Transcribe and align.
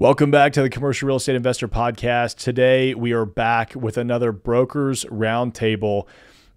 Welcome 0.00 0.30
back 0.30 0.54
to 0.54 0.62
the 0.62 0.70
Commercial 0.70 1.08
Real 1.08 1.18
Estate 1.18 1.36
Investor 1.36 1.68
Podcast. 1.68 2.36
Today 2.36 2.94
we 2.94 3.12
are 3.12 3.26
back 3.26 3.74
with 3.74 3.98
another 3.98 4.32
Brokers 4.32 5.04
Roundtable 5.04 6.06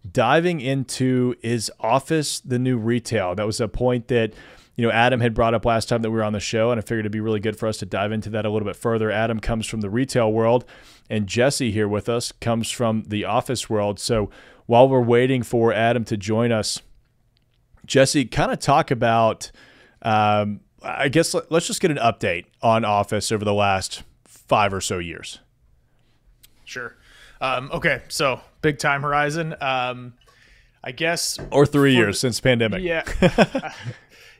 diving 0.09 0.61
into 0.61 1.35
is 1.43 1.69
office 1.81 2.39
the 2.39 2.57
new 2.57 2.77
retail? 2.77 3.35
That 3.35 3.45
was 3.45 3.59
a 3.59 3.67
point 3.67 4.07
that 4.07 4.33
you 4.77 4.87
know 4.87 4.93
Adam 4.93 5.19
had 5.19 5.33
brought 5.33 5.53
up 5.53 5.65
last 5.65 5.89
time 5.89 6.03
that 6.03 6.09
we 6.09 6.15
were 6.15 6.23
on 6.23 6.31
the 6.31 6.39
show, 6.39 6.71
and 6.71 6.79
I 6.79 6.81
figured 6.83 7.01
it'd 7.01 7.11
be 7.11 7.19
really 7.19 7.41
good 7.41 7.59
for 7.59 7.67
us 7.67 7.75
to 7.79 7.85
dive 7.85 8.13
into 8.13 8.29
that 8.29 8.45
a 8.45 8.49
little 8.49 8.65
bit 8.65 8.77
further. 8.77 9.11
Adam 9.11 9.41
comes 9.41 9.67
from 9.67 9.81
the 9.81 9.89
retail 9.89 10.31
world, 10.31 10.63
and 11.09 11.27
Jesse 11.27 11.69
here 11.69 11.89
with 11.89 12.07
us 12.07 12.31
comes 12.31 12.71
from 12.71 13.03
the 13.07 13.25
office 13.25 13.69
world. 13.69 13.99
So 13.99 14.29
while 14.67 14.87
we're 14.87 15.01
waiting 15.01 15.43
for 15.43 15.73
Adam 15.73 16.05
to 16.05 16.15
join 16.15 16.53
us, 16.53 16.81
Jesse, 17.85 18.23
kind 18.23 18.53
of 18.53 18.59
talk 18.59 18.89
about. 18.89 19.51
Um, 20.01 20.61
I 20.83 21.09
guess 21.09 21.33
let, 21.33 21.51
us 21.51 21.67
just 21.67 21.81
get 21.81 21.91
an 21.91 21.97
update 21.97 22.45
on 22.61 22.83
Office 22.83 23.31
over 23.31 23.45
the 23.45 23.53
last 23.53 24.03
five 24.25 24.73
or 24.73 24.81
so 24.81 24.99
years. 24.99 25.39
Sure. 26.65 26.95
Um, 27.39 27.69
okay, 27.73 28.01
so 28.07 28.41
big 28.61 28.79
time 28.79 29.01
horizon. 29.01 29.55
Um, 29.61 30.13
I 30.83 30.91
guess, 30.91 31.39
or 31.51 31.65
three 31.65 31.93
for, 31.93 31.99
years 31.99 32.19
since 32.19 32.39
pandemic. 32.39 32.81
Yeah. 32.81 33.03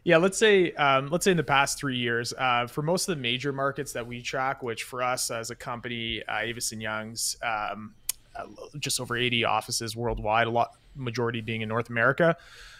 yeah. 0.03 0.17
Let's 0.17 0.38
say, 0.38 0.73
um, 0.73 1.08
let's 1.08 1.23
say 1.23 1.31
in 1.31 1.38
the 1.38 1.44
past 1.44 1.80
three 1.80 1.97
years, 1.97 2.33
uh, 2.38 2.67
for 2.67 2.81
most 2.81 3.08
of 3.08 3.16
the 3.16 3.21
major 3.21 3.53
markets 3.53 3.94
that 3.94 4.05
we 4.05 4.21
track, 4.21 4.61
which 4.61 4.83
for 4.83 5.02
us 5.02 5.31
as 5.31 5.52
a 5.52 5.55
company, 5.55 6.21
uh, 6.27 6.49
Avison 6.49 6.81
Young's, 6.81 7.38
um, 7.41 7.94
uh, 8.36 8.45
just 8.80 8.99
over 8.99 9.16
80 9.16 9.45
offices 9.45 9.95
worldwide, 9.95 10.47
a 10.47 10.49
lot 10.49 10.71
majority 10.95 11.41
being 11.41 11.61
in 11.61 11.69
North 11.69 11.89
America. 11.89 12.38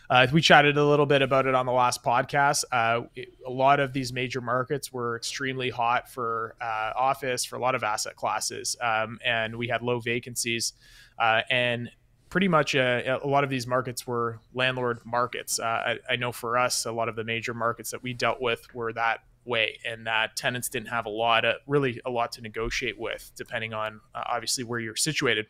Uh, 0.10 0.28
we 0.32 0.42
chatted 0.42 0.78
a 0.78 0.86
little 0.86 1.06
bit 1.06 1.22
about 1.22 1.46
it 1.48 1.56
on 1.56 1.66
the 1.66 1.72
last 1.72 2.04
podcast. 2.04 2.64
Uh, 2.72 3.02
a 3.46 3.50
lot 3.50 3.80
of 3.80 3.94
these 3.94 4.12
major 4.12 4.42
markets 4.42 4.92
were 4.92 5.16
extremely 5.16 5.70
hot 5.70 6.10
for 6.10 6.56
uh, 6.62 6.92
office 6.96 7.46
for 7.46 7.56
a 7.56 7.60
lot 7.60 7.74
of 7.74 7.84
asset 7.84 8.16
classes, 8.16 8.76
um, 8.82 9.18
and 9.26 9.56
we 9.56 9.68
had 9.68 9.82
low 9.82 10.00
vacancies. 10.00 10.74
Uh, 11.18 11.42
and 11.50 11.90
pretty 12.30 12.48
much 12.48 12.76
uh, 12.76 13.20
a 13.24 13.28
lot 13.28 13.44
of 13.44 13.50
these 13.50 13.68
markets 13.68 14.06
were 14.06 14.40
landlord 14.54 15.00
markets. 15.06 15.60
Uh, 15.60 15.64
I, 15.64 16.00
I, 16.10 16.16
know 16.16 16.32
for 16.32 16.58
us, 16.58 16.86
a 16.86 16.92
lot 16.92 17.08
of 17.08 17.16
the 17.16 17.24
major 17.24 17.54
markets 17.54 17.92
that 17.92 18.02
we 18.02 18.14
dealt 18.14 18.42
with 18.42 18.74
were 18.74 18.92
that 18.94 19.20
way, 19.46 19.80
and 19.86 20.08
that 20.08 20.36
tenants 20.36 20.68
didn't 20.68 20.90
have 20.90 21.06
a 21.06 21.10
lot 21.10 21.46
of 21.46 21.56
really 21.68 22.02
a 22.06 22.10
lot 22.10 22.32
to 22.34 22.42
negotiate 22.42 23.00
with, 23.00 23.32
depending 23.36 23.74
on 23.74 24.02
obviously 24.16 24.64
where 24.64 24.80
you're 24.80 24.96
situated. 24.96 25.46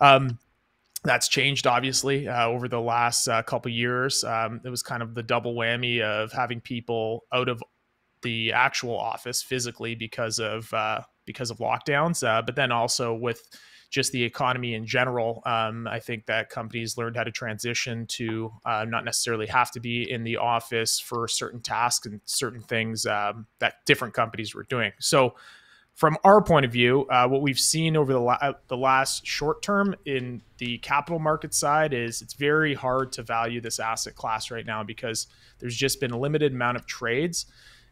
Um, 0.00 0.38
that's 1.04 1.28
changed 1.28 1.66
obviously 1.66 2.28
uh, 2.28 2.46
over 2.46 2.68
the 2.68 2.80
last 2.80 3.28
uh, 3.28 3.42
couple 3.42 3.70
years. 3.70 4.24
Um, 4.24 4.60
it 4.64 4.70
was 4.70 4.82
kind 4.82 5.02
of 5.02 5.14
the 5.14 5.22
double 5.22 5.54
whammy 5.54 6.00
of 6.00 6.32
having 6.32 6.60
people 6.60 7.24
out 7.32 7.48
of 7.48 7.62
the 8.22 8.52
actual 8.52 8.98
office 8.98 9.42
physically 9.42 9.94
because 9.94 10.38
of 10.38 10.72
uh, 10.72 11.00
because 11.26 11.50
of 11.50 11.58
lockdowns, 11.58 12.26
uh, 12.26 12.42
but 12.42 12.56
then 12.56 12.72
also 12.72 13.14
with 13.14 13.42
just 13.90 14.12
the 14.12 14.22
economy 14.22 14.74
in 14.74 14.84
general. 14.84 15.42
Um, 15.46 15.86
I 15.86 16.00
think 16.00 16.26
that 16.26 16.50
companies 16.50 16.96
learned 16.96 17.16
how 17.16 17.24
to 17.24 17.30
transition 17.30 18.06
to 18.08 18.52
uh, 18.64 18.84
not 18.84 19.04
necessarily 19.04 19.46
have 19.46 19.70
to 19.72 19.80
be 19.80 20.10
in 20.10 20.24
the 20.24 20.38
office 20.38 20.98
for 20.98 21.28
certain 21.28 21.60
tasks 21.60 22.06
and 22.06 22.20
certain 22.24 22.62
things 22.62 23.06
um, 23.06 23.46
that 23.60 23.84
different 23.86 24.14
companies 24.14 24.54
were 24.54 24.64
doing. 24.64 24.92
So 24.98 25.34
from 25.96 26.18
our 26.24 26.42
point 26.42 26.66
of 26.66 26.70
view, 26.70 27.06
uh, 27.06 27.26
what 27.26 27.40
we've 27.40 27.58
seen 27.58 27.96
over 27.96 28.12
the, 28.12 28.20
la- 28.20 28.38
uh, 28.42 28.52
the 28.68 28.76
last 28.76 29.26
short 29.26 29.62
term 29.62 29.94
in 30.04 30.42
the 30.58 30.76
capital 30.78 31.18
market 31.18 31.54
side 31.54 31.94
is 31.94 32.20
it's 32.20 32.34
very 32.34 32.74
hard 32.74 33.12
to 33.12 33.22
value 33.22 33.62
this 33.62 33.80
asset 33.80 34.14
class 34.14 34.50
right 34.50 34.66
now 34.66 34.84
because 34.84 35.26
there's 35.58 35.74
just 35.74 35.98
been 35.98 36.10
a 36.10 36.18
limited 36.18 36.52
amount 36.52 36.76
of 36.76 36.84
trades. 36.84 37.46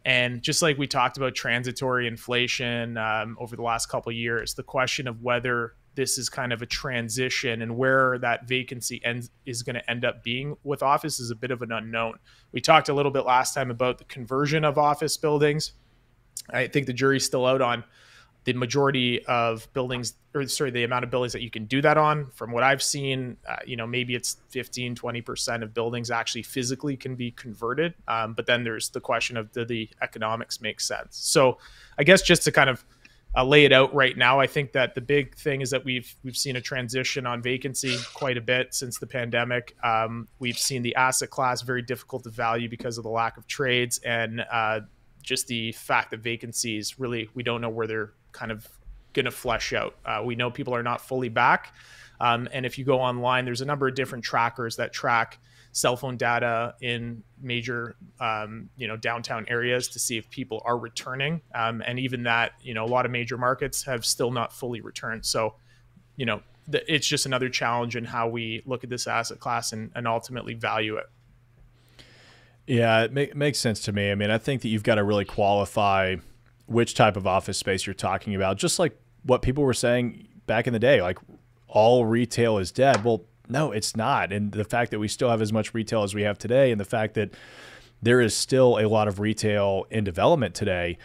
And 0.05 0.43
just 0.43 0.61
like 0.61 0.77
we 0.77 0.87
talked 0.87 1.17
about 1.17 1.35
transitory 1.35 2.07
inflation 2.07 2.99
um, 2.99 3.39
over 3.41 3.57
the 3.57 3.63
last 3.63 3.87
couple 3.87 4.13
years, 4.13 4.53
the 4.53 4.63
question 4.63 5.09
of 5.09 5.23
whether 5.23 5.73
this 5.95 6.19
is 6.19 6.29
kind 6.29 6.53
of 6.53 6.61
a 6.61 6.67
transition 6.67 7.63
and 7.63 7.75
where 7.75 8.19
that 8.19 8.47
vacancy 8.47 9.01
ends 9.03 9.31
is 9.47 9.63
going 9.63 9.77
to 9.77 9.91
end 9.91 10.05
up 10.05 10.23
being 10.23 10.59
with 10.63 10.83
office 10.83 11.21
is 11.21 11.31
a 11.31 11.35
bit 11.35 11.51
of 11.51 11.63
an 11.63 11.73
unknown. 11.73 12.19
We 12.53 12.61
talked 12.61 12.91
a 12.91 12.95
little 12.95 13.13
bit 13.13 13.25
last 13.25 13.55
time 13.55 13.71
about 13.71 13.97
the 13.97 14.05
conversion 14.05 14.63
of 14.63 14.77
office 14.77 15.17
buildings 15.17 15.73
I 16.51 16.67
think 16.67 16.87
the 16.87 16.93
jury's 16.93 17.25
still 17.25 17.47
out 17.47 17.63
on 17.63 17.85
the 18.45 18.53
majority 18.53 19.25
of 19.25 19.71
buildings 19.73 20.15
or 20.35 20.47
sorry 20.47 20.71
the 20.71 20.85
amount 20.85 21.05
of 21.05 21.11
buildings 21.11 21.33
that 21.33 21.43
you 21.43 21.51
can 21.51 21.65
do 21.65 21.81
that 21.83 21.97
on. 21.97 22.31
From 22.35 22.53
what 22.53 22.63
i've 22.63 22.83
seen 22.83 23.37
uh, 23.49 23.57
you 23.67 23.77
know 23.77 23.87
maybe 23.87 24.15
it's 24.15 24.37
15 24.51 24.95
20% 24.95 25.63
of 25.63 25.75
buildings 25.75 26.11
actually 26.11 26.43
physically 26.43 26.97
can 26.97 27.15
be 27.15 27.31
converted. 27.31 27.95
Um, 28.07 28.35
but 28.35 28.47
then 28.47 28.65
there's 28.65 28.91
the 28.91 29.01
question 29.01 29.37
of 29.37 29.51
do 29.53 29.65
the 29.65 29.89
economics 30.03 30.61
make 30.61 30.81
sense? 30.81 31.17
So 31.17 31.59
i 31.99 32.05
guess 32.05 32.23
just 32.23 32.43
to 32.43 32.53
kind 32.53 32.71
of 32.71 32.85
uh, 33.37 33.45
lay 33.45 33.65
it 33.65 33.73
out 33.73 33.93
right 33.93 34.17
now 34.17 34.39
i 34.39 34.47
think 34.47 34.71
that 34.71 34.95
the 34.95 35.01
big 35.01 35.35
thing 35.35 35.61
is 35.61 35.71
that 35.71 35.85
we've 35.85 36.15
we've 36.23 36.37
seen 36.37 36.55
a 36.55 36.61
transition 36.61 37.27
on 37.27 37.43
vacancy 37.43 37.97
quite 38.15 38.37
a 38.37 38.41
bit 38.41 38.73
since 38.73 38.99
the 38.99 39.09
pandemic. 39.09 39.75
Um, 39.83 40.29
we've 40.39 40.59
seen 40.59 40.83
the 40.83 40.95
asset 40.95 41.31
class 41.31 41.63
very 41.63 41.83
difficult 41.83 42.23
to 42.25 42.31
value 42.31 42.69
because 42.69 42.97
of 42.97 43.03
the 43.03 43.11
lack 43.11 43.37
of 43.37 43.47
trades 43.49 43.99
and 44.05 44.45
uh, 44.53 44.81
just 45.25 45.49
the 45.49 45.73
fact 45.73 46.13
that 46.13 46.21
vacancies 46.21 46.99
really 46.99 47.29
we 47.35 47.43
don't 47.43 47.61
know 47.61 47.69
where 47.69 47.87
they're 47.87 48.13
kind 48.33 48.53
of 48.53 48.69
going 49.13 49.25
to 49.25 49.31
flesh 49.31 49.73
out. 49.73 49.97
Uh, 50.05 50.23
we 50.25 50.35
know 50.35 50.51
people 50.51 50.75
are 50.75 50.83
not 50.83 51.01
fully 51.01 51.29
back, 51.29 51.75
um, 52.21 52.49
and 52.53 52.65
if 52.65 52.79
you 52.79 52.85
go 52.85 53.01
online, 53.01 53.45
there's 53.45 53.61
a 53.61 53.65
number 53.65 53.89
of 53.89 53.95
different 53.95 54.25
trackers 54.25 54.77
that 54.77 54.93
track 54.93 55.39
cell 55.73 55.97
phone 55.97 56.17
data 56.17 56.75
in 56.81 57.25
major 57.41 57.97
um, 58.21 58.69
you 58.77 58.87
know 58.87 58.97
downtown 58.97 59.45
areas 59.49 59.89
to 59.89 59.99
see 59.99 60.17
if 60.17 60.31
people 60.31 60.63
are 60.65 60.79
returning. 60.79 61.41
Um, 61.55 61.83
and 61.85 61.99
even 61.99 62.23
that 62.25 62.53
you 62.63 62.75
know 62.75 62.85
a 62.85 62.87
lot 62.87 63.05
of 63.07 63.11
major 63.11 63.37
markets 63.37 63.83
have 63.85 64.05
still 64.05 64.31
not 64.31 64.53
fully 64.53 64.81
returned. 64.81 65.27
So 65.27 65.55
you 66.17 66.27
know 66.27 66.43
it's 66.73 67.07
just 67.07 67.27
another 67.27 67.49
challenge 67.49 67.97
in 67.97 68.05
how 68.05 68.29
we 68.29 68.63
look 68.65 68.85
at 68.85 68.91
this 68.91 69.07
asset 69.07 69.39
class 69.39 69.73
and, 69.73 69.91
and 69.95 70.09
ultimately 70.09 70.55
value 70.55 70.97
it 70.97 71.07
yeah, 72.67 73.03
it 73.03 73.13
make, 73.13 73.35
makes 73.35 73.59
sense 73.59 73.81
to 73.81 73.93
me. 73.93 74.11
I 74.11 74.15
mean, 74.15 74.31
I 74.31 74.39
think 74.39 74.63
that 74.63 74.69
you've 74.69 74.83
got 74.83 74.97
to 74.97 75.05
really 75.05 75.25
qualify 75.25 76.17
which 76.67 76.95
type 76.95 77.17
of 77.17 77.27
office 77.27 77.59
space 77.59 77.87
you're 77.87 77.95
talking 77.95 78.35
about. 78.35 78.57
Just 78.57 78.79
like 78.79 78.99
what 79.25 79.43
people 79.43 79.65
were 79.65 79.75
saying 79.75 80.29
back 80.47 80.67
in 80.67 80.73
the 80.73 80.79
day, 80.79 81.03
like 81.03 81.19
all 81.69 82.07
retail 82.07 82.59
is 82.59 82.73
dead. 82.73 83.05
Well, 83.05 83.25
no, 83.49 83.73
it's 83.73 83.97
not. 83.97 84.33
And 84.33 84.53
the 84.53 84.65
fact 84.65 84.91
that 84.91 84.99
we 84.99 85.09
still 85.09 85.29
have 85.29 85.43
as 85.43 85.53
much 85.53 85.75
retail 85.75 86.03
as 86.03 86.15
we 86.15 86.23
have 86.23 86.39
today, 86.39 86.71
and 86.71 86.81
the 86.81 86.87
fact 86.87 87.15
that 87.15 87.33
there 88.01 88.21
is 88.21 88.35
still 88.35 88.79
a 88.79 88.89
lot 88.89 89.09
of 89.09 89.21
retail 89.21 89.87
in 89.91 90.05
development 90.05 90.55
today, 90.55 90.99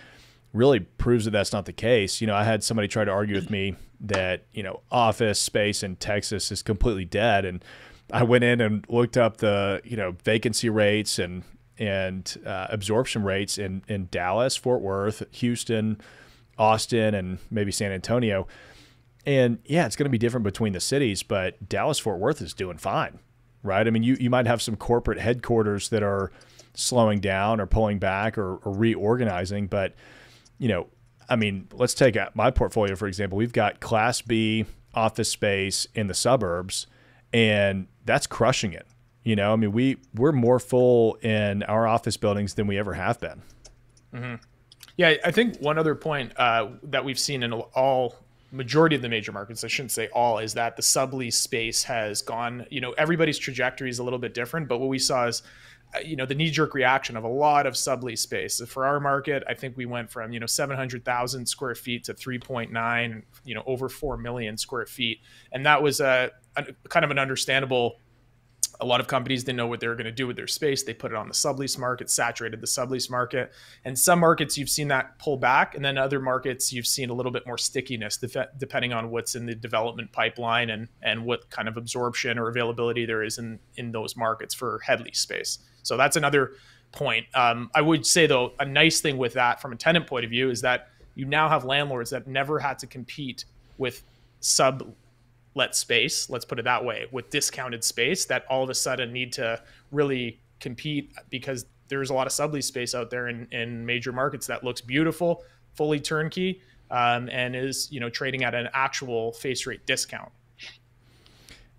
really 0.53 0.79
proves 0.79 1.25
that 1.25 1.31
that's 1.31 1.53
not 1.53 1.65
the 1.65 1.73
case. 1.73 2.21
You 2.21 2.27
know, 2.27 2.35
I 2.35 2.43
had 2.43 2.63
somebody 2.63 2.87
try 2.87 3.03
to 3.03 3.11
argue 3.11 3.35
with 3.35 3.49
me 3.49 3.75
that 4.01 4.45
you 4.53 4.63
know 4.63 4.81
office 4.89 5.39
space 5.39 5.83
in 5.83 5.97
Texas 5.97 6.51
is 6.51 6.61
completely 6.61 7.05
dead, 7.05 7.43
and 7.43 7.63
I 8.11 8.23
went 8.23 8.43
in 8.43 8.61
and 8.61 8.85
looked 8.89 9.17
up 9.17 9.37
the 9.37 9.81
you 9.83 9.97
know 9.97 10.15
vacancy 10.23 10.69
rates 10.69 11.19
and 11.19 11.43
and 11.77 12.37
uh, 12.45 12.67
absorption 12.69 13.23
rates 13.23 13.57
in 13.57 13.83
in 13.87 14.07
Dallas, 14.11 14.55
Fort 14.55 14.81
Worth, 14.81 15.23
Houston, 15.31 15.99
Austin, 16.57 17.15
and 17.15 17.39
maybe 17.49 17.71
San 17.71 17.91
Antonio. 17.91 18.47
And 19.25 19.59
yeah, 19.65 19.85
it's 19.85 19.95
going 19.95 20.05
to 20.05 20.11
be 20.11 20.17
different 20.17 20.43
between 20.43 20.73
the 20.73 20.79
cities, 20.79 21.23
but 21.23 21.67
Dallas 21.67 21.99
Fort 21.99 22.19
Worth 22.19 22.41
is 22.41 22.53
doing 22.53 22.77
fine, 22.77 23.19
right? 23.63 23.85
I 23.85 23.89
mean, 23.89 24.03
you 24.03 24.17
you 24.19 24.29
might 24.29 24.47
have 24.47 24.61
some 24.61 24.75
corporate 24.75 25.19
headquarters 25.19 25.89
that 25.89 26.03
are 26.03 26.31
slowing 26.73 27.19
down 27.19 27.59
or 27.59 27.65
pulling 27.65 27.99
back 27.99 28.37
or, 28.37 28.57
or 28.57 28.73
reorganizing, 28.73 29.67
but 29.67 29.93
you 30.57 30.67
know, 30.67 30.87
I 31.29 31.35
mean, 31.35 31.67
let's 31.73 31.93
take 31.93 32.17
my 32.33 32.51
portfolio 32.51 32.95
for 32.95 33.07
example. 33.07 33.37
We've 33.37 33.53
got 33.53 33.79
Class 33.79 34.21
B 34.21 34.65
office 34.93 35.29
space 35.29 35.87
in 35.93 36.07
the 36.07 36.13
suburbs, 36.13 36.87
and 37.31 37.87
that's 38.09 38.27
crushing 38.27 38.73
it. 38.73 38.87
You 39.23 39.35
know, 39.35 39.53
I 39.53 39.55
mean, 39.55 39.71
we 39.71 39.97
we're 40.15 40.31
more 40.31 40.59
full 40.59 41.15
in 41.15 41.63
our 41.63 41.85
office 41.85 42.17
buildings 42.17 42.55
than 42.55 42.67
we 42.67 42.77
ever 42.77 42.93
have 42.93 43.19
been. 43.19 43.41
Mm-hmm. 44.13 44.35
Yeah, 44.97 45.13
I 45.23 45.31
think 45.31 45.59
one 45.59 45.77
other 45.77 45.95
point 45.95 46.33
uh, 46.37 46.69
that 46.83 47.05
we've 47.05 47.19
seen 47.19 47.43
in 47.43 47.53
all 47.53 48.15
majority 48.51 48.95
of 48.95 49.01
the 49.01 49.09
major 49.09 49.31
markets, 49.31 49.63
I 49.63 49.67
shouldn't 49.67 49.91
say 49.91 50.07
all, 50.07 50.39
is 50.39 50.55
that 50.55 50.75
the 50.75 50.81
sublease 50.81 51.33
space 51.33 51.83
has 51.83 52.21
gone. 52.21 52.65
You 52.69 52.81
know, 52.81 52.91
everybody's 52.93 53.37
trajectory 53.37 53.89
is 53.89 53.99
a 53.99 54.03
little 54.03 54.19
bit 54.19 54.33
different, 54.33 54.67
but 54.67 54.79
what 54.79 54.89
we 54.89 54.99
saw 54.99 55.27
is 55.27 55.43
Uh, 55.95 55.99
you 55.99 56.15
know 56.15 56.25
the 56.25 56.35
knee 56.35 56.51
jerk 56.51 56.73
reaction 56.73 57.17
of 57.17 57.23
a 57.23 57.27
lot 57.27 57.65
of 57.65 57.73
sublease 57.73 58.19
space. 58.19 58.61
For 58.67 58.85
our 58.85 58.99
market, 58.99 59.43
I 59.47 59.53
think 59.53 59.75
we 59.75 59.85
went 59.85 60.11
from 60.11 60.31
you 60.31 60.39
know 60.39 60.45
700,000 60.45 61.45
square 61.47 61.75
feet 61.75 62.03
to 62.05 62.13
3.9, 62.13 63.23
you 63.43 63.55
know 63.55 63.63
over 63.65 63.89
4 63.89 64.17
million 64.17 64.57
square 64.57 64.85
feet, 64.85 65.19
and 65.51 65.65
that 65.65 65.81
was 65.81 65.99
uh, 65.99 66.29
a, 66.55 66.65
a 66.85 66.89
kind 66.89 67.05
of 67.05 67.11
an 67.11 67.17
understandable 67.19 67.99
a 68.81 68.85
lot 68.85 69.01
of 69.01 69.07
companies 69.07 69.43
didn't 69.43 69.57
know 69.57 69.67
what 69.67 69.81
they 69.81 69.87
were 69.87 69.95
going 69.95 70.05
to 70.05 70.11
do 70.11 70.25
with 70.25 70.37
their 70.37 70.47
space. 70.47 70.83
They 70.83 70.93
put 70.93 71.11
it 71.11 71.15
on 71.15 71.27
the 71.27 71.33
sublease 71.33 71.77
market, 71.77 72.09
saturated 72.09 72.61
the 72.61 72.67
sublease 72.67 73.09
market. 73.09 73.51
And 73.83 73.99
some 73.99 74.19
markets 74.19 74.57
you've 74.57 74.69
seen 74.69 74.87
that 74.87 75.19
pull 75.19 75.35
back, 75.35 75.75
and 75.75 75.83
then 75.83 75.97
other 75.97 76.19
markets 76.19 76.71
you've 76.71 76.87
seen 76.87 77.09
a 77.09 77.13
little 77.13 77.31
bit 77.31 77.45
more 77.45 77.57
stickiness, 77.57 78.17
depending 78.57 78.93
on 78.93 79.11
what's 79.11 79.35
in 79.35 79.45
the 79.45 79.55
development 79.55 80.11
pipeline 80.11 80.69
and 80.69 80.87
and 81.01 81.25
what 81.25 81.49
kind 81.49 81.67
of 81.67 81.75
absorption 81.75 82.39
or 82.39 82.47
availability 82.47 83.05
there 83.05 83.21
is 83.21 83.37
in 83.37 83.59
in 83.75 83.91
those 83.91 84.15
markets 84.15 84.55
for 84.55 84.79
head 84.85 85.01
lease 85.01 85.19
space. 85.19 85.59
So 85.83 85.97
that's 85.97 86.15
another 86.15 86.53
point. 86.91 87.25
Um, 87.33 87.69
I 87.75 87.81
would 87.81 88.05
say 88.05 88.27
though, 88.27 88.53
a 88.59 88.65
nice 88.65 89.01
thing 89.01 89.17
with 89.17 89.33
that 89.33 89.61
from 89.61 89.71
a 89.71 89.75
tenant 89.75 90.07
point 90.07 90.25
of 90.25 90.31
view 90.31 90.49
is 90.49 90.61
that 90.61 90.89
you 91.15 91.25
now 91.25 91.49
have 91.49 91.65
landlords 91.65 92.09
that 92.11 92.27
never 92.27 92.59
had 92.59 92.79
to 92.79 92.87
compete 92.87 93.45
with 93.77 94.03
sub 94.39 94.93
let 95.55 95.75
space, 95.75 96.29
let's 96.29 96.45
put 96.45 96.59
it 96.59 96.63
that 96.63 96.83
way, 96.85 97.07
with 97.11 97.29
discounted 97.29 97.83
space 97.83 98.25
that 98.25 98.45
all 98.49 98.63
of 98.63 98.69
a 98.69 98.73
sudden 98.73 99.11
need 99.11 99.33
to 99.33 99.61
really 99.91 100.39
compete 100.59 101.11
because 101.29 101.65
there's 101.87 102.11
a 102.11 102.13
lot 102.13 102.27
of 102.27 102.33
sublease 102.33 102.65
space 102.65 102.93
out 102.93 103.09
there 103.09 103.27
in, 103.27 103.47
in 103.51 103.85
major 103.85 104.11
markets 104.11 104.47
that 104.47 104.63
looks 104.63 104.79
beautiful, 104.79 105.43
fully 105.73 105.99
turnkey, 105.99 106.61
um, 106.91 107.29
and 107.29 107.55
is 107.55 107.91
you 107.91 107.99
know 107.99 108.09
trading 108.09 108.43
at 108.43 108.55
an 108.55 108.69
actual 108.73 109.33
face 109.33 109.65
rate 109.65 109.85
discount. 109.85 110.31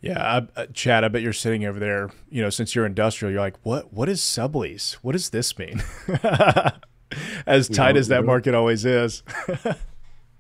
Yeah, 0.02 0.42
I, 0.56 0.60
uh, 0.60 0.66
Chad, 0.72 1.04
I 1.04 1.08
bet 1.08 1.22
you're 1.22 1.32
sitting 1.32 1.64
over 1.64 1.78
there. 1.78 2.10
You 2.30 2.42
know, 2.42 2.50
since 2.50 2.74
you're 2.74 2.86
industrial, 2.86 3.32
you're 3.32 3.40
like, 3.40 3.56
what? 3.62 3.92
What 3.92 4.08
is 4.08 4.20
sublease? 4.20 4.94
What 4.94 5.12
does 5.12 5.30
this 5.30 5.58
mean? 5.58 5.82
as 7.46 7.68
tight 7.68 7.96
as 7.96 8.08
that 8.08 8.24
market 8.24 8.54
always 8.54 8.84
is. 8.84 9.22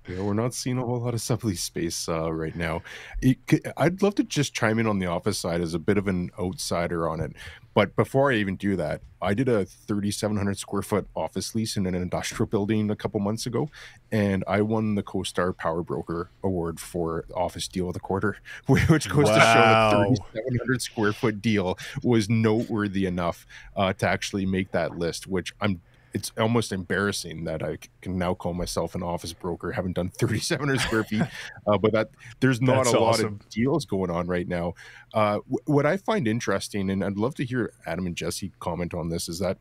Yeah, 0.08 0.22
we're 0.22 0.34
not 0.34 0.54
seeing 0.54 0.78
a 0.78 0.84
whole 0.84 1.00
lot 1.00 1.14
of 1.14 1.20
sublease 1.20 1.58
space 1.58 2.08
uh, 2.08 2.32
right 2.32 2.56
now. 2.56 2.82
It, 3.20 3.38
I'd 3.76 4.02
love 4.02 4.14
to 4.16 4.24
just 4.24 4.54
chime 4.54 4.78
in 4.78 4.86
on 4.86 4.98
the 4.98 5.06
office 5.06 5.38
side 5.38 5.60
as 5.60 5.74
a 5.74 5.78
bit 5.78 5.98
of 5.98 6.08
an 6.08 6.30
outsider 6.38 7.08
on 7.08 7.20
it. 7.20 7.32
But 7.74 7.94
before 7.94 8.32
I 8.32 8.36
even 8.36 8.56
do 8.56 8.74
that, 8.76 9.02
I 9.22 9.32
did 9.32 9.48
a 9.48 9.64
3,700 9.64 10.58
square 10.58 10.82
foot 10.82 11.06
office 11.14 11.54
lease 11.54 11.76
in 11.76 11.86
an 11.86 11.94
industrial 11.94 12.46
building 12.46 12.90
a 12.90 12.96
couple 12.96 13.20
months 13.20 13.46
ago, 13.46 13.70
and 14.10 14.42
I 14.48 14.62
won 14.62 14.96
the 14.96 15.04
CoStar 15.04 15.56
Power 15.56 15.82
Broker 15.82 16.30
Award 16.42 16.80
for 16.80 17.24
Office 17.34 17.68
Deal 17.68 17.86
of 17.88 17.94
the 17.94 18.00
Quarter, 18.00 18.38
which 18.66 19.08
goes 19.08 19.26
wow. 19.26 19.34
to 19.34 19.40
show 19.40 19.60
that 19.60 20.06
3,700 20.34 20.82
square 20.82 21.12
foot 21.12 21.40
deal 21.40 21.78
was 22.02 22.28
noteworthy 22.28 23.06
enough 23.06 23.46
uh, 23.76 23.92
to 23.92 24.08
actually 24.08 24.46
make 24.46 24.72
that 24.72 24.98
list, 24.98 25.28
which 25.28 25.52
I'm 25.60 25.80
it's 26.12 26.32
almost 26.38 26.72
embarrassing 26.72 27.44
that 27.44 27.62
I 27.62 27.78
can 28.02 28.18
now 28.18 28.34
call 28.34 28.52
myself 28.54 28.94
an 28.94 29.02
office 29.02 29.32
broker, 29.32 29.72
having 29.72 29.92
done 29.92 30.08
3,700 30.18 30.80
square 30.80 31.04
feet. 31.04 31.22
Uh, 31.66 31.78
but 31.78 31.92
that 31.92 32.10
there's 32.40 32.60
not 32.60 32.84
That's 32.84 32.94
a 32.94 32.98
awesome. 32.98 33.24
lot 33.24 33.32
of 33.42 33.48
deals 33.48 33.84
going 33.84 34.10
on 34.10 34.26
right 34.26 34.48
now. 34.48 34.74
Uh, 35.14 35.34
w- 35.34 35.58
what 35.66 35.86
I 35.86 35.96
find 35.96 36.26
interesting, 36.26 36.90
and 36.90 37.04
I'd 37.04 37.16
love 37.16 37.34
to 37.36 37.44
hear 37.44 37.72
Adam 37.86 38.06
and 38.06 38.16
Jesse 38.16 38.52
comment 38.60 38.94
on 38.94 39.08
this, 39.08 39.28
is 39.28 39.38
that 39.40 39.58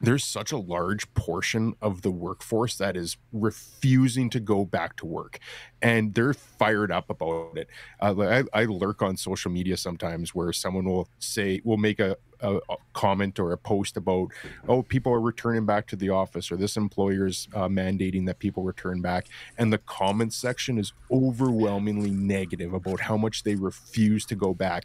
there's 0.00 0.24
such 0.24 0.50
a 0.50 0.56
large 0.56 1.12
portion 1.14 1.74
of 1.82 2.02
the 2.02 2.10
workforce 2.10 2.76
that 2.78 2.96
is 2.96 3.16
refusing 3.32 4.30
to 4.30 4.40
go 4.40 4.64
back 4.64 4.96
to 4.96 5.06
work 5.06 5.38
and 5.82 6.14
they're 6.14 6.34
fired 6.34 6.90
up 6.90 7.10
about 7.10 7.56
it. 7.56 7.68
Uh, 8.00 8.42
I, 8.52 8.60
I, 8.62 8.64
lurk 8.64 9.02
on 9.02 9.16
social 9.16 9.50
media 9.50 9.76
sometimes 9.76 10.34
where 10.34 10.52
someone 10.52 10.84
will 10.84 11.08
say 11.18 11.60
will 11.64 11.76
make 11.76 12.00
a, 12.00 12.16
a, 12.40 12.56
a, 12.56 12.76
comment 12.94 13.38
or 13.38 13.52
a 13.52 13.58
post 13.58 13.96
about 13.96 14.28
oh 14.68 14.82
people 14.82 15.12
are 15.12 15.20
returning 15.20 15.66
back 15.66 15.86
to 15.88 15.96
the 15.96 16.10
office 16.10 16.50
or 16.50 16.56
this 16.56 16.76
employer's 16.76 17.48
uh, 17.54 17.68
mandating 17.68 18.26
that 18.26 18.38
people 18.38 18.62
return 18.62 19.00
back 19.00 19.26
and 19.58 19.72
the 19.72 19.78
comment 19.78 20.32
section 20.32 20.78
is 20.78 20.92
overwhelmingly 21.10 22.10
negative 22.10 22.72
about 22.72 23.00
how 23.00 23.16
much 23.16 23.42
they 23.42 23.54
refuse 23.54 24.24
to 24.24 24.34
go 24.34 24.54
back 24.54 24.84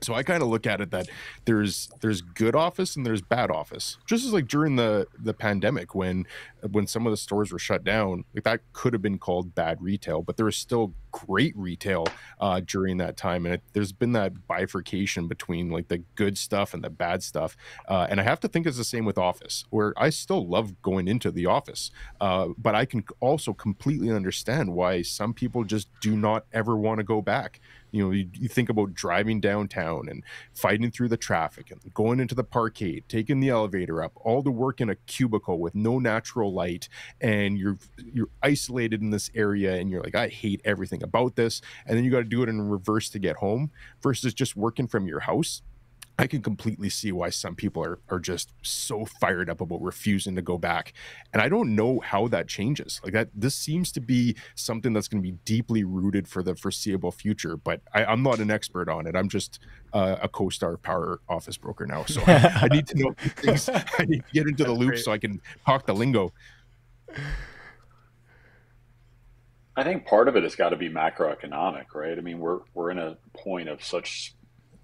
so 0.00 0.14
I 0.14 0.22
kind 0.22 0.42
of 0.42 0.48
look 0.48 0.66
at 0.66 0.80
it 0.80 0.90
that 0.90 1.08
there's 1.44 1.90
there's 2.00 2.20
good 2.20 2.54
office 2.54 2.96
and 2.96 3.06
there's 3.06 3.22
bad 3.22 3.50
office. 3.50 3.98
Just 4.06 4.24
as 4.24 4.32
like 4.32 4.48
during 4.48 4.76
the 4.76 5.06
the 5.18 5.34
pandemic 5.34 5.94
when 5.94 6.26
when 6.70 6.86
some 6.86 7.06
of 7.06 7.10
the 7.10 7.16
stores 7.16 7.52
were 7.52 7.58
shut 7.58 7.84
down, 7.84 8.24
like 8.34 8.44
that 8.44 8.60
could 8.72 8.92
have 8.92 9.02
been 9.02 9.18
called 9.18 9.54
bad 9.54 9.82
retail, 9.82 10.22
but 10.22 10.36
there 10.36 10.46
was 10.46 10.56
still 10.56 10.94
great 11.12 11.56
retail 11.56 12.06
uh, 12.40 12.60
during 12.64 12.96
that 12.98 13.16
time, 13.16 13.46
and 13.46 13.56
it, 13.56 13.62
there's 13.72 13.92
been 13.92 14.12
that 14.12 14.46
bifurcation 14.46 15.28
between 15.28 15.70
like 15.70 15.88
the 15.88 15.98
good 16.16 16.36
stuff 16.36 16.74
and 16.74 16.82
the 16.82 16.90
bad 16.90 17.22
stuff. 17.22 17.56
Uh, 17.88 18.06
and 18.08 18.20
I 18.20 18.24
have 18.24 18.40
to 18.40 18.48
think 18.48 18.66
it's 18.66 18.78
the 18.78 18.84
same 18.84 19.04
with 19.04 19.18
office, 19.18 19.64
where 19.70 19.92
I 19.96 20.10
still 20.10 20.46
love 20.46 20.80
going 20.82 21.08
into 21.08 21.30
the 21.30 21.46
office, 21.46 21.90
uh, 22.20 22.48
but 22.58 22.74
I 22.74 22.84
can 22.84 23.04
also 23.20 23.52
completely 23.52 24.10
understand 24.10 24.72
why 24.72 25.02
some 25.02 25.34
people 25.34 25.64
just 25.64 25.88
do 26.00 26.16
not 26.16 26.46
ever 26.52 26.76
want 26.76 26.98
to 26.98 27.04
go 27.04 27.20
back 27.22 27.60
you 27.94 28.04
know 28.04 28.10
you, 28.10 28.28
you, 28.34 28.48
think 28.48 28.68
about 28.68 28.92
driving 28.92 29.40
downtown 29.40 30.08
and 30.08 30.24
fighting 30.52 30.90
through 30.90 31.08
the 31.08 31.16
traffic 31.16 31.70
and 31.70 31.80
going 31.94 32.18
into 32.18 32.34
the 32.34 32.42
parkade 32.42 33.04
taking 33.08 33.38
the 33.38 33.48
elevator 33.48 34.02
up 34.02 34.12
all 34.16 34.42
the 34.42 34.50
work 34.50 34.80
in 34.80 34.90
a 34.90 34.96
cubicle 35.06 35.60
with 35.60 35.74
no 35.74 35.98
natural 36.00 36.52
light 36.52 36.88
and 37.20 37.56
you're 37.56 37.78
you're 38.12 38.28
isolated 38.42 39.00
in 39.00 39.10
this 39.10 39.30
area 39.34 39.76
and 39.76 39.90
you're 39.90 40.02
like 40.02 40.16
i 40.16 40.26
hate 40.26 40.60
everything 40.64 41.02
about 41.04 41.36
this 41.36 41.62
and 41.86 41.96
then 41.96 42.04
you 42.04 42.10
got 42.10 42.18
to 42.18 42.24
do 42.24 42.42
it 42.42 42.48
in 42.48 42.60
reverse 42.60 43.08
to 43.08 43.20
get 43.20 43.36
home 43.36 43.70
versus 44.02 44.34
just 44.34 44.56
working 44.56 44.88
from 44.88 45.06
your 45.06 45.20
house 45.20 45.62
I 46.18 46.28
can 46.28 46.42
completely 46.42 46.88
see 46.90 47.10
why 47.10 47.30
some 47.30 47.56
people 47.56 47.84
are 47.84 47.98
are 48.08 48.20
just 48.20 48.52
so 48.62 49.04
fired 49.04 49.50
up 49.50 49.60
about 49.60 49.82
refusing 49.82 50.36
to 50.36 50.42
go 50.42 50.58
back. 50.58 50.92
And 51.32 51.42
I 51.42 51.48
don't 51.48 51.74
know 51.74 52.00
how 52.00 52.28
that 52.28 52.46
changes. 52.46 53.00
Like 53.02 53.12
that 53.14 53.30
this 53.34 53.54
seems 53.54 53.90
to 53.92 54.00
be 54.00 54.36
something 54.54 54.92
that's 54.92 55.08
going 55.08 55.22
to 55.22 55.28
be 55.28 55.36
deeply 55.44 55.82
rooted 55.82 56.28
for 56.28 56.42
the 56.42 56.54
foreseeable 56.54 57.10
future, 57.10 57.56
but 57.56 57.80
I, 57.92 58.12
am 58.12 58.22
not 58.22 58.38
an 58.38 58.50
expert 58.50 58.88
on 58.88 59.06
it. 59.06 59.16
I'm 59.16 59.28
just 59.28 59.58
uh, 59.92 60.16
a 60.22 60.28
CoStar 60.28 60.80
power 60.80 61.20
office 61.28 61.56
broker 61.56 61.86
now. 61.86 62.04
So 62.04 62.22
I, 62.26 62.60
I 62.62 62.68
need 62.68 62.86
to 62.88 62.98
know 62.98 63.14
things. 63.18 63.68
I 63.98 64.04
need 64.04 64.24
to 64.24 64.32
get 64.32 64.46
into 64.46 64.64
the 64.64 64.72
loop 64.72 64.90
great. 64.90 65.04
so 65.04 65.10
I 65.10 65.18
can 65.18 65.40
talk 65.66 65.86
the 65.86 65.94
lingo. 65.94 66.32
I 69.76 69.82
think 69.82 70.06
part 70.06 70.28
of 70.28 70.36
it 70.36 70.44
has 70.44 70.54
got 70.54 70.68
to 70.68 70.76
be 70.76 70.88
macroeconomic, 70.88 71.86
right? 71.94 72.16
I 72.16 72.20
mean, 72.20 72.38
we're 72.38 72.60
we're 72.74 72.90
in 72.90 72.98
a 72.98 73.16
point 73.36 73.68
of 73.68 73.82
such 73.82 74.34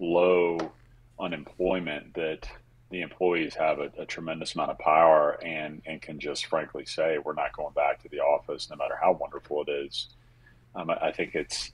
low 0.01 0.73
unemployment 1.21 2.15
that 2.15 2.49
the 2.91 3.03
employees 3.03 3.55
have 3.55 3.79
a, 3.79 3.91
a, 3.99 4.07
tremendous 4.07 4.55
amount 4.55 4.73
of 4.73 4.79
power 4.79 5.39
and, 5.45 5.81
and 5.87 6.03
can 6.03 6.19
just 6.19 6.47
frankly 6.47 6.85
say, 6.85 7.19
we're 7.19 7.35
not 7.35 7.57
going 7.57 7.73
back 7.73 8.03
to 8.03 8.09
the 8.09 8.19
office, 8.19 8.69
no 8.69 8.77
matter 8.77 8.97
how 9.01 9.13
wonderful 9.13 9.63
it 9.67 9.71
is. 9.71 10.09
Um, 10.75 10.91
I, 10.91 10.95
I, 11.09 11.13
think 11.13 11.35
it's, 11.35 11.71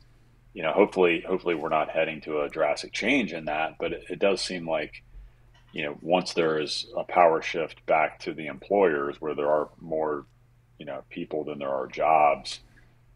you 0.53 0.63
know, 0.63 0.73
hopefully, 0.73 1.25
hopefully 1.27 1.55
we're 1.55 1.71
not 1.71 1.89
heading 1.89 2.21
to 2.23 2.43
a 2.43 2.51
drastic 2.51 2.93
change 2.93 3.33
in 3.33 3.47
that, 3.47 3.77
but 3.79 3.93
it, 3.93 4.05
it 4.11 4.19
does 4.19 4.43
seem 4.43 4.69
like, 4.69 5.03
you 5.73 5.85
know, 5.85 5.97
once 6.03 6.35
there 6.35 6.61
is 6.61 6.87
a 6.97 7.05
power 7.05 7.41
shift 7.41 7.85
back 7.87 8.21
to 8.21 8.35
the 8.35 8.47
employers 8.47 9.17
where 9.19 9.35
there 9.35 9.51
are 9.51 9.71
more, 9.81 10.27
you 10.79 10.85
know, 10.85 11.03
people 11.09 11.45
than 11.45 11.59
there 11.59 11.71
are 11.71 11.87
jobs, 11.87 12.61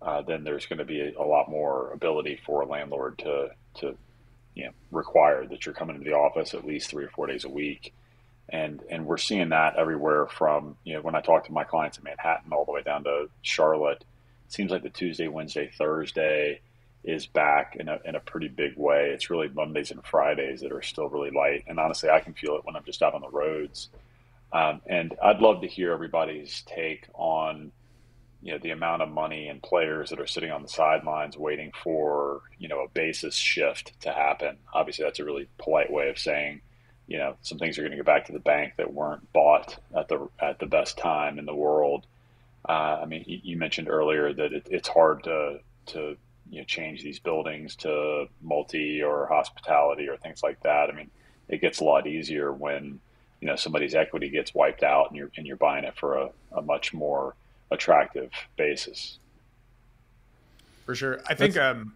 uh, 0.00 0.22
then 0.22 0.42
there's 0.42 0.64
going 0.64 0.78
to 0.78 0.86
be 0.86 1.00
a, 1.00 1.20
a 1.20 1.24
lot 1.24 1.50
more 1.50 1.92
ability 1.92 2.40
for 2.46 2.62
a 2.62 2.66
landlord 2.66 3.18
to, 3.18 3.50
to 3.74 3.94
you 4.54 4.64
know, 4.64 4.70
required 4.90 5.50
that 5.50 5.64
you're 5.64 5.74
coming 5.74 5.96
into 5.96 6.08
the 6.08 6.16
office 6.16 6.54
at 6.54 6.66
least 6.66 6.90
three 6.90 7.04
or 7.04 7.10
four 7.10 7.26
days 7.26 7.44
a 7.44 7.48
week. 7.48 7.92
And, 8.48 8.82
and 8.90 9.06
we're 9.06 9.16
seeing 9.16 9.50
that 9.50 9.76
everywhere 9.76 10.26
from, 10.26 10.76
you 10.82 10.94
know, 10.94 11.02
when 11.02 11.14
I 11.14 11.20
talk 11.20 11.46
to 11.46 11.52
my 11.52 11.64
clients 11.64 11.98
in 11.98 12.04
Manhattan 12.04 12.52
all 12.52 12.64
the 12.64 12.72
way 12.72 12.82
down 12.82 13.04
to 13.04 13.28
Charlotte, 13.42 14.04
it 14.46 14.52
seems 14.52 14.72
like 14.72 14.82
the 14.82 14.90
Tuesday, 14.90 15.28
Wednesday, 15.28 15.70
Thursday 15.78 16.60
is 17.04 17.26
back 17.26 17.76
in 17.78 17.88
a, 17.88 17.98
in 18.04 18.16
a 18.16 18.20
pretty 18.20 18.48
big 18.48 18.76
way. 18.76 19.10
It's 19.14 19.30
really 19.30 19.48
Mondays 19.48 19.92
and 19.92 20.04
Fridays 20.04 20.60
that 20.60 20.72
are 20.72 20.82
still 20.82 21.08
really 21.08 21.30
light. 21.30 21.64
And 21.68 21.78
honestly, 21.78 22.10
I 22.10 22.20
can 22.20 22.34
feel 22.34 22.56
it 22.56 22.64
when 22.64 22.76
I'm 22.76 22.84
just 22.84 23.02
out 23.02 23.14
on 23.14 23.22
the 23.22 23.30
roads. 23.30 23.88
Um, 24.52 24.80
and 24.86 25.14
I'd 25.22 25.40
love 25.40 25.60
to 25.60 25.68
hear 25.68 25.92
everybody's 25.92 26.62
take 26.62 27.06
on 27.14 27.70
you 28.42 28.52
know 28.52 28.58
the 28.58 28.70
amount 28.70 29.02
of 29.02 29.10
money 29.10 29.48
and 29.48 29.62
players 29.62 30.10
that 30.10 30.20
are 30.20 30.26
sitting 30.26 30.50
on 30.50 30.62
the 30.62 30.68
sidelines 30.68 31.36
waiting 31.36 31.72
for 31.82 32.40
you 32.58 32.68
know 32.68 32.80
a 32.80 32.88
basis 32.88 33.34
shift 33.34 33.98
to 34.00 34.12
happen. 34.12 34.56
Obviously, 34.72 35.04
that's 35.04 35.18
a 35.18 35.24
really 35.24 35.48
polite 35.58 35.90
way 35.90 36.08
of 36.08 36.18
saying 36.18 36.60
you 37.06 37.18
know 37.18 37.36
some 37.42 37.58
things 37.58 37.78
are 37.78 37.82
going 37.82 37.92
to 37.92 37.98
go 37.98 38.02
back 38.02 38.26
to 38.26 38.32
the 38.32 38.38
bank 38.38 38.74
that 38.76 38.92
weren't 38.92 39.32
bought 39.32 39.78
at 39.96 40.08
the 40.08 40.28
at 40.40 40.58
the 40.58 40.66
best 40.66 40.96
time 40.96 41.38
in 41.38 41.46
the 41.46 41.54
world. 41.54 42.06
Uh, 42.68 43.00
I 43.02 43.06
mean, 43.06 43.24
you, 43.26 43.56
mentioned 43.56 43.88
earlier 43.88 44.34
that 44.34 44.52
it, 44.52 44.66
it's 44.70 44.88
hard 44.88 45.24
to 45.24 45.60
to 45.86 46.16
you 46.50 46.58
know, 46.58 46.64
change 46.64 47.02
these 47.02 47.18
buildings 47.18 47.74
to 47.76 48.26
multi 48.42 49.02
or 49.02 49.26
hospitality 49.26 50.08
or 50.08 50.16
things 50.18 50.42
like 50.42 50.60
that. 50.62 50.90
I 50.90 50.92
mean, 50.92 51.10
it 51.48 51.60
gets 51.60 51.80
a 51.80 51.84
lot 51.84 52.06
easier 52.06 52.52
when 52.52 53.00
you 53.40 53.48
know 53.48 53.56
somebody's 53.56 53.94
equity 53.94 54.28
gets 54.28 54.54
wiped 54.54 54.82
out 54.82 55.08
and 55.08 55.16
you're 55.16 55.30
and 55.36 55.46
you're 55.46 55.56
buying 55.56 55.84
it 55.84 55.96
for 55.96 56.16
a, 56.16 56.30
a 56.52 56.62
much 56.62 56.92
more 56.92 57.34
attractive 57.70 58.30
basis. 58.56 59.18
For 60.86 60.94
sure. 60.94 61.20
I 61.28 61.34
think 61.34 61.56
um, 61.56 61.94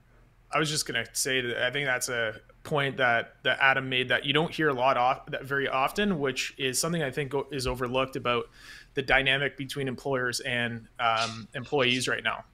I 0.52 0.59
was 0.59 0.71
just 0.71 0.87
gonna 0.87 1.07
say 1.12 1.40
that 1.40 1.66
I 1.66 1.71
think 1.71 1.87
that's 1.87 2.09
a 2.09 2.40
point 2.62 2.97
that 2.99 3.35
that 3.43 3.59
Adam 3.61 3.88
made 3.88 4.09
that 4.09 4.25
you 4.25 4.33
don't 4.33 4.52
hear 4.52 4.69
a 4.69 4.75
lot 4.75 4.97
off 4.97 5.26
that 5.26 5.45
very 5.45 5.69
often, 5.69 6.21
which 6.21 6.54
is 6.59 6.78
something 6.78 7.02
I 7.02 7.11
think 7.11 7.33
is 7.50 7.66
overlooked 7.66 8.16
about 8.16 8.49
the 8.95 9.02
dynamic 9.02 9.57
between 9.57 9.88
employers 9.88 10.40
and 10.40 10.87
um, 11.00 11.49
employees 11.54 12.07
right 12.07 12.23
now 12.23 12.45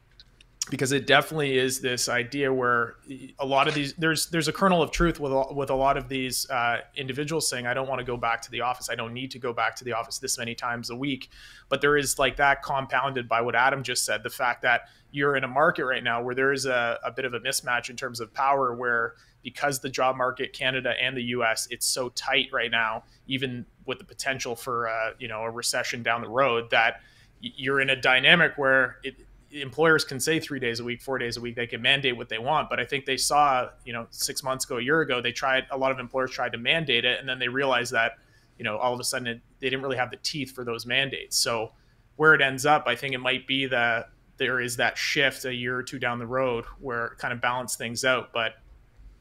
because 0.71 0.93
it 0.93 1.07
definitely 1.07 1.59
is 1.59 1.81
this 1.81 2.09
idea 2.09 2.53
where 2.53 2.95
a 3.39 3.45
lot 3.45 3.69
of 3.69 3.75
these 3.75 3.93
there's 3.95 4.27
there's 4.27 4.49
a 4.49 4.53
kernel 4.53 4.83
of 4.83 4.91
truth 4.91 5.19
with 5.19 5.33
with 5.53 5.69
a 5.71 5.75
lot 5.75 5.97
of 5.97 6.09
these 6.09 6.49
uh, 6.49 6.79
individuals 6.97 7.49
saying 7.49 7.67
I 7.67 7.75
don't 7.75 7.89
want 7.89 7.99
to 7.99 8.05
go 8.05 8.17
back 8.17 8.41
to 8.43 8.51
the 8.51 8.61
office. 8.61 8.89
I 8.89 8.95
don't 8.95 9.13
need 9.13 9.31
to 9.33 9.39
go 9.39 9.53
back 9.53 9.77
to 9.77 9.85
the 9.85 9.93
office 9.93 10.19
this 10.19 10.39
many 10.39 10.55
times 10.55 10.91
a 10.91 10.97
week. 10.97 11.29
But 11.69 11.81
there 11.81 11.97
is 11.97 12.19
like 12.19 12.37
that 12.37 12.63
compounded 12.63 13.29
by 13.29 13.41
what 13.41 13.55
Adam 13.55 13.83
just 13.83 14.05
said 14.05 14.23
the 14.23 14.31
fact 14.31 14.63
that 14.63 14.83
you're 15.11 15.37
in 15.37 15.45
a 15.45 15.49
market 15.49 15.85
right 15.85 16.05
now 16.05 16.23
where 16.23 16.35
there 16.35 16.53
is 16.53 16.67
a, 16.67 16.99
a 17.05 17.11
bit 17.11 17.25
of 17.25 17.35
a 17.35 17.41
mismatch 17.41 17.91
in 17.91 17.97
terms 17.97 18.21
of 18.21 18.33
power 18.33 18.75
where 18.75 19.15
because 19.43 19.81
the 19.81 19.89
job 19.91 20.17
market 20.17 20.53
Canada 20.53 20.95
and 21.01 21.17
the 21.17 21.25
US 21.25 21.67
it's 21.71 21.87
so 21.87 22.11
tight 22.11 22.49
right 22.53 22.71
now 22.71 23.03
even 23.27 23.67
with 23.87 23.99
the 23.99 24.05
potential 24.05 24.55
for 24.55 24.89
uh, 24.89 25.11
you 25.19 25.27
know 25.27 25.43
a 25.43 25.51
recession 25.51 26.03
down 26.03 26.21
the 26.21 26.29
road 26.29 26.71
that 26.71 27.01
you're 27.41 27.81
in 27.81 27.91
a 27.91 27.97
dynamic 27.97 28.53
where 28.57 28.99
it, 29.03 29.17
employers 29.53 30.05
can 30.05 30.21
say 30.21 30.39
three 30.41 30.61
days 30.61 30.81
a 30.81 30.85
week, 30.85 31.03
four 31.03 31.19
days 31.19 31.37
a 31.37 31.41
week, 31.41 31.57
they 31.57 31.67
can 31.67 31.83
mandate 31.83 32.17
what 32.17 32.29
they 32.29 32.39
want. 32.39 32.71
But 32.71 32.81
I 32.81 32.85
think 32.85 33.05
they 33.05 33.17
saw, 33.17 33.69
you 33.85 33.93
know, 33.93 34.07
six 34.11 34.43
months 34.43 34.65
ago, 34.65 34.79
a 34.79 34.83
year 34.83 35.01
ago, 35.01 35.21
they 35.21 35.33
tried, 35.33 35.67
a 35.71 35.77
lot 35.77 35.91
of 35.91 35.99
employers 35.99 36.31
tried 36.31 36.53
to 36.53 36.59
mandate 36.59 37.05
it. 37.05 37.19
And 37.19 37.29
then 37.29 37.39
they 37.39 37.49
realized 37.49 37.93
that, 37.93 38.13
you 38.59 38.65
know, 38.65 38.77
all 38.77 38.95
of 38.95 39.01
a 39.01 39.05
sudden 39.05 39.27
it, 39.27 39.41
they 39.59 39.69
didn't 39.69 39.83
really 39.83 39.97
have 39.97 40.11
the 40.11 40.19
teeth 40.19 40.53
for 40.53 40.65
those 40.65 40.87
mandates. 40.87 41.37
So 41.37 41.73
where 42.17 42.35
it 42.35 42.43
ends 42.43 42.67
up, 42.67 42.85
I 42.87 42.95
think 42.95 43.15
it 43.15 43.19
might 43.19 43.47
be 43.47 43.67
that 43.67 44.11
there 44.37 44.61
is 44.61 44.77
that 44.77 44.97
shift 44.97 45.45
a 45.45 45.55
year 45.55 45.77
or 45.77 45.83
two 45.83 45.99
down 45.99 46.19
the 46.19 46.27
road 46.27 46.65
where 46.79 47.07
it 47.07 47.19
kind 47.19 47.33
of 47.33 47.41
balance 47.41 47.77
things 47.77 48.05
out. 48.05 48.33
But 48.33 48.53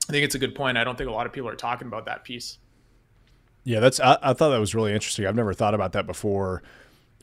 I 0.07 0.11
think 0.11 0.25
it's 0.25 0.35
a 0.35 0.39
good 0.39 0.55
point. 0.55 0.77
I 0.77 0.83
don't 0.83 0.97
think 0.97 1.09
a 1.09 1.13
lot 1.13 1.25
of 1.25 1.33
people 1.33 1.49
are 1.49 1.55
talking 1.55 1.87
about 1.87 2.05
that 2.05 2.23
piece. 2.23 2.57
Yeah, 3.63 3.79
that's, 3.79 3.99
I, 3.99 4.17
I 4.21 4.33
thought 4.33 4.49
that 4.49 4.59
was 4.59 4.73
really 4.73 4.93
interesting. 4.93 5.25
I've 5.25 5.35
never 5.35 5.53
thought 5.53 5.73
about 5.73 5.91
that 5.93 6.07
before 6.07 6.63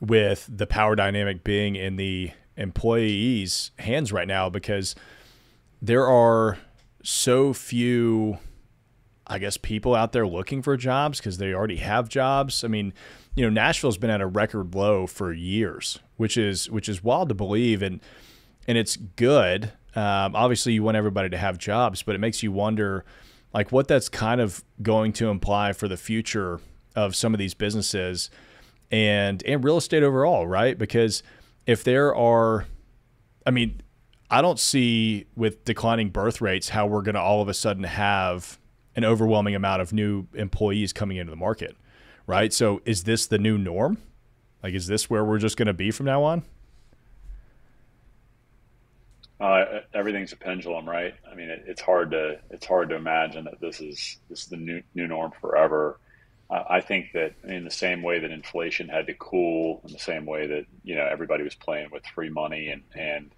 with 0.01 0.49
the 0.55 0.67
power 0.67 0.95
dynamic 0.95 1.43
being 1.43 1.77
in 1.77 1.97
the 1.97 2.31
employees' 2.57 3.71
hands 3.79 4.13
right 4.13 4.29
now 4.29 4.49
because 4.49 4.95
there 5.81 6.07
are 6.07 6.59
so 7.03 7.53
few, 7.53 8.39
I 9.27 9.39
guess, 9.39 9.57
people 9.57 9.95
out 9.95 10.13
there 10.13 10.27
looking 10.27 10.63
for 10.63 10.77
jobs 10.77 11.19
because 11.19 11.39
they 11.39 11.53
already 11.53 11.77
have 11.77 12.09
jobs. 12.09 12.65
I 12.65 12.69
mean, 12.69 12.93
you 13.35 13.45
know, 13.45 13.51
Nashville's 13.51 13.99
been 13.99 14.11
at 14.11 14.21
a 14.21 14.27
record 14.27 14.75
low 14.75 15.07
for 15.07 15.33
years, 15.33 15.99
which 16.17 16.37
is 16.37 16.71
which 16.71 16.89
is 16.89 17.05
wild 17.05 17.29
to 17.29 17.35
believe, 17.35 17.83
and 17.83 18.01
and 18.67 18.79
it's 18.79 18.97
good. 18.97 19.73
Um, 19.95 20.35
obviously, 20.35 20.73
you 20.73 20.83
want 20.83 20.97
everybody 20.97 21.29
to 21.31 21.39
have 21.39 21.59
jobs, 21.59 22.03
but 22.03 22.15
it 22.15 22.19
makes 22.19 22.43
you 22.43 22.53
wonder, 22.53 23.05
like, 23.55 23.73
what 23.73 23.89
that's 23.89 24.09
kind 24.09 24.41
of 24.41 24.65
going 24.83 25.13
to 25.15 25.29
imply 25.29 25.73
for 25.73 25.89
the 25.89 25.97
future 25.97 26.61
of 26.95 27.15
some 27.15 27.35
of 27.35 27.39
these 27.39 27.55
businesses 27.55 28.31
and 28.91 29.43
and 29.45 29.65
real 29.65 29.77
estate 29.77 30.03
overall, 30.03 30.47
right? 30.47 30.79
Because 30.79 31.23
if 31.66 31.82
there 31.85 32.14
are, 32.14 32.66
I 33.44 33.50
mean, 33.50 33.80
I 34.30 34.40
don't 34.40 34.58
see 34.58 35.26
with 35.37 35.64
declining 35.64 36.11
birth 36.11 36.40
rates 36.40 36.70
how 36.70 36.87
we're 36.87 37.02
going 37.02 37.14
to 37.14 37.20
all 37.20 37.42
of 37.42 37.49
a 37.49 37.54
sudden 37.54 37.85
have 37.85 38.58
an 38.94 39.04
overwhelming 39.04 39.54
amount 39.54 39.82
of 39.82 39.92
new 39.92 40.26
employees 40.35 40.92
coming 40.92 41.16
into 41.16 41.30
the 41.30 41.37
market, 41.37 41.76
right? 42.26 42.52
So 42.52 42.80
is 42.85 43.04
this 43.04 43.26
the 43.26 43.38
new 43.38 43.58
norm? 43.58 43.99
Like, 44.62 44.75
is 44.75 44.87
this 44.87 45.11
where 45.11 45.25
we're 45.25 45.38
just 45.38 45.56
going 45.56 45.66
to 45.66 45.75
be 45.75 45.90
from 45.90 46.06
now 46.06 46.23
on? 46.23 46.42
Uh, 49.38 49.80
everything's 49.92 50.32
a 50.32 50.37
pendulum, 50.37 50.88
right? 50.88 51.14
I 51.30 51.35
mean, 51.35 51.50
it, 51.50 51.64
it's 51.66 51.80
hard 51.80 52.11
to 52.12 52.40
it's 52.50 52.64
hard 52.64 52.88
to 52.88 52.94
imagine 52.94 53.44
that 53.44 53.61
this 53.61 53.80
is 53.80 54.16
this 54.30 54.44
is 54.44 54.46
the 54.46 54.56
new 54.56 54.82
new 54.94 55.06
norm 55.06 55.30
forever. 55.40 56.00
I 56.49 56.81
think 56.81 57.12
that 57.12 57.35
in 57.45 57.65
the 57.65 57.71
same 57.71 58.03
way 58.03 58.21
that 58.21 58.31
inflation 58.31 58.88
had 58.88 59.07
to 59.09 59.15
cool, 59.15 59.81
in 59.85 59.93
the 59.93 59.99
same 59.99 60.26
way 60.26 60.47
that 60.47 60.67
you 60.85 60.95
know 60.95 61.05
everybody 61.05 61.43
was 61.43 61.57
playing 61.57 61.91
with 61.91 62.07
free 62.07 62.31
money 62.31 62.69
and 62.69 62.83
and 62.95 63.33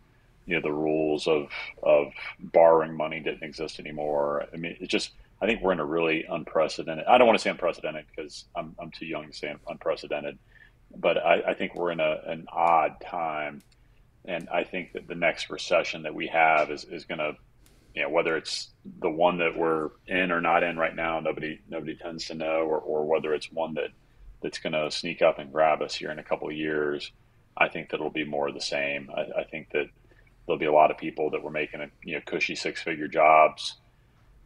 you 0.44 0.54
know 0.54 0.60
the 0.60 0.72
rules 0.72 1.26
of 1.26 1.50
of 1.82 2.12
borrowing 2.38 2.94
money 2.94 3.20
didn't 3.20 3.42
exist 3.42 3.80
anymore. 3.80 4.44
I 4.52 4.56
mean, 4.56 4.76
it 4.80 4.88
just 4.88 5.12
I 5.40 5.46
think 5.46 5.62
we're 5.62 5.72
in 5.72 5.80
a 5.80 5.84
really 5.84 6.24
unprecedented. 6.24 7.06
I 7.06 7.16
don't 7.16 7.26
want 7.26 7.38
to 7.38 7.42
say 7.42 7.50
unprecedented 7.50 8.04
because 8.14 8.44
I'm 8.54 8.74
I'm 8.78 8.90
too 8.90 9.06
young 9.06 9.28
to 9.28 9.32
say 9.32 9.54
unprecedented, 9.66 10.38
but 10.96 11.16
I, 11.16 11.42
I 11.48 11.54
think 11.54 11.74
we're 11.74 11.92
in 11.92 12.00
a, 12.00 12.20
an 12.26 12.46
odd 12.52 13.00
time, 13.00 13.62
and 14.26 14.50
I 14.50 14.64
think 14.64 14.92
that 14.92 15.08
the 15.08 15.14
next 15.14 15.48
recession 15.48 16.02
that 16.02 16.14
we 16.14 16.26
have 16.26 16.70
is 16.70 16.84
is 16.84 17.06
going 17.06 17.20
to 17.20 17.36
you 17.94 18.02
know, 18.02 18.10
whether 18.10 18.36
it's 18.36 18.70
the 19.00 19.10
one 19.10 19.38
that 19.38 19.56
we're 19.56 19.90
in 20.06 20.30
or 20.30 20.40
not 20.40 20.62
in 20.62 20.76
right 20.76 20.94
now, 20.94 21.20
nobody 21.20 21.60
nobody 21.68 21.96
tends 21.96 22.26
to 22.26 22.34
know, 22.34 22.62
or, 22.62 22.78
or 22.78 23.06
whether 23.06 23.34
it's 23.34 23.50
one 23.52 23.74
that 23.74 23.90
that's 24.42 24.58
going 24.58 24.72
to 24.72 24.90
sneak 24.90 25.20
up 25.22 25.38
and 25.38 25.52
grab 25.52 25.82
us 25.82 25.94
here 25.94 26.10
in 26.10 26.18
a 26.18 26.24
couple 26.24 26.48
of 26.48 26.54
years. 26.54 27.10
I 27.56 27.68
think 27.68 27.90
that 27.90 27.96
it'll 27.96 28.10
be 28.10 28.24
more 28.24 28.48
of 28.48 28.54
the 28.54 28.60
same. 28.60 29.10
I, 29.14 29.40
I 29.40 29.44
think 29.44 29.70
that 29.72 29.86
there'll 30.46 30.58
be 30.58 30.66
a 30.66 30.72
lot 30.72 30.90
of 30.90 30.96
people 30.96 31.30
that 31.30 31.42
were 31.42 31.50
making 31.50 31.80
a 31.80 31.90
you 32.02 32.14
know 32.14 32.20
cushy 32.24 32.54
six 32.54 32.82
figure 32.82 33.08
jobs 33.08 33.76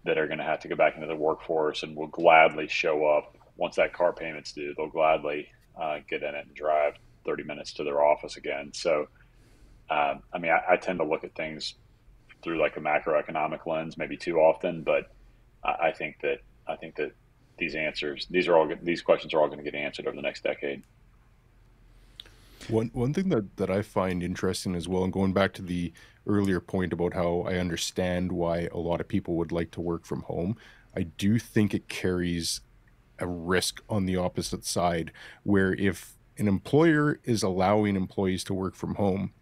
that 0.04 0.18
are 0.18 0.26
going 0.26 0.38
to 0.38 0.44
have 0.44 0.60
to 0.60 0.68
go 0.68 0.76
back 0.76 0.94
into 0.96 1.06
the 1.06 1.16
workforce 1.16 1.82
and 1.82 1.96
will 1.96 2.08
gladly 2.08 2.68
show 2.68 3.06
up 3.06 3.36
once 3.56 3.76
that 3.76 3.92
car 3.92 4.12
payment's 4.12 4.52
due. 4.52 4.74
They'll 4.76 4.88
gladly 4.88 5.48
uh, 5.80 5.98
get 6.08 6.22
in 6.22 6.34
it 6.34 6.46
and 6.46 6.54
drive 6.54 6.94
30 7.24 7.44
minutes 7.44 7.72
to 7.74 7.84
their 7.84 8.02
office 8.02 8.36
again. 8.36 8.70
So, 8.74 9.06
um, 9.90 10.22
I 10.32 10.38
mean, 10.38 10.50
I, 10.50 10.72
I, 10.72 10.76
tend 10.76 10.98
to 10.98 11.04
look 11.04 11.22
at 11.22 11.34
things 11.34 11.74
through 12.42 12.60
like 12.60 12.76
a 12.76 12.80
macroeconomic 12.80 13.66
lens, 13.66 13.96
maybe 13.96 14.16
too 14.16 14.38
often. 14.38 14.82
But 14.82 15.10
I, 15.64 15.88
I 15.88 15.92
think 15.92 16.20
that 16.22 16.40
I 16.66 16.76
think 16.76 16.96
that 16.96 17.12
these 17.58 17.74
answers, 17.74 18.26
these 18.30 18.48
are 18.48 18.56
all 18.56 18.70
these 18.82 19.02
questions 19.02 19.34
are 19.34 19.40
all 19.40 19.46
going 19.46 19.58
to 19.58 19.64
get 19.64 19.74
answered 19.74 20.06
over 20.06 20.16
the 20.16 20.22
next 20.22 20.42
decade. 20.42 20.82
One 22.68 22.90
one 22.92 23.12
thing 23.12 23.28
that 23.30 23.56
that 23.56 23.70
I 23.70 23.82
find 23.82 24.22
interesting 24.22 24.74
as 24.74 24.88
well, 24.88 25.04
and 25.04 25.12
going 25.12 25.32
back 25.32 25.52
to 25.54 25.62
the 25.62 25.92
earlier 26.26 26.60
point 26.60 26.92
about 26.92 27.14
how 27.14 27.40
I 27.46 27.56
understand 27.56 28.30
why 28.30 28.68
a 28.72 28.78
lot 28.78 29.00
of 29.00 29.08
people 29.08 29.34
would 29.34 29.50
like 29.50 29.72
to 29.72 29.80
work 29.80 30.04
from 30.06 30.22
home, 30.22 30.56
I 30.96 31.02
do 31.02 31.38
think 31.38 31.74
it 31.74 31.88
carries 31.88 32.60
a 33.18 33.26
risk 33.26 33.82
on 33.88 34.06
the 34.06 34.16
opposite 34.16 34.64
side, 34.64 35.12
where 35.42 35.74
if 35.74 36.14
an 36.38 36.48
employer 36.48 37.20
is 37.24 37.42
allowing 37.42 37.96
employees 37.96 38.44
to 38.44 38.54
work 38.54 38.74
from 38.74 38.94
home, 38.94 39.32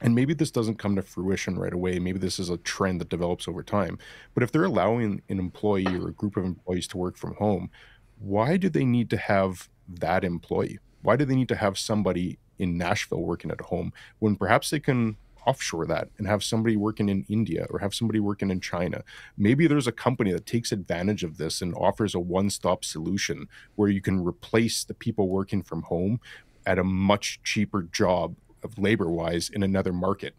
and 0.00 0.14
maybe 0.14 0.34
this 0.34 0.50
doesn't 0.50 0.78
come 0.78 0.96
to 0.96 1.02
fruition 1.02 1.58
right 1.58 1.72
away. 1.72 1.98
Maybe 1.98 2.18
this 2.18 2.38
is 2.38 2.50
a 2.50 2.58
trend 2.58 3.00
that 3.00 3.08
develops 3.08 3.48
over 3.48 3.62
time. 3.62 3.98
But 4.34 4.42
if 4.42 4.52
they're 4.52 4.64
allowing 4.64 5.22
an 5.28 5.38
employee 5.38 5.86
or 5.86 6.08
a 6.08 6.12
group 6.12 6.36
of 6.36 6.44
employees 6.44 6.86
to 6.88 6.98
work 6.98 7.16
from 7.16 7.34
home, 7.34 7.70
why 8.18 8.56
do 8.56 8.68
they 8.68 8.84
need 8.84 9.10
to 9.10 9.16
have 9.16 9.68
that 9.88 10.24
employee? 10.24 10.78
Why 11.02 11.16
do 11.16 11.24
they 11.24 11.34
need 11.34 11.48
to 11.48 11.56
have 11.56 11.78
somebody 11.78 12.38
in 12.58 12.76
Nashville 12.76 13.22
working 13.22 13.50
at 13.50 13.60
home 13.60 13.92
when 14.18 14.36
perhaps 14.36 14.70
they 14.70 14.80
can 14.80 15.16
offshore 15.46 15.86
that 15.86 16.08
and 16.18 16.26
have 16.26 16.42
somebody 16.42 16.76
working 16.76 17.08
in 17.08 17.24
India 17.28 17.66
or 17.70 17.78
have 17.78 17.94
somebody 17.94 18.20
working 18.20 18.50
in 18.50 18.60
China? 18.60 19.02
Maybe 19.38 19.66
there's 19.66 19.86
a 19.86 19.92
company 19.92 20.32
that 20.32 20.44
takes 20.44 20.72
advantage 20.72 21.24
of 21.24 21.38
this 21.38 21.62
and 21.62 21.74
offers 21.74 22.14
a 22.14 22.20
one 22.20 22.50
stop 22.50 22.84
solution 22.84 23.48
where 23.76 23.88
you 23.88 24.00
can 24.02 24.24
replace 24.24 24.84
the 24.84 24.94
people 24.94 25.28
working 25.28 25.62
from 25.62 25.82
home 25.82 26.20
at 26.66 26.78
a 26.78 26.84
much 26.84 27.40
cheaper 27.44 27.82
job 27.82 28.34
of 28.66 28.78
labor 28.78 29.10
wise 29.10 29.48
in 29.48 29.62
another 29.62 29.92
market. 29.92 30.34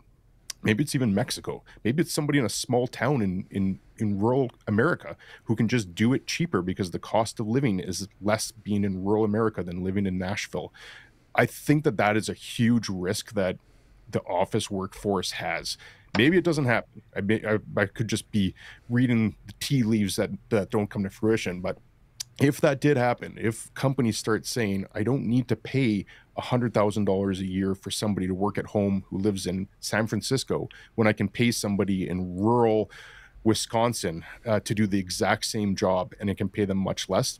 Maybe 0.63 0.84
it's 0.84 0.96
even 0.96 1.13
Mexico. 1.13 1.63
Maybe 1.84 2.01
it's 2.01 2.13
somebody 2.13 2.39
in 2.39 2.46
a 2.46 2.50
small 2.50 2.88
town 2.88 3.22
in, 3.22 3.46
in, 3.50 3.79
in 3.98 4.19
rural 4.19 4.51
America 4.67 5.15
who 5.46 5.55
can 5.55 5.67
just 5.67 5.96
do 5.96 6.13
it 6.13 6.27
cheaper 6.27 6.62
because 6.62 6.91
the 6.91 7.00
cost 7.00 7.39
of 7.39 7.48
living 7.48 7.79
is 7.79 8.07
less 8.22 8.51
being 8.51 8.84
in 8.84 9.03
rural 9.03 9.24
America 9.24 9.63
than 9.63 9.84
living 9.84 10.05
in 10.05 10.17
Nashville. 10.17 10.74
I 11.34 11.46
think 11.46 11.84
that 11.84 11.98
that 11.98 12.17
is 12.17 12.27
a 12.27 12.34
huge 12.34 12.89
risk 12.89 13.34
that 13.34 13.57
the 14.10 14.22
office 14.22 14.69
workforce 14.69 15.31
has. 15.31 15.77
Maybe 16.17 16.38
it 16.38 16.43
doesn't 16.43 16.65
happen. 16.65 17.01
I, 17.15 17.22
may, 17.22 17.41
I, 17.46 17.60
I 17.79 17.86
could 17.86 18.07
just 18.07 18.31
be 18.31 18.55
reading 18.89 19.36
the 19.46 19.53
tea 19.60 19.84
leaves 19.84 20.15
that, 20.15 20.31
that 20.50 20.72
don't 20.72 20.89
come 20.89 21.03
to 21.03 21.10
fruition, 21.10 21.62
but 21.62 21.77
if 22.39 22.62
that 22.62 22.79
did 22.79 22.98
happen, 22.98 23.38
if 23.39 23.74
companies 23.74 24.17
start 24.17 24.46
saying, 24.46 24.86
I 24.94 25.03
don't 25.03 25.25
need 25.25 25.48
to 25.48 25.56
pay 25.56 26.06
$100,000 26.38 27.39
a 27.39 27.46
year 27.46 27.74
for 27.74 27.89
somebody 27.89 28.27
to 28.27 28.34
work 28.34 28.58
at 28.58 28.67
home 28.67 29.03
who 29.10 29.17
lives 29.17 29.48
in 29.48 29.67
San 29.79 30.06
Francisco 30.06 30.70
when 30.96 31.08
I 31.08 31.13
can 31.13 31.29
pay 31.29 31.51
somebody 31.51 32.08
in 32.08 32.38
rural 32.38 32.91
Wisconsin 33.44 34.24
uh, 34.46 34.60
to 34.60 34.75
do 34.75 34.86
the 34.86 35.00
exact 35.00 35.46
same 35.46 35.75
job 35.75 36.13
and 36.20 36.29
it 36.29 36.38
can 36.38 36.50
pay 36.50 36.65
them 36.65 36.77
much 36.77 37.10
less. 37.10 37.39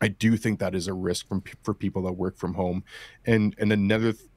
I 0.00 0.08
do 0.08 0.36
think 0.36 0.58
that 0.58 0.74
is 0.74 0.88
a 0.88 0.92
risk 0.92 1.28
from, 1.28 1.42
for 1.62 1.72
people 1.72 2.02
that 2.02 2.12
work 2.12 2.36
from 2.36 2.54
home. 2.54 2.84
And 3.24 3.54
and 3.58 3.72
another 3.72 4.12
th- 4.12 4.28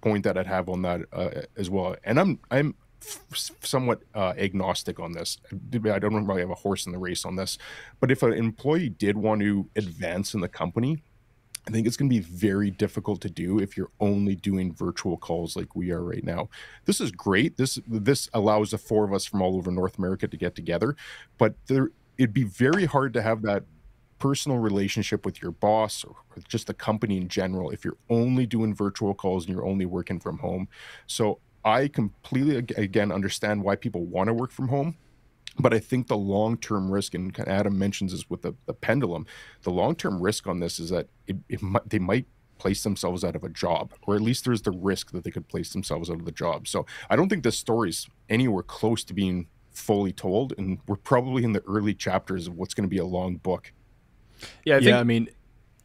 point 0.00 0.24
that 0.24 0.36
I'd 0.36 0.46
have 0.46 0.68
on 0.68 0.82
that 0.82 1.02
uh, 1.12 1.42
as 1.56 1.70
well, 1.70 1.96
and 2.02 2.18
I'm 2.18 2.40
I'm 2.50 2.74
somewhat 3.00 4.02
uh, 4.14 4.34
agnostic 4.36 4.98
on 5.00 5.12
this. 5.12 5.38
I 5.52 5.98
don't 5.98 6.26
really 6.26 6.40
have 6.40 6.50
a 6.50 6.54
horse 6.54 6.86
in 6.86 6.92
the 6.92 6.98
race 6.98 7.24
on 7.24 7.36
this, 7.36 7.58
but 8.00 8.10
if 8.10 8.22
an 8.22 8.32
employee 8.32 8.88
did 8.88 9.16
want 9.16 9.40
to 9.42 9.68
advance 9.76 10.34
in 10.34 10.40
the 10.40 10.48
company, 10.48 11.02
I 11.66 11.70
think 11.70 11.86
it's 11.86 11.98
going 11.98 12.08
to 12.08 12.14
be 12.14 12.22
very 12.22 12.70
difficult 12.70 13.20
to 13.20 13.30
do 13.30 13.58
if 13.58 13.76
you're 13.76 13.90
only 14.00 14.34
doing 14.34 14.72
virtual 14.72 15.18
calls 15.18 15.54
like 15.54 15.76
we 15.76 15.90
are 15.90 16.02
right 16.02 16.24
now. 16.24 16.48
This 16.86 16.98
is 16.98 17.12
great. 17.12 17.58
This 17.58 17.78
this 17.86 18.30
allows 18.32 18.70
the 18.70 18.78
four 18.78 19.04
of 19.04 19.12
us 19.12 19.26
from 19.26 19.42
all 19.42 19.54
over 19.56 19.70
North 19.70 19.98
America 19.98 20.26
to 20.26 20.36
get 20.36 20.54
together, 20.54 20.96
but 21.36 21.54
there 21.66 21.90
it'd 22.16 22.32
be 22.32 22.44
very 22.44 22.86
hard 22.86 23.12
to 23.14 23.22
have 23.22 23.42
that 23.42 23.64
personal 24.18 24.58
relationship 24.58 25.24
with 25.24 25.40
your 25.42 25.52
boss 25.52 26.04
or 26.04 26.16
just 26.48 26.66
the 26.66 26.74
company 26.74 27.18
in 27.18 27.28
general 27.28 27.70
if 27.70 27.84
you're 27.84 27.98
only 28.10 28.46
doing 28.46 28.74
virtual 28.74 29.14
calls 29.14 29.46
and 29.46 29.54
you're 29.54 29.66
only 29.66 29.86
working 29.86 30.18
from 30.18 30.38
home. 30.38 30.68
So 31.06 31.38
I 31.68 31.88
completely 31.88 32.56
again 32.56 33.12
understand 33.12 33.62
why 33.62 33.76
people 33.76 34.04
want 34.04 34.28
to 34.28 34.34
work 34.34 34.50
from 34.50 34.68
home 34.68 34.96
but 35.58 35.74
I 35.74 35.78
think 35.78 36.06
the 36.06 36.16
long 36.16 36.56
term 36.56 36.90
risk, 36.90 37.14
and 37.14 37.36
Adam 37.40 37.78
mentions 37.78 38.12
this 38.12 38.28
with 38.30 38.42
the, 38.42 38.54
the 38.66 38.74
pendulum, 38.74 39.26
the 39.62 39.70
long 39.70 39.96
term 39.96 40.20
risk 40.20 40.46
on 40.46 40.60
this 40.60 40.78
is 40.78 40.90
that 40.90 41.08
it, 41.26 41.36
it 41.48 41.62
might, 41.62 41.88
they 41.88 41.98
might 41.98 42.26
place 42.58 42.82
themselves 42.82 43.24
out 43.24 43.36
of 43.36 43.44
a 43.44 43.48
job, 43.48 43.92
or 44.02 44.14
at 44.14 44.20
least 44.20 44.44
there's 44.44 44.62
the 44.62 44.70
risk 44.70 45.12
that 45.12 45.24
they 45.24 45.30
could 45.30 45.48
place 45.48 45.72
themselves 45.72 46.10
out 46.10 46.18
of 46.18 46.24
the 46.24 46.32
job. 46.32 46.68
So 46.68 46.86
I 47.10 47.16
don't 47.16 47.28
think 47.28 47.42
this 47.42 47.58
story's 47.58 48.08
anywhere 48.28 48.62
close 48.62 49.04
to 49.04 49.14
being 49.14 49.48
fully 49.70 50.12
told, 50.12 50.54
and 50.58 50.78
we're 50.86 50.96
probably 50.96 51.44
in 51.44 51.52
the 51.52 51.62
early 51.66 51.94
chapters 51.94 52.46
of 52.46 52.56
what's 52.56 52.74
going 52.74 52.88
to 52.88 52.88
be 52.88 52.98
a 52.98 53.04
long 53.04 53.36
book. 53.36 53.72
Yeah, 54.64 54.76
I 54.76 54.78
think, 54.78 54.88
yeah. 54.88 55.00
I 55.00 55.04
mean, 55.04 55.28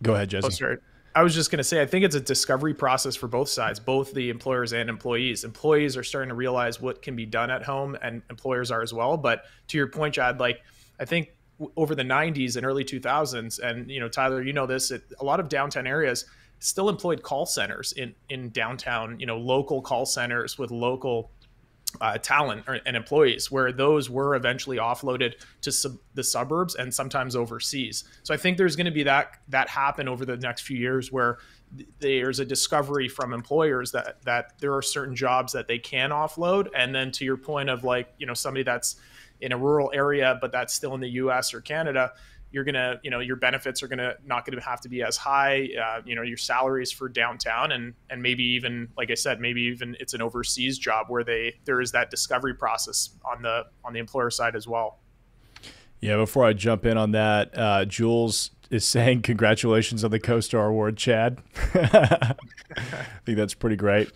go 0.02 0.16
ahead, 0.16 0.30
Jesse. 0.30 0.46
Oh, 0.46 0.50
sorry. 0.50 0.78
I 1.16 1.22
was 1.22 1.36
just 1.36 1.52
going 1.52 1.60
to 1.60 1.64
say, 1.64 1.82
I 1.82 1.86
think 1.86 2.04
it's 2.06 2.16
a 2.16 2.20
discovery 2.20 2.74
process 2.74 3.16
for 3.16 3.28
both 3.28 3.50
sides, 3.50 3.80
both 3.80 4.14
the 4.14 4.30
employers 4.30 4.74
and 4.74 4.90
employees. 4.90 5.44
Employees 5.44 5.96
are 5.96 6.04
starting 6.04 6.30
to 6.30 6.36
realize 6.36 6.82
what 6.82 7.04
can 7.04 7.16
be 7.16 7.26
done 7.26 7.52
at 7.52 7.64
home, 7.64 7.96
and 8.02 8.24
employers 8.32 8.72
are 8.72 8.82
as 8.82 8.94
well. 8.94 9.16
But 9.16 9.46
to 9.68 9.78
your 9.78 9.88
point, 9.88 10.16
Chad, 10.16 10.40
like 10.40 10.62
I 11.00 11.06
think 11.06 11.30
over 11.78 11.94
the 11.94 12.04
90s 12.04 12.58
and 12.58 12.66
early 12.66 12.84
2000s, 12.84 13.60
and 13.60 13.92
you 13.92 14.00
know, 14.00 14.10
Tyler, 14.10 14.42
you 14.42 14.54
know 14.54 14.66
this, 14.66 14.90
it, 14.90 15.04
a 15.20 15.24
lot 15.24 15.40
of 15.40 15.50
downtown 15.50 15.86
areas 15.86 16.26
still 16.60 16.90
employed 16.90 17.22
call 17.22 17.46
centers 17.46 17.92
in 17.94 18.16
in 18.30 18.50
downtown, 18.50 19.20
you 19.20 19.26
know, 19.26 19.38
local 19.38 19.82
call 19.82 20.06
centers 20.06 20.58
with 20.58 20.72
local 20.72 21.30
uh, 22.02 22.18
talent 22.18 22.64
or, 22.68 22.80
and 22.86 22.96
employees, 22.96 23.52
where 23.52 23.72
those 23.72 24.10
were 24.10 24.36
eventually 24.36 24.78
offloaded 24.78 25.36
to 25.62 25.72
sub- 25.72 25.98
the 26.14 26.24
suburbs 26.24 26.76
and 26.76 26.94
sometimes 26.94 27.36
overseas. 27.36 28.04
So 28.24 28.34
I 28.34 28.38
think 28.38 28.58
there's 28.58 28.76
going 28.76 28.86
to 28.86 28.92
be 28.92 29.04
that 29.04 29.40
that 29.50 29.70
happen 29.70 30.08
over 30.08 30.26
the 30.26 30.38
next 30.38 30.62
few 30.62 30.78
years, 30.78 31.12
where 31.12 31.38
th- 31.78 31.90
there's 32.00 32.40
a 32.40 32.46
discovery 32.46 33.08
from 33.08 33.34
employers 33.34 33.92
that 33.92 34.22
that 34.24 34.54
there 34.60 34.74
are 34.74 34.82
certain 34.82 35.16
jobs 35.16 35.54
that 35.54 35.68
they 35.68 35.80
can 35.80 36.10
offload, 36.10 36.68
and 36.76 36.94
then 36.94 37.12
to 37.12 37.26
your 37.26 37.38
point 37.38 37.70
of 37.70 37.84
like 37.84 38.14
you 38.18 38.26
know 38.26 38.34
somebody 38.34 38.64
that's 38.64 38.96
in 39.42 39.52
a 39.52 39.58
rural 39.58 39.92
area 39.94 40.38
but 40.40 40.54
that's 40.54 40.74
still 40.74 40.94
in 40.94 41.02
the 41.02 41.10
U.S. 41.10 41.54
or 41.54 41.60
Canada 41.60 42.14
you're 42.54 42.64
gonna 42.64 43.00
you 43.04 43.10
know 43.10 43.20
your 43.20 43.36
benefits 43.36 43.84
are 43.84 43.88
gonna 43.88 44.14
not 44.26 44.46
gonna 44.46 44.62
have 44.62 44.80
to 44.80 44.88
be 44.88 45.02
as 45.02 45.18
high 45.18 45.68
uh, 45.84 46.02
you 46.06 46.16
know 46.16 46.22
your 46.22 46.38
salaries 46.38 46.92
for 46.92 47.10
downtown 47.10 47.74
and 47.74 47.94
and 48.10 48.22
maybe 48.22 48.44
even 48.44 48.88
like 48.96 49.12
i 49.12 49.16
said 49.16 49.42
maybe 49.42 49.62
even 49.64 49.98
it's 50.00 50.14
an 50.14 50.22
overseas 50.22 50.78
job 50.78 51.08
where 51.10 51.24
they 51.24 51.56
there 51.66 51.82
is 51.82 51.92
that 51.92 52.10
discovery 52.10 52.54
process 52.54 53.10
on 53.26 53.42
the 53.42 53.66
on 53.84 53.92
the 53.92 54.00
employer 54.00 54.30
side 54.30 54.56
as 54.56 54.68
well. 54.68 55.00
Yeah 56.00 56.18
before 56.18 56.46
i 56.46 56.54
jump 56.54 56.86
in 56.86 56.98
on 56.98 57.12
that 57.12 57.58
uh, 57.58 57.86
jules 57.86 58.52
is 58.70 58.86
saying 58.86 59.22
congratulations 59.22 60.04
on 60.04 60.10
the 60.10 60.20
CoStar 60.20 60.68
award 60.68 60.98
chad. 60.98 61.38
I 61.76 62.36
think 63.24 63.38
that's 63.38 63.54
pretty 63.54 63.76
great 63.76 64.10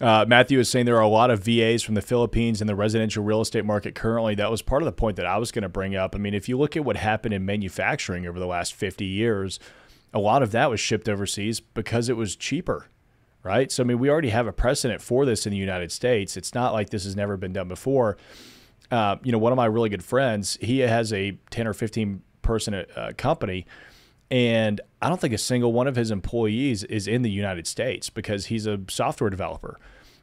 uh, 0.00 0.24
Matthew 0.26 0.58
is 0.58 0.68
saying 0.68 0.86
there 0.86 0.96
are 0.96 1.00
a 1.00 1.08
lot 1.08 1.30
of 1.30 1.44
VAs 1.44 1.82
from 1.82 1.94
the 1.94 2.02
Philippines 2.02 2.60
in 2.60 2.66
the 2.66 2.74
residential 2.74 3.22
real 3.22 3.40
estate 3.40 3.64
market 3.64 3.94
currently. 3.94 4.34
That 4.34 4.50
was 4.50 4.62
part 4.62 4.82
of 4.82 4.86
the 4.86 4.92
point 4.92 5.16
that 5.16 5.26
I 5.26 5.38
was 5.38 5.52
going 5.52 5.62
to 5.62 5.68
bring 5.68 5.94
up. 5.94 6.14
I 6.14 6.18
mean, 6.18 6.34
if 6.34 6.48
you 6.48 6.58
look 6.58 6.76
at 6.76 6.84
what 6.84 6.96
happened 6.96 7.34
in 7.34 7.44
manufacturing 7.44 8.26
over 8.26 8.38
the 8.38 8.46
last 8.46 8.74
50 8.74 9.04
years, 9.04 9.60
a 10.14 10.18
lot 10.18 10.42
of 10.42 10.50
that 10.52 10.70
was 10.70 10.80
shipped 10.80 11.08
overseas 11.08 11.60
because 11.60 12.08
it 12.08 12.16
was 12.16 12.36
cheaper, 12.36 12.86
right? 13.42 13.70
So, 13.70 13.82
I 13.82 13.86
mean, 13.86 13.98
we 13.98 14.10
already 14.10 14.30
have 14.30 14.46
a 14.46 14.52
precedent 14.52 15.00
for 15.00 15.24
this 15.24 15.46
in 15.46 15.52
the 15.52 15.58
United 15.58 15.92
States. 15.92 16.36
It's 16.36 16.54
not 16.54 16.72
like 16.72 16.90
this 16.90 17.04
has 17.04 17.14
never 17.14 17.36
been 17.36 17.52
done 17.52 17.68
before. 17.68 18.16
Uh, 18.90 19.16
you 19.22 19.32
know, 19.32 19.38
one 19.38 19.52
of 19.52 19.56
my 19.56 19.66
really 19.66 19.88
good 19.88 20.04
friends, 20.04 20.58
he 20.60 20.80
has 20.80 21.12
a 21.12 21.38
10 21.50 21.66
or 21.66 21.72
15 21.72 22.22
person 22.42 22.74
uh, 22.74 23.12
company 23.16 23.66
and 24.32 24.80
I 25.02 25.10
don't 25.10 25.20
think 25.20 25.34
a 25.34 25.38
single 25.38 25.74
one 25.74 25.86
of 25.86 25.94
his 25.94 26.10
employees 26.10 26.84
is 26.84 27.06
in 27.06 27.20
the 27.20 27.30
United 27.30 27.66
States 27.66 28.08
because 28.08 28.46
he's 28.46 28.66
a 28.66 28.80
software 28.88 29.28
developer, 29.28 29.78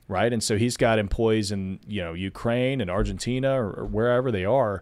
right? 0.08 0.34
And 0.34 0.44
so 0.44 0.58
he's 0.58 0.78
got 0.78 0.98
employees 0.98 1.52
in 1.52 1.80
you 1.88 2.02
know 2.02 2.14
Ukraine 2.14 2.82
and 2.82 2.90
Argentina 2.90 3.62
or, 3.62 3.70
or 3.82 3.86
wherever 3.86 4.32
they 4.32 4.46
are. 4.46 4.82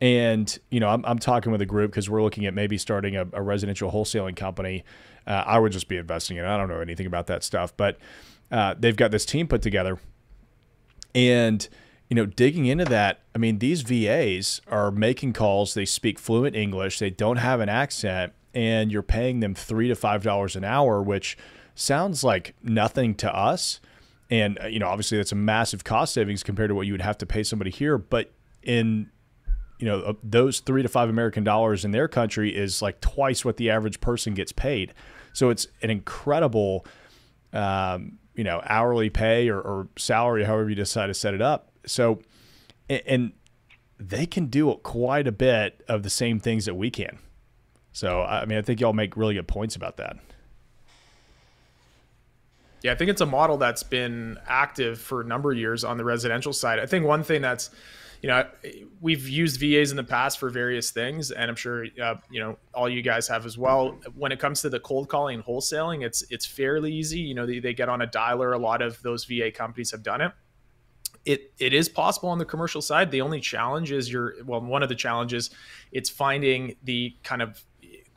And 0.00 0.58
you 0.70 0.80
know, 0.80 0.88
I'm, 0.88 1.04
I'm 1.06 1.20
talking 1.20 1.52
with 1.52 1.62
a 1.62 1.66
group 1.66 1.92
because 1.92 2.10
we're 2.10 2.20
looking 2.20 2.46
at 2.46 2.54
maybe 2.54 2.78
starting 2.78 3.16
a, 3.16 3.28
a 3.32 3.40
residential 3.40 3.92
wholesaling 3.92 4.34
company. 4.34 4.82
Uh, 5.24 5.44
I 5.46 5.60
would 5.60 5.70
just 5.70 5.86
be 5.86 5.96
investing 5.96 6.36
in. 6.36 6.44
it. 6.44 6.48
I 6.48 6.56
don't 6.56 6.68
know 6.68 6.80
anything 6.80 7.06
about 7.06 7.28
that 7.28 7.44
stuff, 7.44 7.76
but 7.76 7.96
uh, 8.50 8.74
they've 8.76 8.96
got 8.96 9.12
this 9.12 9.24
team 9.24 9.46
put 9.46 9.62
together, 9.62 10.00
and 11.14 11.68
you 12.08 12.14
know, 12.16 12.26
digging 12.26 12.66
into 12.66 12.86
that, 12.86 13.20
I 13.34 13.38
mean, 13.38 13.58
these 13.58 13.82
VAs 13.82 14.62
are 14.66 14.90
making 14.90 15.34
calls. 15.34 15.74
They 15.74 15.84
speak 15.84 16.18
fluent 16.18 16.56
English. 16.56 16.98
They 16.98 17.10
don't 17.10 17.36
have 17.36 17.60
an 17.60 17.68
accent, 17.68 18.32
and 18.58 18.90
you're 18.90 19.02
paying 19.02 19.38
them 19.38 19.54
three 19.54 19.86
to 19.86 19.94
five 19.94 20.24
dollars 20.24 20.56
an 20.56 20.64
hour, 20.64 21.00
which 21.00 21.38
sounds 21.76 22.24
like 22.24 22.56
nothing 22.60 23.14
to 23.14 23.32
us. 23.32 23.80
And 24.30 24.58
uh, 24.60 24.66
you 24.66 24.80
know, 24.80 24.88
obviously, 24.88 25.16
that's 25.16 25.30
a 25.30 25.36
massive 25.36 25.84
cost 25.84 26.12
savings 26.12 26.42
compared 26.42 26.68
to 26.70 26.74
what 26.74 26.84
you 26.84 26.92
would 26.92 27.00
have 27.00 27.16
to 27.18 27.26
pay 27.26 27.44
somebody 27.44 27.70
here. 27.70 27.96
But 27.98 28.32
in 28.64 29.10
you 29.78 29.86
know, 29.86 30.16
those 30.24 30.58
three 30.58 30.82
to 30.82 30.88
five 30.88 31.08
American 31.08 31.44
dollars 31.44 31.84
in 31.84 31.92
their 31.92 32.08
country 32.08 32.54
is 32.54 32.82
like 32.82 33.00
twice 33.00 33.44
what 33.44 33.58
the 33.58 33.70
average 33.70 34.00
person 34.00 34.34
gets 34.34 34.50
paid. 34.50 34.92
So 35.32 35.50
it's 35.50 35.68
an 35.82 35.90
incredible, 35.90 36.84
um, 37.52 38.18
you 38.34 38.42
know, 38.42 38.60
hourly 38.64 39.08
pay 39.08 39.48
or, 39.48 39.60
or 39.60 39.88
salary, 39.96 40.42
however 40.42 40.68
you 40.68 40.74
decide 40.74 41.06
to 41.06 41.14
set 41.14 41.32
it 41.32 41.40
up. 41.40 41.70
So, 41.86 42.22
and 42.90 43.34
they 44.00 44.26
can 44.26 44.46
do 44.46 44.74
quite 44.82 45.28
a 45.28 45.32
bit 45.32 45.84
of 45.86 46.02
the 46.02 46.10
same 46.10 46.40
things 46.40 46.64
that 46.64 46.74
we 46.74 46.90
can. 46.90 47.20
So, 47.98 48.22
I 48.22 48.44
mean, 48.44 48.58
I 48.58 48.62
think 48.62 48.80
y'all 48.80 48.92
make 48.92 49.16
really 49.16 49.34
good 49.34 49.48
points 49.48 49.74
about 49.74 49.96
that. 49.96 50.18
Yeah, 52.80 52.92
I 52.92 52.94
think 52.94 53.10
it's 53.10 53.20
a 53.20 53.26
model 53.26 53.56
that's 53.56 53.82
been 53.82 54.38
active 54.46 55.00
for 55.00 55.22
a 55.22 55.24
number 55.24 55.50
of 55.50 55.58
years 55.58 55.82
on 55.82 55.96
the 55.96 56.04
residential 56.04 56.52
side. 56.52 56.78
I 56.78 56.86
think 56.86 57.04
one 57.04 57.24
thing 57.24 57.42
that's, 57.42 57.70
you 58.22 58.28
know, 58.28 58.46
we've 59.00 59.28
used 59.28 59.58
VAs 59.58 59.90
in 59.90 59.96
the 59.96 60.04
past 60.04 60.38
for 60.38 60.48
various 60.48 60.92
things, 60.92 61.32
and 61.32 61.50
I'm 61.50 61.56
sure, 61.56 61.86
uh, 62.00 62.14
you 62.30 62.38
know, 62.38 62.56
all 62.72 62.88
you 62.88 63.02
guys 63.02 63.26
have 63.26 63.44
as 63.44 63.58
well. 63.58 63.98
When 64.14 64.30
it 64.30 64.38
comes 64.38 64.62
to 64.62 64.70
the 64.70 64.78
cold 64.78 65.08
calling 65.08 65.34
and 65.34 65.44
wholesaling, 65.44 66.04
it's 66.04 66.22
it's 66.30 66.46
fairly 66.46 66.92
easy. 66.92 67.18
You 67.18 67.34
know, 67.34 67.46
they, 67.46 67.58
they 67.58 67.74
get 67.74 67.88
on 67.88 68.00
a 68.00 68.06
dialer. 68.06 68.54
A 68.54 68.58
lot 68.58 68.80
of 68.80 69.02
those 69.02 69.24
VA 69.24 69.50
companies 69.50 69.90
have 69.90 70.04
done 70.04 70.20
it 70.20 70.30
it 71.24 71.52
it 71.58 71.74
is 71.74 71.88
possible 71.88 72.28
on 72.30 72.38
the 72.38 72.44
commercial 72.44 72.80
side. 72.80 73.10
The 73.10 73.20
only 73.20 73.40
challenge 73.40 73.92
is 73.92 74.10
your 74.10 74.34
well, 74.44 74.60
one 74.60 74.82
of 74.82 74.88
the 74.88 74.94
challenges 74.94 75.50
it's 75.90 76.08
finding 76.08 76.76
the 76.84 77.14
kind 77.22 77.42
of 77.42 77.62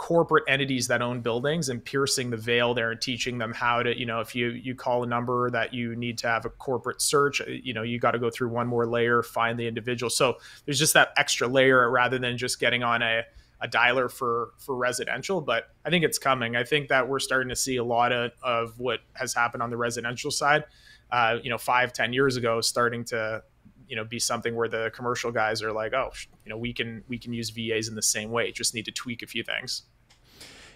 corporate 0.02 0.44
entities 0.48 0.88
that 0.88 1.00
own 1.00 1.22
buildings 1.22 1.70
and 1.70 1.86
piercing 1.86 2.32
the 2.32 2.36
veil 2.36 2.74
there 2.74 2.90
and 2.90 3.00
teaching 3.00 3.38
them 3.38 3.54
how 3.54 3.84
to 3.84 3.96
you 4.00 4.04
know 4.04 4.20
if 4.20 4.36
you 4.36 4.50
you 4.50 4.74
call 4.74 5.04
a 5.04 5.06
number 5.06 5.52
that 5.52 5.76
you 5.76 5.96
need 5.96 6.18
to 6.18 6.28
have 6.28 6.44
a 6.44 6.50
corporate 6.50 7.00
search 7.00 7.40
uh, 7.40 7.44
you 7.48 7.72
know 7.72 7.84
you 7.84 8.00
got 8.00 8.10
to 8.10 8.18
go 8.18 8.28
through 8.32 8.50
one 8.50 8.66
more 8.66 8.88
layer 8.88 9.22
find 9.22 9.60
the 9.60 9.68
individual. 9.68 10.10
So 10.10 10.40
there's 10.66 10.80
just 10.80 10.96
that 10.96 11.10
extra 11.18 11.48
layer 11.48 11.88
rather 11.92 12.18
than 12.18 12.36
just 12.36 12.60
getting 12.60 12.82
on 12.82 13.04
a 13.04 13.22
a 13.62 13.68
dialer 13.68 14.10
for 14.12 14.54
for 14.58 14.76
residential 14.76 15.40
but 15.40 15.70
i 15.86 15.92
think 15.92 16.04
it's 16.04 16.18
coming. 16.18 16.56
I 16.56 16.64
think 16.64 16.90
that 16.90 17.08
we're 17.08 17.20
starting 17.20 17.50
to 17.50 17.56
see 17.56 17.76
a 17.76 17.84
lot 17.84 18.12
of, 18.12 18.32
of 18.42 18.80
what 18.80 19.02
has 19.14 19.36
happened 19.36 19.62
on 19.62 19.70
the 19.70 19.78
residential 19.78 20.32
side. 20.32 20.64
Uh, 21.12 21.38
you 21.44 21.52
know 21.52 21.60
five 21.60 21.94
ten 21.94 22.12
years 22.12 22.38
ago 22.38 22.60
starting 22.60 23.06
to 23.06 23.44
you 23.88 23.96
know 23.96 24.04
be 24.04 24.18
something 24.18 24.56
where 24.56 24.68
the 24.68 24.90
commercial 24.96 25.32
guys 25.32 25.62
are 25.62 25.72
like 25.72 25.94
oh 25.94 26.10
you 26.44 26.50
know 26.50 26.58
we 26.58 26.74
can 26.74 27.04
we 27.08 27.20
can 27.20 27.34
use 27.34 27.52
VAs 27.52 27.88
in 27.88 27.94
the 27.94 28.02
same 28.02 28.32
way. 28.32 28.52
Just 28.52 28.74
need 28.74 28.86
to 28.86 28.92
tweak 28.92 29.22
a 29.22 29.28
few 29.28 29.44
things 29.44 29.84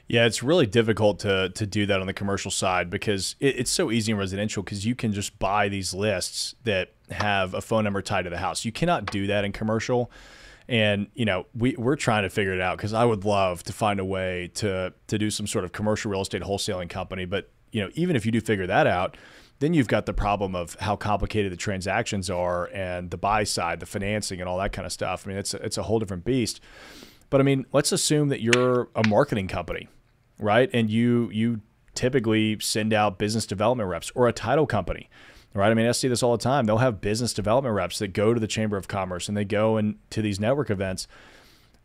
yeah, 0.08 0.26
it's 0.26 0.44
really 0.44 0.68
difficult 0.68 1.20
to 1.20 1.50
to 1.50 1.66
do 1.66 1.86
that 1.88 2.00
on 2.00 2.08
the 2.08 2.14
commercial 2.14 2.52
side 2.52 2.90
because 2.90 3.36
it, 3.40 3.60
it's 3.60 3.72
so 3.72 3.92
easy 3.92 4.12
in 4.12 4.18
residential 4.18 4.62
because 4.62 4.86
you 4.86 4.96
can 4.96 5.12
just 5.14 5.38
buy 5.40 5.68
these 5.68 5.94
lists 5.94 6.56
that 6.64 6.94
have 7.10 7.54
a 7.54 7.62
phone 7.62 7.84
number 7.84 8.02
tied 8.02 8.24
to 8.24 8.30
the 8.30 8.38
house. 8.38 8.66
You 8.66 8.72
cannot 8.72 9.08
do 9.08 9.28
that 9.28 9.46
in 9.46 9.52
commercial. 9.52 10.12
And 10.68 11.08
you 11.14 11.26
know, 11.26 11.46
we 11.56 11.76
we're 11.78 11.96
trying 11.96 12.24
to 12.24 12.30
figure 12.30 12.54
it 12.54 12.62
out 12.62 12.78
because 12.78 12.94
I 12.94 13.06
would 13.06 13.26
love 13.26 13.64
to 13.64 13.74
find 13.74 14.00
a 14.00 14.06
way 14.06 14.52
to 14.56 14.94
to 15.08 15.18
do 15.18 15.32
some 15.32 15.48
sort 15.48 15.66
of 15.66 15.72
commercial 15.72 16.12
real 16.12 16.22
estate 16.22 16.44
wholesaling 16.44 16.90
company. 16.90 17.26
But 17.26 17.50
you 17.72 17.82
know, 17.82 17.90
even 17.96 18.16
if 18.16 18.26
you 18.26 18.32
do 18.32 18.42
figure 18.42 18.68
that 18.68 18.88
out, 18.88 19.18
then 19.60 19.74
you've 19.74 19.88
got 19.88 20.06
the 20.06 20.14
problem 20.14 20.56
of 20.56 20.76
how 20.80 20.96
complicated 20.96 21.52
the 21.52 21.58
transactions 21.58 22.30
are 22.30 22.70
and 22.74 23.10
the 23.12 23.18
buy 23.18 23.44
side, 23.44 23.80
the 23.80 23.86
financing, 23.86 24.40
and 24.40 24.50
all 24.50 24.58
that 24.58 24.72
kind 24.72 24.86
of 24.86 24.92
stuff. 24.92 25.26
I 25.26 25.30
mean, 25.30 25.38
it's 25.38 25.54
it's 25.56 25.78
a 25.78 25.84
whole 25.84 26.00
different 26.00 26.26
beast. 26.26 26.62
But 27.30 27.42
I 27.42 27.44
mean, 27.44 27.66
let's 27.74 27.92
assume 27.92 28.30
that 28.30 28.42
you're 28.42 28.90
a 28.96 29.08
marketing 29.08 29.48
company, 29.48 29.90
right? 30.40 30.70
And 30.74 30.90
you 30.90 31.30
you 31.32 31.62
typically 31.94 32.60
send 32.60 32.94
out 32.94 33.18
business 33.18 33.46
development 33.46 33.90
reps 33.90 34.12
or 34.16 34.28
a 34.28 34.34
title 34.34 34.68
company, 34.68 35.10
right? 35.54 35.72
I 35.72 35.74
mean, 35.74 35.88
I 35.88 35.92
see 35.92 36.08
this 36.08 36.22
all 36.22 36.34
the 36.34 36.44
time. 36.44 36.66
They'll 36.66 36.78
have 36.80 37.02
business 37.02 37.34
development 37.34 37.74
reps 37.74 38.00
that 38.00 38.10
go 38.10 38.34
to 38.34 38.40
the 38.40 38.48
Chamber 38.48 38.78
of 38.78 38.88
Commerce 38.88 39.28
and 39.28 39.38
they 39.38 39.46
go 39.46 39.78
and 39.78 39.96
to 40.10 40.22
these 40.22 40.40
network 40.40 40.70
events. 40.70 41.08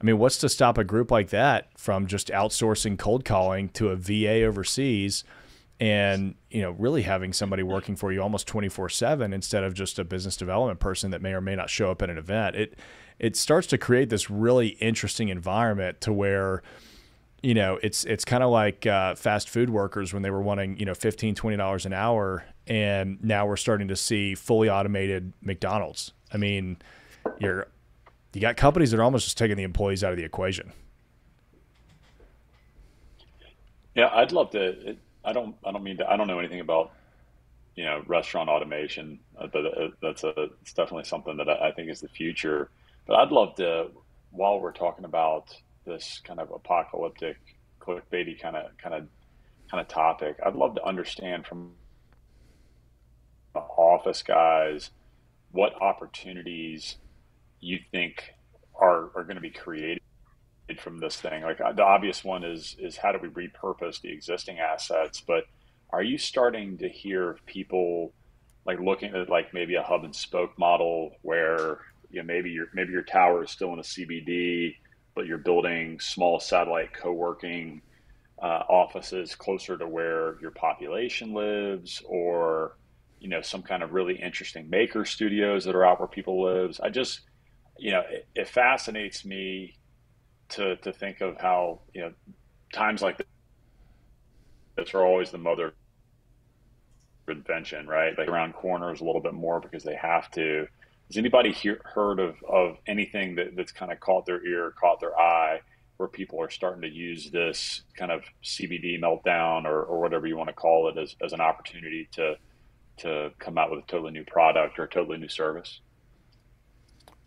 I 0.01 0.05
mean, 0.05 0.19
what's 0.19 0.39
to 0.39 0.49
stop 0.49 0.79
a 0.79 0.85
group 0.85 1.11
like 1.11 1.29
that 1.31 1.69
from 1.79 2.07
just 2.07 2.29
outsourcing 2.29 2.99
cold 2.99 3.25
calling 3.25 3.69
to 3.71 3.91
a 3.91 3.97
VA 3.97 4.45
overseas 4.45 5.25
and, 5.79 6.35
you 6.51 6.63
know, 6.63 6.73
really 6.73 7.03
having 7.03 7.33
somebody 7.33 7.63
working 7.63 7.97
for 7.97 8.13
you 8.13 8.21
almost 8.21 8.47
24/7 8.47 9.33
instead 9.33 9.63
of 9.63 9.75
just 9.75 9.99
a 9.99 10.05
business 10.05 10.37
development 10.37 10.81
person 10.81 11.11
that 11.11 11.23
may 11.23 11.33
or 11.33 11.41
may 11.41 11.55
not 11.55 11.71
show 11.71 11.91
up 11.91 12.03
at 12.03 12.11
an 12.11 12.19
event. 12.19 12.57
It 12.57 12.79
it 13.21 13.37
starts 13.37 13.67
to 13.69 13.79
create 13.79 14.11
this 14.11 14.31
really 14.31 14.69
interesting 14.69 15.29
environment 15.29 16.01
to 16.03 16.13
where 16.13 16.63
you 17.43 17.55
know, 17.55 17.79
it's 17.83 18.05
it's 18.05 18.25
kind 18.25 18.43
of 18.43 18.51
like 18.51 18.87
uh, 18.87 19.15
fast 19.15 19.49
food 19.49 19.71
workers 19.71 20.13
when 20.13 20.23
they 20.23 20.31
were 20.31 20.43
wanting, 20.43 20.77
you 20.77 20.85
know, 20.85 20.93
15 20.93 21.35
$20 21.35 21.87
an 21.87 21.93
hour 21.95 22.45
and 22.67 23.23
now 23.23 23.47
we're 23.47 23.57
starting 23.57 23.89
to 23.89 23.97
see 23.97 24.35
fully 24.35 24.69
automated 24.69 25.33
McDonald's. 25.41 26.13
I 26.33 26.37
mean, 26.37 26.77
you're 27.39 27.67
you 28.33 28.41
got 28.41 28.57
companies 28.57 28.93
that 28.93 29.01
are 29.01 29.03
almost 29.03 29.25
just 29.27 29.39
taking 29.39 29.57
the 29.57 29.65
employees 29.65 30.05
out 30.05 30.13
of 30.13 30.19
the 30.19 30.25
equation. 30.25 30.73
Yeah, 33.95 34.11
I'd 34.13 34.33
love 34.33 34.51
to. 34.51 34.97
I 35.25 35.33
don't. 35.33 35.57
I 35.65 35.73
don't 35.73 35.83
mean 35.83 35.97
to. 35.97 36.09
I 36.09 36.17
don't 36.17 36.29
know 36.29 36.39
anything 36.39 36.61
about 36.61 36.93
you 37.75 37.85
know 37.85 38.05
restaurant 38.07 38.49
automation, 38.49 39.19
uh, 39.39 39.49
but 39.49 39.67
uh, 39.67 39.89
that's 40.01 40.23
a. 40.23 40.49
It's 40.63 40.73
definitely 40.73 41.05
something 41.05 41.37
that 41.39 41.49
I 41.49 41.73
think 41.73 41.91
is 41.91 42.01
the 42.01 42.09
future. 42.09 42.71
But 43.07 43.17
I'd 43.17 43.33
love 43.33 43.57
to. 43.57 43.89
While 44.33 44.61
we're 44.61 44.73
talking 44.73 45.05
about 45.05 45.53
this 45.85 46.21
kind 46.25 46.39
of 46.39 46.53
apocalyptic, 46.53 47.37
clickbaity 47.81 48.41
kind 48.41 48.57
of 48.57 48.77
kind 48.79 48.95
of 48.95 49.09
kind 49.71 49.81
of 49.81 49.89
topic, 49.89 50.37
I'd 50.45 50.55
love 50.55 50.77
to 50.77 50.85
understand 50.85 51.47
from 51.47 51.73
the 53.55 53.61
office 53.61 54.23
guys 54.23 54.91
what 55.51 55.81
opportunities 55.83 56.97
you 57.59 57.79
think 57.91 58.35
are 58.75 59.11
are 59.17 59.25
going 59.25 59.35
to 59.35 59.41
be 59.41 59.51
created 59.51 60.01
from 60.79 60.99
this 60.99 61.21
thing? 61.21 61.43
Like 61.43 61.59
the 61.59 61.83
obvious 61.83 62.23
one 62.23 62.45
is 62.45 62.77
is 62.79 62.97
how 62.97 63.13
do 63.13 63.19
we 63.19 63.29
repurpose 63.29 64.01
the 64.01 64.13
existing 64.13 64.59
assets? 64.59 65.21
But 65.21 65.45
are 65.91 66.03
you 66.03 66.19
starting 66.19 66.79
to 66.79 66.89
hear 66.89 67.37
people 67.47 68.13
like 68.65 68.79
looking 68.79 69.15
at 69.15 69.29
like 69.29 69.53
maybe 69.53 69.75
a 69.75 69.83
hub 69.83 70.05
and 70.05 70.15
spoke 70.15 70.57
model 70.59 71.17
where 71.23 71.79
you 72.11 72.21
know 72.21 72.27
maybe 72.27 72.51
your 72.51 72.67
maybe 72.75 72.93
your 72.93 73.03
tower 73.03 73.45
is 73.45 73.51
still 73.51 73.73
in 73.73 73.79
a 73.79 73.83
CBD, 73.83 74.75
but 75.15 75.27
you're 75.27 75.39
building 75.39 75.99
small 76.01 76.41
satellite 76.41 76.91
co-working 76.95 77.83
uh, 78.43 78.63
offices 78.69 79.35
closer 79.35 79.77
to 79.79 79.87
where 79.89 80.41
your 80.41 80.53
population 80.53 81.35
lives, 81.35 82.03
or 82.07 82.77
you 83.21 83.29
know 83.29 83.43
some 83.43 83.63
kind 83.63 83.83
of 83.83 83.93
really 83.93 84.17
interesting 84.21 84.69
maker 84.71 85.05
studios 85.05 85.65
that 85.65 85.75
are 85.75 85.87
out 85.87 86.01
where 86.01 86.09
people 86.09 86.43
lives. 86.43 86.81
I 86.81 86.91
just 86.91 87.23
you 87.79 87.93
know, 87.93 88.03
it, 88.11 88.29
it 88.35 88.49
fascinates 88.49 89.25
me 89.25 89.75
to 90.51 90.77
to 90.77 90.93
think 90.93 91.21
of 91.21 91.37
how 91.41 91.83
you 91.95 92.03
know 92.03 92.13
times 92.73 93.03
like 93.03 93.21
this 94.77 94.95
are 94.95 95.05
always 95.05 95.31
the 95.31 95.39
mother 95.39 95.73
invention, 97.29 97.87
right? 97.87 98.17
Like 98.19 98.29
around 98.29 98.55
corners 98.55 99.01
a 99.01 99.05
little 99.05 99.23
bit 99.23 99.35
more 99.35 99.61
because 99.61 99.85
they 99.85 99.97
have 99.97 100.31
to. 100.33 100.67
Has 101.11 101.17
anybody 101.17 101.53
hear, 101.53 101.81
heard 101.85 102.21
of, 102.21 102.37
of 102.49 102.79
anything 102.87 103.35
that, 103.35 103.57
that's 103.57 103.73
kind 103.73 103.91
of 103.91 103.99
caught 103.99 104.27
their 104.27 104.47
ear, 104.47 104.73
caught 104.81 105.01
their 105.01 105.19
eye, 105.19 105.61
where 105.97 106.09
people 106.09 106.41
are 106.41 106.51
starting 106.51 106.83
to 106.83 106.89
use 106.89 107.31
this 107.31 107.83
kind 107.97 108.13
of 108.13 108.23
CBD 108.45 109.01
meltdown 109.01 109.65
or, 109.65 109.83
or 109.83 110.01
whatever 110.01 110.27
you 110.27 110.37
want 110.37 110.49
to 110.49 110.55
call 110.55 110.89
it 110.89 110.97
as, 110.97 111.17
as 111.23 111.33
an 111.33 111.41
opportunity 111.41 112.09
to 112.13 112.37
to 113.01 113.31
come 113.39 113.59
out 113.59 113.71
with 113.71 113.81
a 113.81 113.87
totally 113.87 114.13
new 114.13 114.25
product 114.25 114.79
or 114.79 114.85
a 114.85 114.89
totally 114.89 115.19
new 115.19 115.29
service? 115.29 115.81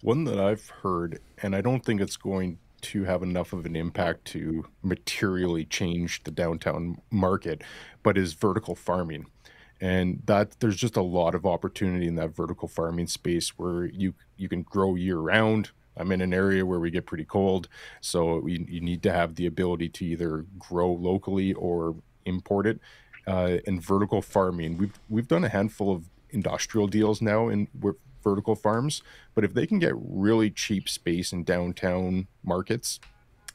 One 0.02 0.24
that 0.26 0.40
I've 0.40 0.70
heard, 0.70 1.20
and 1.42 1.56
I 1.56 1.62
don't 1.62 1.84
think 1.84 2.02
it's 2.02 2.18
going 2.18 2.60
to 2.82 3.04
have 3.06 3.24
enough 3.24 3.54
of 3.54 3.66
an 3.66 3.76
impact 3.76 4.26
to 4.26 4.66
materially 4.82 5.66
change 5.66 6.24
the 6.24 6.32
downtown 6.32 7.02
market, 7.10 7.64
but 8.04 8.18
is 8.18 8.34
vertical 8.34 8.76
farming. 8.76 9.26
And 9.82 10.22
that 10.26 10.60
there's 10.60 10.78
just 10.78 10.96
a 10.96 11.02
lot 11.02 11.36
of 11.36 11.46
opportunity 11.46 12.08
in 12.08 12.16
that 12.16 12.36
vertical 12.36 12.68
farming 12.68 13.08
space 13.08 13.50
where 13.58 13.86
you 13.86 14.14
you 14.38 14.48
can 14.48 14.62
grow 14.64 14.96
year 14.96 15.18
round. 15.18 15.72
I'm 15.98 16.12
in 16.12 16.22
an 16.22 16.34
area 16.34 16.66
where 16.66 16.80
we 16.80 16.90
get 16.90 17.06
pretty 17.06 17.26
cold, 17.26 17.68
so 18.02 18.40
we, 18.40 18.66
you 18.68 18.82
need 18.82 19.04
to 19.04 19.12
have 19.12 19.36
the 19.36 19.46
ability 19.46 19.90
to 19.90 20.06
either 20.06 20.46
grow 20.58 20.92
locally 20.92 21.54
or 21.54 21.96
import 22.26 22.66
it. 22.66 22.80
Uh, 23.28 23.58
in 23.66 23.80
vertical 23.80 24.22
farming, 24.22 24.78
we've 24.78 25.00
we've 25.10 25.28
done 25.28 25.44
a 25.44 25.50
handful 25.50 25.92
of 25.94 26.10
industrial 26.32 26.88
deals 26.88 27.22
now, 27.22 27.48
in 27.48 27.68
vertical 28.24 28.56
farms. 28.56 29.04
But 29.36 29.44
if 29.44 29.54
they 29.54 29.68
can 29.68 29.80
get 29.80 29.94
really 29.96 30.50
cheap 30.50 30.90
space 30.90 31.32
in 31.32 31.44
downtown 31.44 32.28
markets 32.44 33.00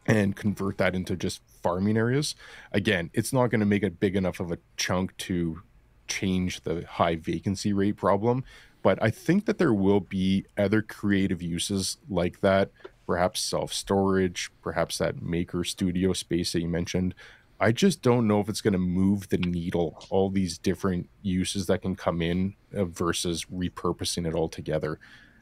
and 0.06 0.36
convert 0.36 0.78
that 0.78 0.94
into 0.94 1.16
just 1.16 1.40
farming 1.62 1.96
areas, 1.96 2.34
again, 2.72 3.10
it's 3.14 3.32
not 3.32 3.48
going 3.48 3.60
to 3.60 3.66
make 3.66 3.82
it 3.82 3.98
big 3.98 4.14
enough 4.14 4.40
of 4.40 4.52
a 4.52 4.58
chunk 4.76 5.16
to 5.18 5.62
change 6.08 6.62
the 6.62 6.84
high 6.86 7.16
vacancy 7.16 7.72
rate 7.72 7.96
problem. 7.96 8.44
But 8.82 9.02
I 9.02 9.10
think 9.10 9.46
that 9.46 9.58
there 9.58 9.74
will 9.74 10.00
be 10.00 10.46
other 10.56 10.82
creative 10.82 11.42
uses 11.42 11.98
like 12.08 12.40
that, 12.40 12.70
perhaps 13.06 13.40
self 13.40 13.72
storage, 13.72 14.50
perhaps 14.62 14.98
that 14.98 15.20
maker 15.22 15.64
studio 15.64 16.12
space 16.12 16.52
that 16.52 16.60
you 16.60 16.68
mentioned. 16.68 17.14
I 17.60 17.72
just 17.72 18.02
don't 18.02 18.28
know 18.28 18.40
if 18.40 18.48
it's 18.48 18.60
going 18.60 18.72
to 18.72 18.78
move 18.78 19.28
the 19.28 19.38
needle. 19.38 20.04
All 20.10 20.30
these 20.30 20.58
different 20.58 21.08
uses 21.22 21.66
that 21.66 21.82
can 21.82 21.96
come 21.96 22.22
in 22.22 22.54
uh, 22.74 22.84
versus 22.84 23.46
repurposing 23.46 24.28
it 24.28 24.34
all 24.34 24.48
together. 24.48 25.00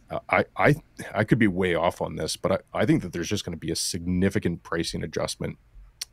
Uh, 0.09 0.21
I 0.31 0.45
I 0.57 0.75
I 1.15 1.25
could 1.25 1.39
be 1.39 1.49
way 1.49 1.75
off 1.75 2.01
on 2.01 2.17
this, 2.17 2.37
but 2.37 2.53
I, 2.53 2.81
I 2.81 2.87
think 2.87 3.03
that 3.03 3.13
there's 3.13 3.29
just 3.29 3.45
going 3.45 3.57
to 3.57 3.67
be 3.67 3.73
a 3.73 3.77
significant 3.77 4.63
pricing 4.63 5.03
adjustment 5.03 5.59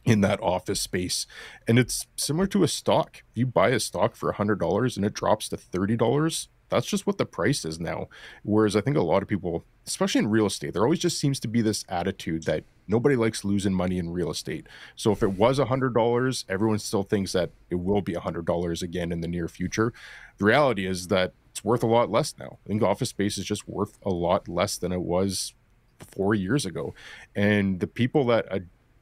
in 0.06 0.22
that 0.22 0.42
office 0.42 0.82
space, 0.82 1.26
and 1.68 1.80
it's 1.80 2.08
similar 2.18 2.48
to 2.48 2.64
a 2.64 2.68
stock. 2.68 3.24
If 3.32 3.38
you 3.38 3.46
buy 3.46 3.70
a 3.70 3.80
stock 3.80 4.16
for 4.16 4.32
hundred 4.34 4.60
dollars 4.60 4.98
and 4.98 5.06
it 5.06 5.14
drops 5.14 5.50
to 5.50 5.58
thirty 5.58 5.96
dollars, 5.96 6.50
that's 6.70 6.88
just 6.88 7.08
what 7.08 7.18
the 7.18 7.26
price 7.26 7.64
is 7.66 7.80
now. 7.80 8.08
Whereas 8.44 8.76
I 8.76 8.82
think 8.82 8.98
a 8.98 9.02
lot 9.02 9.22
of 9.22 9.30
people, 9.30 9.64
especially 9.86 10.20
in 10.20 10.30
real 10.30 10.48
estate, 10.48 10.74
there 10.74 10.84
always 10.84 11.00
just 11.00 11.20
seems 11.20 11.40
to 11.42 11.48
be 11.48 11.62
this 11.62 11.86
attitude 11.88 12.44
that 12.44 12.64
nobody 12.88 13.16
likes 13.16 13.46
losing 13.46 13.74
money 13.74 13.98
in 13.98 14.10
real 14.10 14.32
estate. 14.32 14.68
So 14.96 15.12
if 15.12 15.24
it 15.24 15.34
was 15.34 15.60
a 15.60 15.66
hundred 15.66 15.94
dollars, 15.94 16.46
everyone 16.50 16.80
still 16.80 17.04
thinks 17.04 17.32
that 17.34 17.52
it 17.70 17.76
will 17.76 18.02
be 18.02 18.14
a 18.14 18.20
hundred 18.20 18.46
dollars 18.46 18.82
again 18.82 19.12
in 19.12 19.22
the 19.22 19.28
near 19.28 19.48
future. 19.48 19.94
The 20.38 20.46
reality 20.46 20.86
is 20.86 21.08
that 21.08 21.34
it's 21.52 21.64
worth 21.64 21.84
a 21.84 21.88
lot 21.88 22.10
less 22.10 22.34
now. 22.40 22.58
I 22.66 22.68
think 22.68 22.82
office 22.82 23.10
space 23.10 23.38
is 23.38 23.46
just 23.46 23.68
worth 23.68 24.00
a 24.04 24.10
lot 24.10 24.50
less 24.50 24.78
than 24.78 24.92
it 24.92 25.02
was 25.02 25.54
four 26.00 26.34
years 26.34 26.66
ago. 26.66 26.94
And 27.36 27.80
the 27.80 27.88
people 27.88 28.26
that 28.26 28.52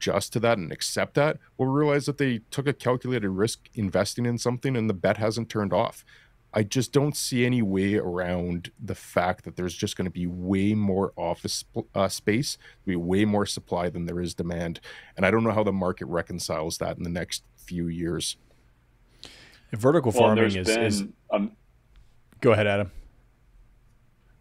adjust 0.01 0.33
to 0.33 0.39
that 0.39 0.57
and 0.57 0.71
accept 0.71 1.13
that 1.13 1.37
will 1.57 1.67
realize 1.67 2.05
that 2.05 2.17
they 2.17 2.39
took 2.49 2.67
a 2.67 2.73
calculated 2.73 3.29
risk 3.29 3.69
investing 3.75 4.25
in 4.25 4.37
something 4.37 4.75
and 4.75 4.89
the 4.89 4.93
bet 4.93 5.17
hasn't 5.17 5.49
turned 5.49 5.73
off. 5.73 6.03
I 6.53 6.63
just 6.63 6.91
don't 6.91 7.15
see 7.15 7.45
any 7.45 7.61
way 7.61 7.95
around 7.95 8.71
the 8.77 8.95
fact 8.95 9.45
that 9.45 9.55
there's 9.55 9.75
just 9.75 9.95
going 9.95 10.05
to 10.05 10.11
be 10.11 10.27
way 10.27 10.73
more 10.73 11.13
office 11.15 11.63
uh, 11.95 12.09
space, 12.09 12.57
be 12.85 12.95
way 12.97 13.23
more 13.23 13.45
supply 13.45 13.89
than 13.89 14.05
there 14.05 14.19
is 14.19 14.33
demand, 14.33 14.81
and 15.15 15.25
I 15.25 15.31
don't 15.31 15.45
know 15.45 15.51
how 15.51 15.63
the 15.63 15.71
market 15.71 16.07
reconciles 16.07 16.77
that 16.79 16.97
in 16.97 17.03
the 17.03 17.09
next 17.09 17.43
few 17.55 17.87
years. 17.87 18.35
Vertical 19.71 20.11
well, 20.11 20.23
farming 20.23 20.53
is, 20.57 20.67
been, 20.67 20.83
is 20.83 21.03
um, 21.31 21.53
go 22.41 22.51
ahead, 22.51 22.67
Adam. 22.67 22.91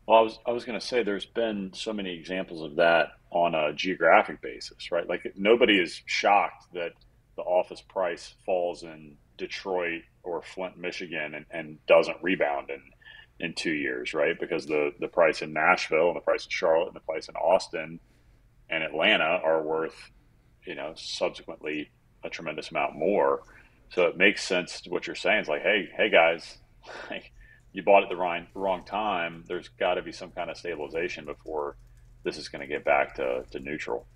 Well, 0.08 0.18
I 0.18 0.22
was 0.22 0.38
I 0.46 0.50
was 0.50 0.64
going 0.64 0.80
to 0.80 0.84
say 0.84 1.04
there's 1.04 1.26
been 1.26 1.70
so 1.72 1.92
many 1.92 2.12
examples 2.12 2.62
of 2.62 2.74
that 2.74 3.19
on 3.30 3.54
a 3.54 3.72
geographic 3.72 4.40
basis, 4.40 4.90
right? 4.90 5.08
Like 5.08 5.32
nobody 5.36 5.78
is 5.78 6.02
shocked 6.06 6.66
that 6.74 6.92
the 7.36 7.42
office 7.42 7.80
price 7.80 8.34
falls 8.44 8.82
in 8.82 9.16
Detroit 9.36 10.02
or 10.22 10.42
Flint, 10.42 10.76
Michigan, 10.76 11.34
and, 11.34 11.46
and 11.50 11.86
doesn't 11.86 12.16
rebound 12.22 12.70
in 12.70 12.82
in 13.40 13.54
two 13.54 13.72
years, 13.72 14.12
right? 14.12 14.38
Because 14.38 14.66
the 14.66 14.92
the 15.00 15.08
price 15.08 15.42
in 15.42 15.52
Nashville 15.52 16.08
and 16.08 16.16
the 16.16 16.20
price 16.20 16.44
in 16.44 16.50
Charlotte 16.50 16.88
and 16.88 16.96
the 16.96 17.00
price 17.00 17.28
in 17.28 17.34
Austin 17.36 18.00
and 18.68 18.84
Atlanta 18.84 19.40
are 19.42 19.62
worth, 19.62 20.10
you 20.66 20.74
know, 20.74 20.92
subsequently 20.94 21.90
a 22.22 22.28
tremendous 22.28 22.70
amount 22.70 22.96
more. 22.96 23.42
So 23.90 24.02
it 24.06 24.16
makes 24.16 24.44
sense 24.44 24.82
what 24.88 25.06
you're 25.06 25.16
saying. 25.16 25.40
It's 25.40 25.48
like, 25.48 25.62
hey, 25.62 25.88
hey 25.96 26.10
guys, 26.10 26.58
you 27.72 27.82
bought 27.82 28.04
it 28.04 28.08
the 28.08 28.46
wrong 28.54 28.84
time. 28.84 29.44
There's 29.48 29.68
got 29.68 29.94
to 29.94 30.02
be 30.02 30.12
some 30.12 30.30
kind 30.30 30.50
of 30.50 30.56
stabilization 30.56 31.24
before 31.24 31.76
this 32.22 32.36
is 32.36 32.48
going 32.48 32.60
to 32.60 32.66
get 32.66 32.84
back 32.84 33.14
to, 33.16 33.44
to 33.50 33.60
neutral. 33.60 34.06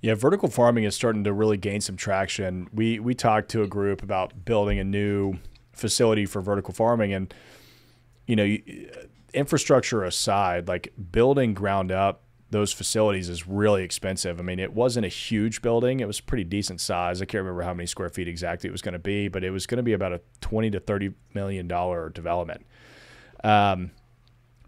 Yeah, 0.00 0.14
vertical 0.14 0.48
farming 0.48 0.84
is 0.84 0.94
starting 0.94 1.24
to 1.24 1.32
really 1.32 1.58
gain 1.58 1.80
some 1.80 1.96
traction. 1.96 2.68
We 2.72 2.98
we 2.98 3.14
talked 3.14 3.50
to 3.50 3.62
a 3.62 3.66
group 3.66 4.02
about 4.02 4.46
building 4.46 4.78
a 4.78 4.84
new 4.84 5.34
facility 5.72 6.24
for 6.24 6.40
vertical 6.40 6.72
farming, 6.72 7.12
and 7.12 7.34
you 8.26 8.34
know, 8.34 8.56
infrastructure 9.34 10.02
aside, 10.02 10.68
like 10.68 10.94
building 11.12 11.52
ground 11.52 11.92
up 11.92 12.22
those 12.50 12.72
facilities 12.72 13.28
is 13.28 13.46
really 13.46 13.84
expensive. 13.84 14.40
I 14.40 14.42
mean, 14.42 14.58
it 14.58 14.72
wasn't 14.72 15.06
a 15.06 15.08
huge 15.08 15.62
building; 15.62 16.00
it 16.00 16.06
was 16.06 16.20
pretty 16.20 16.44
decent 16.44 16.80
size. 16.80 17.22
I 17.22 17.24
can't 17.24 17.42
remember 17.42 17.62
how 17.62 17.74
many 17.74 17.86
square 17.86 18.08
feet 18.08 18.26
exactly 18.26 18.68
it 18.68 18.72
was 18.72 18.82
going 18.82 18.92
to 18.94 18.98
be, 18.98 19.28
but 19.28 19.44
it 19.44 19.50
was 19.50 19.66
going 19.66 19.76
to 19.76 19.82
be 19.82 19.92
about 19.92 20.12
a 20.12 20.20
twenty 20.40 20.70
to 20.70 20.80
thirty 20.80 21.12
million 21.32 21.68
dollar 21.68 22.08
development. 22.08 22.66
Um, 23.44 23.92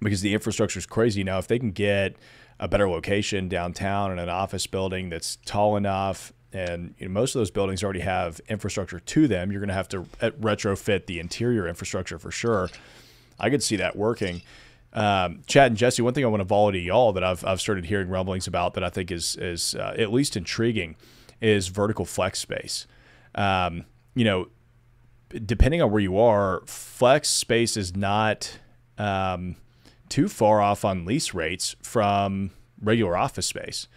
because 0.02 0.20
the 0.20 0.34
infrastructure 0.34 0.78
is 0.78 0.86
crazy. 0.86 1.24
Now, 1.24 1.38
if 1.38 1.46
they 1.46 1.58
can 1.58 1.70
get 1.70 2.16
a 2.58 2.68
better 2.68 2.88
location 2.88 3.48
downtown 3.48 4.12
in 4.12 4.18
an 4.18 4.28
office 4.28 4.66
building 4.66 5.08
that's 5.08 5.36
tall 5.44 5.76
enough, 5.76 6.32
and 6.52 6.94
you 6.98 7.06
know, 7.06 7.12
most 7.12 7.34
of 7.34 7.40
those 7.40 7.50
buildings 7.50 7.82
already 7.82 8.00
have 8.00 8.40
infrastructure 8.48 9.00
to 9.00 9.28
them, 9.28 9.50
you're 9.50 9.60
going 9.60 9.68
to 9.68 9.74
have 9.74 9.88
to 9.88 10.06
uh, 10.20 10.30
retrofit 10.40 11.06
the 11.06 11.18
interior 11.18 11.66
infrastructure 11.66 12.18
for 12.18 12.30
sure. 12.30 12.68
I 13.38 13.50
could 13.50 13.62
see 13.62 13.76
that 13.76 13.96
working. 13.96 14.42
Um, 14.92 15.40
Chad 15.46 15.68
and 15.68 15.76
Jesse, 15.76 16.02
one 16.02 16.12
thing 16.12 16.24
I 16.24 16.28
want 16.28 16.42
to 16.42 16.44
volley 16.44 16.72
to 16.72 16.78
y'all 16.78 17.12
that 17.14 17.24
I've, 17.24 17.44
I've 17.44 17.60
started 17.60 17.86
hearing 17.86 18.08
rumblings 18.08 18.46
about 18.46 18.74
that 18.74 18.84
I 18.84 18.90
think 18.90 19.10
is 19.10 19.36
is 19.36 19.74
uh, 19.74 19.94
at 19.96 20.12
least 20.12 20.36
intriguing 20.36 20.96
is 21.40 21.68
vertical 21.68 22.04
flex 22.04 22.38
space. 22.38 22.86
Um, 23.34 23.86
you 24.14 24.24
know, 24.24 24.48
depending 25.30 25.80
on 25.80 25.90
where 25.90 26.00
you 26.00 26.18
are, 26.18 26.62
flex 26.66 27.30
space 27.30 27.78
is 27.78 27.96
not 27.96 28.58
um, 28.98 29.56
too 30.12 30.28
far 30.28 30.60
off 30.60 30.84
on 30.84 31.06
lease 31.06 31.32
rates 31.32 31.74
from 31.82 32.50
regular 32.82 33.16
office 33.16 33.46
space. 33.46 33.88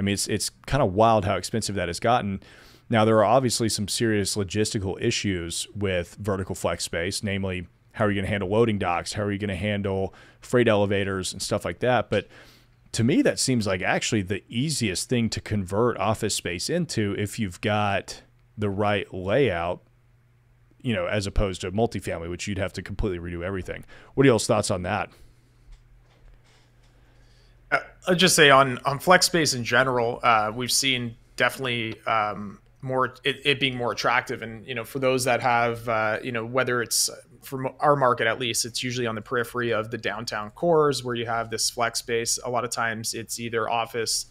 I 0.00 0.02
mean, 0.02 0.14
it's 0.14 0.26
it's 0.26 0.50
kind 0.66 0.82
of 0.82 0.94
wild 0.94 1.24
how 1.26 1.36
expensive 1.36 1.76
that 1.76 1.86
has 1.86 2.00
gotten. 2.00 2.42
Now, 2.88 3.04
there 3.04 3.16
are 3.18 3.24
obviously 3.24 3.68
some 3.68 3.86
serious 3.86 4.34
logistical 4.34 5.00
issues 5.00 5.68
with 5.72 6.16
vertical 6.16 6.56
flex 6.56 6.82
space, 6.82 7.22
namely, 7.22 7.68
how 7.92 8.06
are 8.06 8.10
you 8.10 8.16
going 8.16 8.24
to 8.24 8.30
handle 8.30 8.48
loading 8.48 8.80
docks? 8.80 9.12
How 9.12 9.22
are 9.22 9.30
you 9.30 9.38
going 9.38 9.48
to 9.48 9.54
handle 9.54 10.12
freight 10.40 10.66
elevators 10.66 11.32
and 11.32 11.40
stuff 11.40 11.64
like 11.64 11.78
that? 11.78 12.10
But 12.10 12.26
to 12.90 13.04
me, 13.04 13.22
that 13.22 13.38
seems 13.38 13.64
like 13.64 13.80
actually 13.80 14.22
the 14.22 14.42
easiest 14.48 15.08
thing 15.08 15.30
to 15.30 15.40
convert 15.40 15.98
office 15.98 16.34
space 16.34 16.68
into 16.68 17.14
if 17.16 17.38
you've 17.38 17.60
got 17.60 18.22
the 18.58 18.70
right 18.70 19.06
layout, 19.14 19.82
you 20.82 20.94
know, 20.94 21.06
as 21.06 21.28
opposed 21.28 21.60
to 21.60 21.70
multifamily, 21.70 22.28
which 22.28 22.48
you'd 22.48 22.58
have 22.58 22.72
to 22.72 22.82
completely 22.82 23.20
redo 23.20 23.44
everything. 23.44 23.84
What 24.14 24.26
are 24.26 24.30
y'all's 24.30 24.48
thoughts 24.48 24.72
on 24.72 24.82
that? 24.82 25.10
Uh, 28.06 28.10
I'll 28.10 28.16
just 28.16 28.36
say 28.36 28.50
on 28.50 28.78
on 28.84 28.98
flex 28.98 29.26
space 29.26 29.54
in 29.54 29.64
general, 29.64 30.20
uh, 30.22 30.52
we've 30.54 30.72
seen 30.72 31.16
definitely 31.36 32.00
um, 32.06 32.60
more 32.82 33.14
it, 33.24 33.40
it, 33.44 33.60
being 33.60 33.76
more 33.76 33.92
attractive, 33.92 34.42
and 34.42 34.66
you 34.66 34.74
know 34.74 34.84
for 34.84 34.98
those 34.98 35.24
that 35.24 35.40
have 35.40 35.88
uh, 35.88 36.18
you 36.22 36.32
know 36.32 36.44
whether 36.44 36.82
it's 36.82 37.10
from 37.42 37.68
our 37.80 37.96
market 37.96 38.26
at 38.26 38.38
least, 38.38 38.64
it's 38.64 38.82
usually 38.82 39.06
on 39.06 39.14
the 39.14 39.22
periphery 39.22 39.72
of 39.72 39.90
the 39.90 39.98
downtown 39.98 40.50
cores 40.50 41.02
where 41.02 41.14
you 41.14 41.26
have 41.26 41.50
this 41.50 41.70
flex 41.70 41.98
space. 41.98 42.38
A 42.44 42.50
lot 42.50 42.64
of 42.64 42.70
times 42.70 43.14
it's 43.14 43.40
either 43.40 43.68
office 43.68 44.26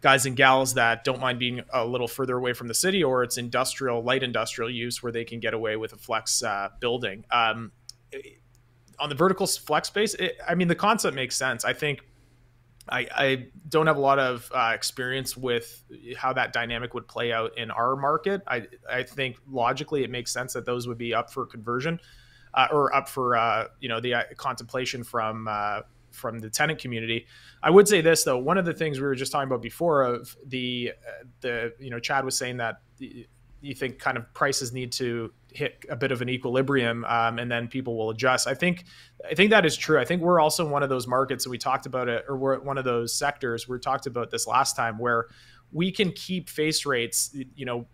guys 0.00 0.26
and 0.26 0.36
gals 0.36 0.74
that 0.74 1.02
don't 1.02 1.18
mind 1.18 1.38
being 1.38 1.62
a 1.72 1.84
little 1.84 2.06
further 2.06 2.36
away 2.36 2.52
from 2.52 2.68
the 2.68 2.74
city, 2.74 3.02
or 3.02 3.22
it's 3.22 3.38
industrial, 3.38 4.02
light 4.02 4.22
industrial 4.22 4.70
use 4.70 5.02
where 5.02 5.10
they 5.10 5.24
can 5.24 5.40
get 5.40 5.54
away 5.54 5.76
with 5.76 5.92
a 5.92 5.96
flex 5.96 6.42
uh, 6.42 6.68
building. 6.78 7.24
Um, 7.30 7.72
on 8.98 9.08
the 9.08 9.14
vertical 9.14 9.46
flex 9.46 9.88
space, 9.88 10.14
it, 10.14 10.36
I 10.46 10.54
mean, 10.54 10.68
the 10.68 10.74
concept 10.74 11.16
makes 11.16 11.36
sense. 11.36 11.64
I 11.64 11.72
think 11.72 12.00
I, 12.88 13.08
I, 13.14 13.46
don't 13.68 13.86
have 13.86 13.96
a 13.96 14.00
lot 14.00 14.18
of 14.18 14.50
uh, 14.54 14.72
experience 14.74 15.36
with 15.36 15.82
how 16.16 16.34
that 16.34 16.52
dynamic 16.52 16.92
would 16.92 17.08
play 17.08 17.32
out 17.32 17.56
in 17.56 17.70
our 17.70 17.96
market. 17.96 18.42
I, 18.46 18.66
I 18.90 19.02
think 19.02 19.38
logically 19.50 20.04
it 20.04 20.10
makes 20.10 20.32
sense 20.32 20.52
that 20.52 20.66
those 20.66 20.86
would 20.86 20.98
be 20.98 21.14
up 21.14 21.32
for 21.32 21.46
conversion 21.46 21.98
uh, 22.54 22.68
or 22.70 22.94
up 22.94 23.08
for 23.08 23.36
uh, 23.36 23.68
you 23.80 23.88
know 23.88 24.00
the 24.00 24.14
uh, 24.14 24.22
contemplation 24.36 25.04
from 25.04 25.48
uh, 25.48 25.80
from 26.10 26.38
the 26.38 26.48
tenant 26.48 26.78
community. 26.78 27.26
I 27.62 27.70
would 27.70 27.88
say 27.88 28.00
this 28.00 28.24
though, 28.24 28.38
one 28.38 28.58
of 28.58 28.64
the 28.64 28.72
things 28.72 29.00
we 29.00 29.06
were 29.06 29.14
just 29.14 29.32
talking 29.32 29.48
about 29.48 29.62
before 29.62 30.02
of 30.02 30.36
the 30.46 30.92
uh, 31.06 31.24
the 31.40 31.72
you 31.78 31.90
know 31.90 31.98
Chad 31.98 32.24
was 32.24 32.36
saying 32.36 32.58
that 32.58 32.80
you 32.98 33.74
think 33.74 33.98
kind 33.98 34.16
of 34.16 34.32
prices 34.34 34.72
need 34.72 34.92
to 34.92 35.32
hit 35.54 35.84
a 35.88 35.96
bit 35.96 36.12
of 36.12 36.20
an 36.20 36.28
equilibrium 36.28 37.04
um, 37.04 37.38
and 37.38 37.50
then 37.50 37.68
people 37.68 37.96
will 37.96 38.10
adjust. 38.10 38.46
I 38.46 38.54
think 38.54 38.84
I 39.28 39.34
think 39.34 39.50
that 39.50 39.64
is 39.64 39.76
true. 39.76 39.98
I 39.98 40.04
think 40.04 40.20
we're 40.20 40.40
also 40.40 40.66
one 40.68 40.82
of 40.82 40.88
those 40.88 41.06
markets 41.06 41.46
and 41.46 41.50
we 41.50 41.58
talked 41.58 41.86
about 41.86 42.08
it 42.08 42.24
or 42.28 42.36
we're 42.36 42.58
one 42.60 42.76
of 42.76 42.84
those 42.84 43.14
sectors 43.14 43.68
we 43.68 43.78
talked 43.78 44.06
about 44.06 44.30
this 44.30 44.46
last 44.46 44.76
time 44.76 44.98
where 44.98 45.28
we 45.72 45.90
can 45.90 46.12
keep 46.12 46.48
face 46.48 46.84
rates, 46.84 47.34
you 47.54 47.64
know, 47.64 47.86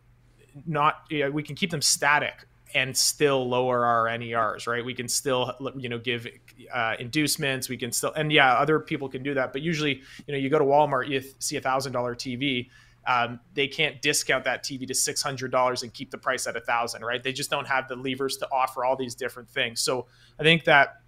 not 0.67 1.05
you 1.11 1.21
know, 1.21 1.31
we 1.31 1.43
can 1.43 1.55
keep 1.55 1.71
them 1.71 1.83
static 1.83 2.47
and 2.75 2.97
still 2.97 3.49
lower 3.49 3.85
our 3.85 4.17
NERs, 4.17 4.67
right? 4.67 4.85
We 4.85 4.95
can 4.95 5.09
still, 5.09 5.55
you 5.77 5.89
know, 5.89 5.99
give 5.99 6.27
uh, 6.73 6.95
inducements. 6.99 7.69
We 7.69 7.77
can 7.77 7.91
still, 7.91 8.13
and 8.13 8.33
yeah, 8.33 8.53
other 8.55 8.79
people 8.79 9.09
can 9.09 9.23
do 9.23 9.35
that. 9.35 9.53
But 9.53 9.63
usually, 9.63 10.03
you 10.27 10.33
know, 10.33 10.39
you 10.39 10.49
go 10.49 10.59
to 10.59 10.65
Walmart, 10.65 11.09
you 11.09 11.23
see 11.41 11.57
a 11.57 11.61
thousand 11.61 11.93
dollar 11.93 12.15
TV 12.15 12.69
um, 13.07 13.41
they 13.55 13.67
can't 13.67 14.01
discount 14.03 14.45
that 14.45 14.63
TV 14.63 14.87
to 14.87 14.95
six 14.95 15.23
hundred 15.23 15.51
dollars 15.51 15.83
and 15.83 15.93
keep 15.93 16.11
the 16.11 16.19
price 16.19 16.47
at 16.47 16.57
a 16.57 16.61
thousand, 16.61 17.05
right? 17.05 17.23
They 17.23 17.33
just 17.33 17.51
don't 17.51 17.67
have 17.67 17.89
the 17.89 17.97
levers 17.97 18.37
to 18.39 18.49
offer 18.53 18.85
all 18.85 18.97
these 18.97 19.15
different 19.15 19.49
things. 19.49 19.81
So 19.81 20.07
I 20.39 20.43
think 20.43 20.65
that 20.65 21.01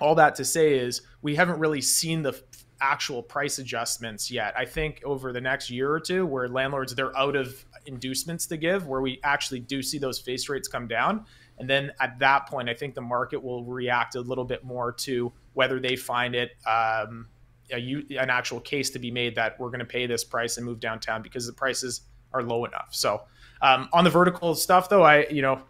all 0.00 0.14
that 0.16 0.34
to 0.36 0.44
say 0.44 0.78
is 0.78 1.02
we 1.22 1.34
haven't 1.34 1.58
really 1.58 1.80
seen 1.80 2.22
the 2.22 2.40
actual 2.80 3.22
price 3.22 3.58
adjustments 3.58 4.30
yet. 4.30 4.54
I 4.56 4.64
think 4.64 5.00
over 5.04 5.32
the 5.32 5.40
next 5.40 5.70
year 5.70 5.90
or 5.90 6.00
two, 6.00 6.26
where 6.26 6.48
landlords 6.48 6.94
they're 6.94 7.16
out 7.16 7.36
of 7.36 7.64
inducements 7.86 8.46
to 8.46 8.56
give, 8.56 8.86
where 8.86 9.00
we 9.00 9.20
actually 9.24 9.60
do 9.60 9.82
see 9.82 9.98
those 9.98 10.18
face 10.18 10.48
rates 10.48 10.68
come 10.68 10.86
down. 10.86 11.24
And 11.58 11.68
then 11.68 11.92
at 12.00 12.18
that 12.18 12.46
point, 12.46 12.68
I 12.68 12.74
think 12.74 12.94
the 12.94 13.00
market 13.00 13.42
will 13.42 13.64
react 13.64 14.14
a 14.14 14.20
little 14.20 14.44
bit 14.44 14.62
more 14.62 14.92
to 14.92 15.32
whether 15.54 15.80
they 15.80 15.96
find 15.96 16.34
it 16.34 16.50
um, 16.66 17.28
a, 17.72 18.04
an 18.18 18.30
actual 18.30 18.60
case 18.60 18.90
to 18.90 18.98
be 18.98 19.10
made 19.10 19.34
that 19.36 19.58
we're 19.58 19.68
going 19.68 19.80
to 19.80 19.84
pay 19.86 20.06
this 20.06 20.24
price 20.24 20.56
and 20.56 20.66
move 20.66 20.80
downtown 20.80 21.22
because 21.22 21.46
the 21.46 21.52
prices 21.52 22.02
are 22.32 22.42
low 22.42 22.64
enough. 22.64 22.88
So 22.90 23.22
um, 23.62 23.88
on 23.92 24.04
the 24.04 24.10
vertical 24.10 24.54
stuff, 24.54 24.88
though, 24.88 25.02
I 25.02 25.26
you 25.28 25.42
know 25.42 25.60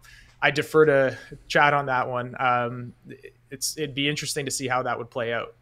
I 0.41 0.51
defer 0.51 0.85
to 0.85 1.17
Chad 1.47 1.73
on 1.73 1.87
that 1.87 2.07
one. 2.07 2.35
Um, 2.39 2.93
it's 3.49 3.77
it'd 3.77 3.95
be 3.95 4.07
interesting 4.07 4.45
to 4.45 4.51
see 4.51 4.67
how 4.67 4.83
that 4.83 4.97
would 4.97 5.09
play 5.09 5.33
out. 5.33 5.55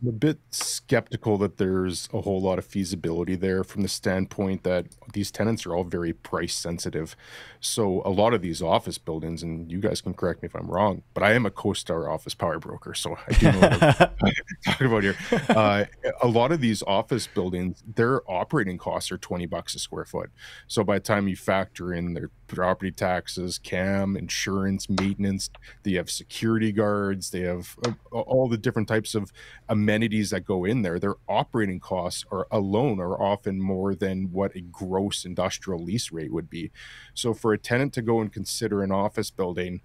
I'm 0.00 0.08
a 0.08 0.12
bit 0.12 0.38
skeptical 0.50 1.38
that 1.38 1.56
there's 1.56 2.08
a 2.12 2.20
whole 2.20 2.40
lot 2.40 2.58
of 2.58 2.64
feasibility 2.64 3.36
there 3.36 3.64
from 3.64 3.82
the 3.82 3.88
standpoint 3.88 4.62
that 4.64 4.86
these 5.12 5.30
tenants 5.30 5.66
are 5.66 5.74
all 5.74 5.84
very 5.84 6.12
price 6.12 6.54
sensitive. 6.54 7.16
So 7.60 8.02
a 8.04 8.10
lot 8.10 8.34
of 8.34 8.42
these 8.42 8.62
office 8.62 8.98
buildings, 8.98 9.42
and 9.42 9.70
you 9.70 9.78
guys 9.80 10.00
can 10.00 10.14
correct 10.14 10.42
me 10.42 10.46
if 10.46 10.54
I'm 10.54 10.68
wrong, 10.68 11.02
but 11.14 11.22
I 11.22 11.32
am 11.32 11.46
a 11.46 11.50
CoStar 11.50 12.10
office 12.12 12.34
power 12.34 12.58
broker, 12.58 12.94
so 12.94 13.16
I 13.26 13.32
do 13.32 13.52
know 13.52 13.58
what 13.58 14.00
I'm 14.22 14.34
talking 14.64 14.86
about 14.86 15.02
here. 15.02 15.16
Uh, 15.48 15.84
a 16.22 16.28
lot 16.28 16.52
of 16.52 16.60
these 16.60 16.82
office 16.82 17.26
buildings, 17.26 17.82
their 17.86 18.20
operating 18.30 18.78
costs 18.78 19.10
are 19.10 19.18
20 19.18 19.46
bucks 19.46 19.74
a 19.74 19.78
square 19.78 20.04
foot. 20.04 20.30
So 20.66 20.84
by 20.84 20.96
the 20.96 21.04
time 21.04 21.28
you 21.28 21.36
factor 21.36 21.92
in 21.92 22.14
their 22.14 22.30
property 22.48 22.90
taxes, 22.90 23.58
CAM, 23.58 24.16
insurance, 24.16 24.88
maintenance, 24.88 25.50
they 25.82 25.92
have 25.92 26.10
security 26.10 26.72
guards, 26.72 27.30
they 27.30 27.40
have 27.40 27.76
uh, 27.86 28.18
all 28.18 28.48
the 28.48 28.58
different 28.58 28.88
types 28.88 29.14
of 29.14 29.32
amenities 29.68 30.30
that 30.30 30.44
go 30.44 30.64
in 30.64 30.82
there. 30.82 30.98
Their 30.98 31.16
operating 31.28 31.80
costs 31.80 32.24
are 32.32 32.46
alone 32.50 33.00
are 33.00 33.20
often 33.20 33.60
more 33.60 33.94
than 33.94 34.32
what 34.32 34.56
a 34.56 34.60
gross 34.60 35.24
industrial 35.24 35.82
lease 35.82 36.10
rate 36.10 36.32
would 36.32 36.50
be. 36.50 36.70
So 37.14 37.34
for 37.34 37.52
a 37.52 37.58
tenant 37.58 37.92
to 37.94 38.02
go 38.02 38.20
and 38.20 38.32
consider 38.32 38.82
an 38.82 38.90
office 38.90 39.30
building, 39.30 39.80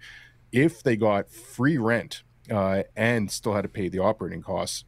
if 0.50 0.82
they 0.82 0.96
got 0.96 1.30
free 1.30 1.78
rent 1.78 2.22
uh, 2.50 2.82
and 2.96 3.30
still 3.30 3.54
had 3.54 3.62
to 3.62 3.68
pay 3.68 3.88
the 3.88 3.98
operating 3.98 4.42
costs, 4.42 4.84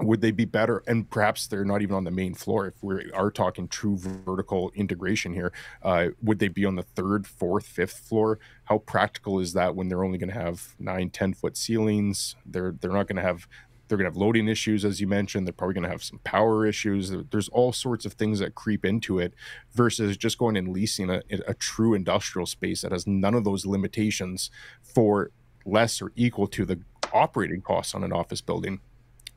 would 0.00 0.20
they 0.20 0.32
be 0.32 0.44
better? 0.44 0.82
And 0.86 1.08
perhaps 1.08 1.46
they're 1.46 1.64
not 1.64 1.82
even 1.82 1.94
on 1.94 2.04
the 2.04 2.10
main 2.10 2.34
floor. 2.34 2.66
If 2.66 2.82
we 2.82 3.10
are 3.12 3.30
talking 3.30 3.68
true 3.68 3.96
vertical 3.96 4.72
integration 4.74 5.32
here 5.32 5.52
uh, 5.82 6.08
would 6.22 6.38
they 6.38 6.48
be 6.48 6.64
on 6.64 6.76
the 6.76 6.82
third 6.82 7.26
fourth 7.26 7.66
fifth 7.66 7.98
floor? 7.98 8.38
How 8.64 8.78
practical 8.78 9.38
is 9.38 9.52
that 9.52 9.76
when 9.76 9.88
they're 9.88 10.04
only 10.04 10.18
going 10.18 10.30
to 10.30 10.38
have 10.38 10.74
nine 10.78 11.10
ten 11.10 11.34
foot 11.34 11.56
ceilings? 11.56 12.36
They're 12.44 12.74
they're 12.80 12.92
not 12.92 13.06
going 13.06 13.16
to 13.16 13.22
have 13.22 13.46
they're 13.86 13.98
going 13.98 14.10
to 14.10 14.14
have 14.14 14.20
loading 14.20 14.48
issues, 14.48 14.84
as 14.84 15.00
you 15.00 15.06
mentioned. 15.06 15.46
They're 15.46 15.52
probably 15.52 15.74
going 15.74 15.84
to 15.84 15.90
have 15.90 16.02
some 16.02 16.18
power 16.24 16.66
issues. 16.66 17.12
There's 17.30 17.48
all 17.50 17.72
sorts 17.72 18.06
of 18.06 18.14
things 18.14 18.38
that 18.38 18.54
creep 18.54 18.84
into 18.84 19.18
it 19.18 19.34
versus 19.74 20.16
just 20.16 20.38
going 20.38 20.56
and 20.56 20.68
leasing 20.68 21.10
a, 21.10 21.22
a 21.46 21.54
true 21.54 21.92
industrial 21.92 22.46
space 22.46 22.80
that 22.80 22.92
has 22.92 23.06
none 23.06 23.34
of 23.34 23.44
those 23.44 23.66
limitations 23.66 24.50
for 24.82 25.30
less 25.66 26.00
or 26.00 26.12
equal 26.16 26.46
to 26.48 26.64
the 26.64 26.80
operating 27.12 27.60
costs 27.60 27.94
on 27.94 28.02
an 28.02 28.12
office 28.12 28.40
building 28.40 28.80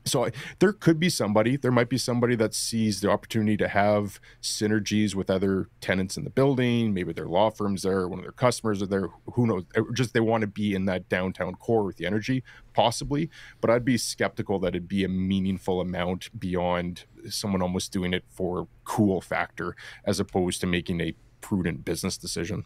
so 0.08 0.28
there 0.58 0.72
could 0.72 0.98
be 0.98 1.08
somebody 1.08 1.56
there 1.56 1.72
might 1.72 1.88
be 1.88 1.98
somebody 1.98 2.34
that 2.36 2.54
sees 2.54 3.00
the 3.00 3.10
opportunity 3.10 3.56
to 3.56 3.68
have 3.68 4.20
synergies 4.42 5.14
with 5.14 5.30
other 5.30 5.68
tenants 5.80 6.16
in 6.16 6.24
the 6.24 6.30
building. 6.30 6.94
Maybe 6.94 7.12
their 7.12 7.26
law 7.28 7.50
firms 7.50 7.82
there 7.82 8.08
one 8.08 8.18
of 8.18 8.24
their 8.24 8.32
customers 8.32 8.82
are 8.82 8.86
there 8.86 9.08
who 9.34 9.46
knows? 9.46 9.64
Just 9.94 10.14
they 10.14 10.20
want 10.20 10.42
to 10.42 10.46
be 10.46 10.74
in 10.74 10.86
that 10.86 11.08
downtown 11.08 11.54
core 11.54 11.84
with 11.84 11.96
the 11.96 12.06
energy 12.06 12.42
possibly. 12.74 13.30
But 13.60 13.70
i'd 13.70 13.84
be 13.84 13.98
skeptical 13.98 14.58
that 14.60 14.68
it'd 14.68 14.88
be 14.88 15.04
a 15.04 15.08
meaningful 15.08 15.80
amount 15.80 16.30
beyond 16.38 17.04
someone 17.28 17.62
almost 17.62 17.92
doing 17.92 18.14
it 18.14 18.24
for 18.28 18.68
cool 18.84 19.20
factor 19.20 19.76
as 20.04 20.20
opposed 20.20 20.60
to 20.60 20.66
making 20.66 21.00
a 21.00 21.14
prudent 21.40 21.84
business 21.84 22.16
decision 22.16 22.64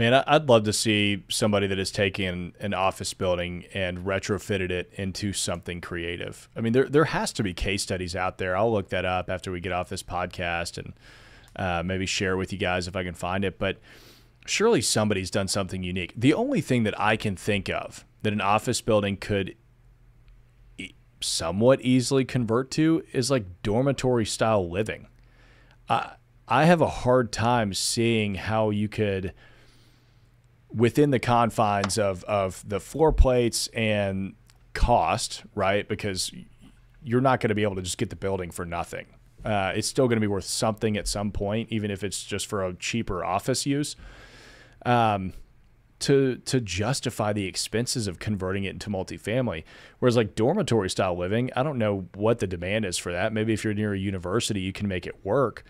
Man, 0.00 0.14
I'd 0.14 0.48
love 0.48 0.64
to 0.64 0.72
see 0.72 1.24
somebody 1.28 1.66
that 1.66 1.76
has 1.76 1.90
taken 1.90 2.54
an 2.58 2.72
office 2.72 3.12
building 3.12 3.66
and 3.74 3.98
retrofitted 3.98 4.70
it 4.70 4.90
into 4.94 5.34
something 5.34 5.82
creative. 5.82 6.48
I 6.56 6.62
mean, 6.62 6.72
there 6.72 6.88
there 6.88 7.04
has 7.04 7.34
to 7.34 7.42
be 7.42 7.52
case 7.52 7.82
studies 7.82 8.16
out 8.16 8.38
there. 8.38 8.56
I'll 8.56 8.72
look 8.72 8.88
that 8.88 9.04
up 9.04 9.28
after 9.28 9.52
we 9.52 9.60
get 9.60 9.72
off 9.72 9.90
this 9.90 10.02
podcast 10.02 10.78
and 10.78 10.94
uh, 11.54 11.82
maybe 11.82 12.06
share 12.06 12.38
with 12.38 12.50
you 12.50 12.58
guys 12.58 12.88
if 12.88 12.96
I 12.96 13.04
can 13.04 13.12
find 13.12 13.44
it. 13.44 13.58
But 13.58 13.78
surely 14.46 14.80
somebody's 14.80 15.30
done 15.30 15.48
something 15.48 15.82
unique. 15.82 16.14
The 16.16 16.32
only 16.32 16.62
thing 16.62 16.84
that 16.84 16.98
I 16.98 17.16
can 17.16 17.36
think 17.36 17.68
of 17.68 18.06
that 18.22 18.32
an 18.32 18.40
office 18.40 18.80
building 18.80 19.18
could 19.18 19.54
somewhat 21.20 21.82
easily 21.82 22.24
convert 22.24 22.70
to 22.70 23.04
is 23.12 23.30
like 23.30 23.62
dormitory 23.62 24.24
style 24.24 24.66
living. 24.66 25.08
I 25.90 26.12
I 26.48 26.64
have 26.64 26.80
a 26.80 26.88
hard 26.88 27.32
time 27.32 27.74
seeing 27.74 28.36
how 28.36 28.70
you 28.70 28.88
could 28.88 29.34
within 30.74 31.10
the 31.10 31.18
confines 31.18 31.98
of 31.98 32.24
of 32.24 32.66
the 32.68 32.80
floor 32.80 33.12
plates 33.12 33.68
and 33.68 34.34
cost, 34.72 35.42
right? 35.54 35.88
Because 35.88 36.32
you're 37.02 37.20
not 37.20 37.40
going 37.40 37.48
to 37.48 37.54
be 37.54 37.62
able 37.62 37.76
to 37.76 37.82
just 37.82 37.98
get 37.98 38.10
the 38.10 38.16
building 38.16 38.50
for 38.50 38.64
nothing. 38.64 39.06
Uh, 39.44 39.72
it's 39.74 39.88
still 39.88 40.06
going 40.06 40.16
to 40.16 40.20
be 40.20 40.26
worth 40.26 40.44
something 40.44 40.96
at 40.96 41.08
some 41.08 41.32
point, 41.32 41.68
even 41.70 41.90
if 41.90 42.04
it's 42.04 42.24
just 42.24 42.46
for 42.46 42.64
a 42.64 42.74
cheaper 42.74 43.24
office 43.24 43.64
use. 43.66 43.96
Um, 44.84 45.32
to 46.00 46.36
to 46.46 46.60
justify 46.60 47.32
the 47.32 47.46
expenses 47.46 48.06
of 48.06 48.18
converting 48.18 48.64
it 48.64 48.70
into 48.70 48.88
multifamily. 48.90 49.64
Whereas 49.98 50.16
like 50.16 50.34
dormitory 50.34 50.88
style 50.88 51.16
living, 51.16 51.50
I 51.54 51.62
don't 51.62 51.78
know 51.78 52.08
what 52.14 52.38
the 52.38 52.46
demand 52.46 52.86
is 52.86 52.96
for 52.96 53.12
that. 53.12 53.32
Maybe 53.32 53.52
if 53.52 53.64
you're 53.64 53.74
near 53.74 53.92
a 53.92 53.98
university, 53.98 54.60
you 54.60 54.72
can 54.72 54.88
make 54.88 55.06
it 55.06 55.24
work. 55.24 55.64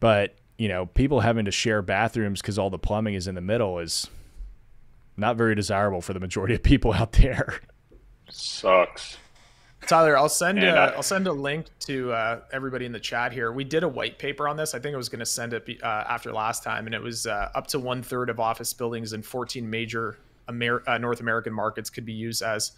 But 0.00 0.36
you 0.58 0.68
know, 0.68 0.86
people 0.86 1.20
having 1.20 1.44
to 1.44 1.50
share 1.52 1.82
bathrooms 1.82 2.42
because 2.42 2.58
all 2.58 2.68
the 2.68 2.78
plumbing 2.78 3.14
is 3.14 3.28
in 3.28 3.36
the 3.36 3.40
middle 3.40 3.78
is 3.78 4.10
not 5.20 5.36
very 5.36 5.54
desirable 5.54 6.00
for 6.00 6.12
the 6.12 6.20
majority 6.20 6.54
of 6.54 6.62
people 6.62 6.92
out 6.92 7.12
there. 7.12 7.60
Sucks. 8.28 9.16
Tyler, 9.86 10.16
I'll 10.16 10.28
send 10.28 10.58
And 10.58 10.68
a, 10.68 10.80
I- 10.80 10.86
I'll 10.88 11.02
send 11.02 11.26
a 11.26 11.32
link 11.32 11.66
to 11.80 12.12
uh, 12.12 12.40
everybody 12.52 12.84
in 12.84 12.92
the 12.92 13.00
chat 13.00 13.32
here. 13.32 13.50
We 13.50 13.64
did 13.64 13.82
a 13.82 13.88
white 13.88 14.18
paper 14.18 14.46
on 14.48 14.56
this. 14.56 14.74
I 14.74 14.78
think 14.78 14.94
I 14.94 14.96
was 14.98 15.08
going 15.08 15.20
to 15.20 15.26
send 15.26 15.52
it 15.52 15.64
be- 15.66 15.80
uh, 15.82 15.86
after 15.86 16.32
last 16.32 16.62
time, 16.62 16.86
and 16.86 16.94
it 16.94 17.02
was 17.02 17.26
uh, 17.26 17.50
up 17.54 17.66
to 17.68 17.78
one 17.78 18.02
third 18.02 18.28
of 18.28 18.38
office 18.38 18.72
buildings 18.74 19.12
in 19.14 19.22
14 19.22 19.68
major 19.68 20.18
Amer- 20.48 20.82
uh, 20.86 20.98
North 20.98 21.20
American 21.20 21.52
markets 21.52 21.88
could 21.90 22.04
be 22.04 22.12
used 22.12 22.42
as 22.42 22.72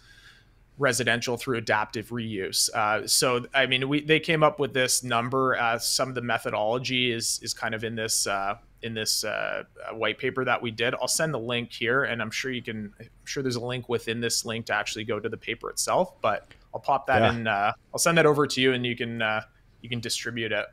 residential 0.79 1.37
through 1.37 1.57
adaptive 1.57 2.09
reuse. 2.09 2.69
Uh, 2.73 3.05
so, 3.05 3.45
I 3.53 3.65
mean, 3.67 3.87
we 3.89 4.01
they 4.01 4.19
came 4.19 4.41
up 4.41 4.59
with 4.59 4.73
this 4.73 5.03
number. 5.03 5.55
Uh, 5.57 5.77
some 5.79 6.09
of 6.09 6.15
the 6.15 6.21
methodology 6.21 7.11
is 7.11 7.39
is 7.43 7.53
kind 7.53 7.75
of 7.75 7.83
in 7.83 7.95
this 7.95 8.25
uh, 8.27 8.55
in 8.83 8.93
this 8.93 9.23
uh, 9.23 9.63
uh, 9.89 9.95
white 9.95 10.17
paper 10.17 10.45
that 10.45 10.61
we 10.61 10.69
did. 10.71 10.93
I'll 10.95 11.07
send 11.07 11.33
the 11.33 11.39
link 11.39 11.71
here, 11.71 12.03
and 12.03 12.21
I'm 12.21 12.31
sure 12.31 12.51
you 12.51 12.61
can. 12.61 12.93
I'm 12.99 13.07
sure 13.25 13.41
there's 13.41 13.55
a 13.55 13.65
link 13.65 13.89
within 13.89 14.19
this 14.19 14.45
link 14.45 14.67
to 14.67 14.73
actually 14.75 15.05
go 15.05 15.19
to 15.19 15.29
the 15.29 15.37
paper 15.37 15.69
itself, 15.69 16.21
but. 16.21 16.47
I'll 16.73 16.79
pop 16.79 17.05
that 17.07 17.21
Yeah. 17.21 17.33
in. 17.33 17.47
Uh, 17.47 17.71
I'll 17.93 17.99
send 17.99 18.17
that 18.17 18.25
over 18.25 18.47
to 18.47 18.59
you, 18.59 18.73
and 18.73 18.83
you 18.83 18.95
can 18.95 19.21
uh, 19.21 19.41
you 19.81 19.89
can 19.89 19.99
distribute 19.99 20.51
it. 20.51 20.65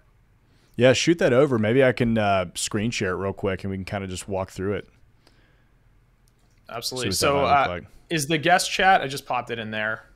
Yeah, 0.76 0.94
shoot 0.94 1.18
that 1.18 1.32
over. 1.34 1.58
Maybe 1.58 1.84
I 1.84 1.92
can 1.92 2.16
uh, 2.16 2.46
screen 2.54 2.90
share 2.90 3.10
it 3.10 3.16
real 3.16 3.34
quick, 3.34 3.64
and 3.64 3.70
we 3.70 3.76
can 3.76 3.84
kind 3.84 4.02
of 4.02 4.08
just 4.08 4.26
walk 4.26 4.50
through 4.50 4.74
it. 4.76 4.88
Absolutely. 6.70 7.12
So, 7.12 7.34
that 7.34 7.42
might 7.42 7.42
look 7.42 7.66
uh, 7.66 7.70
like. 7.70 7.84
is 8.08 8.26
the 8.26 8.38
guest 8.38 8.70
chat? 8.70 9.02
I 9.02 9.08
just 9.08 9.26
popped 9.26 9.50
it 9.50 9.58
in 9.58 9.70
there. 9.70 10.06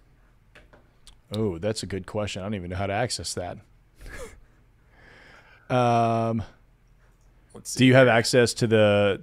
Oh, 1.37 1.59
that's 1.59 1.83
a 1.83 1.87
good 1.87 2.07
question. 2.07 2.41
I 2.41 2.47
don't 2.47 2.55
even 2.55 2.71
know 2.71 2.77
how 2.77 2.87
to 2.87 2.93
access 2.95 3.35
that. 3.35 3.59
um. 5.75 6.43
Do 7.77 7.85
you 7.85 7.95
have 7.95 8.09
access 8.09 8.55
to 8.55 8.67
the 8.67 9.23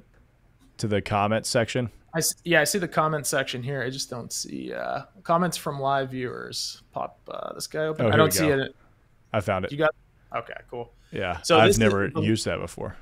to 0.78 0.88
the 0.88 1.02
comment 1.02 1.46
section? 1.46 1.90
I 2.14 2.22
yeah, 2.44 2.62
I 2.62 2.64
see 2.66 2.80
the 2.80 2.88
comment 2.88 3.26
section 3.26 3.64
here. 3.64 3.82
I 3.82 3.90
just 3.90 4.10
don't 4.10 4.32
see 4.34 4.74
uh, 4.74 5.04
comments 5.24 5.58
from 5.58 5.80
live 5.80 6.12
viewers. 6.12 6.82
Pop 6.92 7.20
uh, 7.30 7.54
this 7.54 7.68
guy 7.68 7.86
open. 7.86 8.08
Oh, 8.08 8.10
I 8.10 8.18
don't 8.18 8.34
see 8.34 8.48
it. 8.48 8.76
I 9.34 9.40
found 9.40 9.66
it. 9.66 9.72
You 9.72 9.78
got 9.78 9.96
okay, 10.36 10.54
cool. 10.70 10.92
Yeah, 11.12 11.42
So 11.42 11.60
I've 11.60 11.68
this 11.68 11.76
is 11.76 11.80
never 11.80 12.08
used 12.08 12.46
that 12.46 12.60
before. 12.60 12.96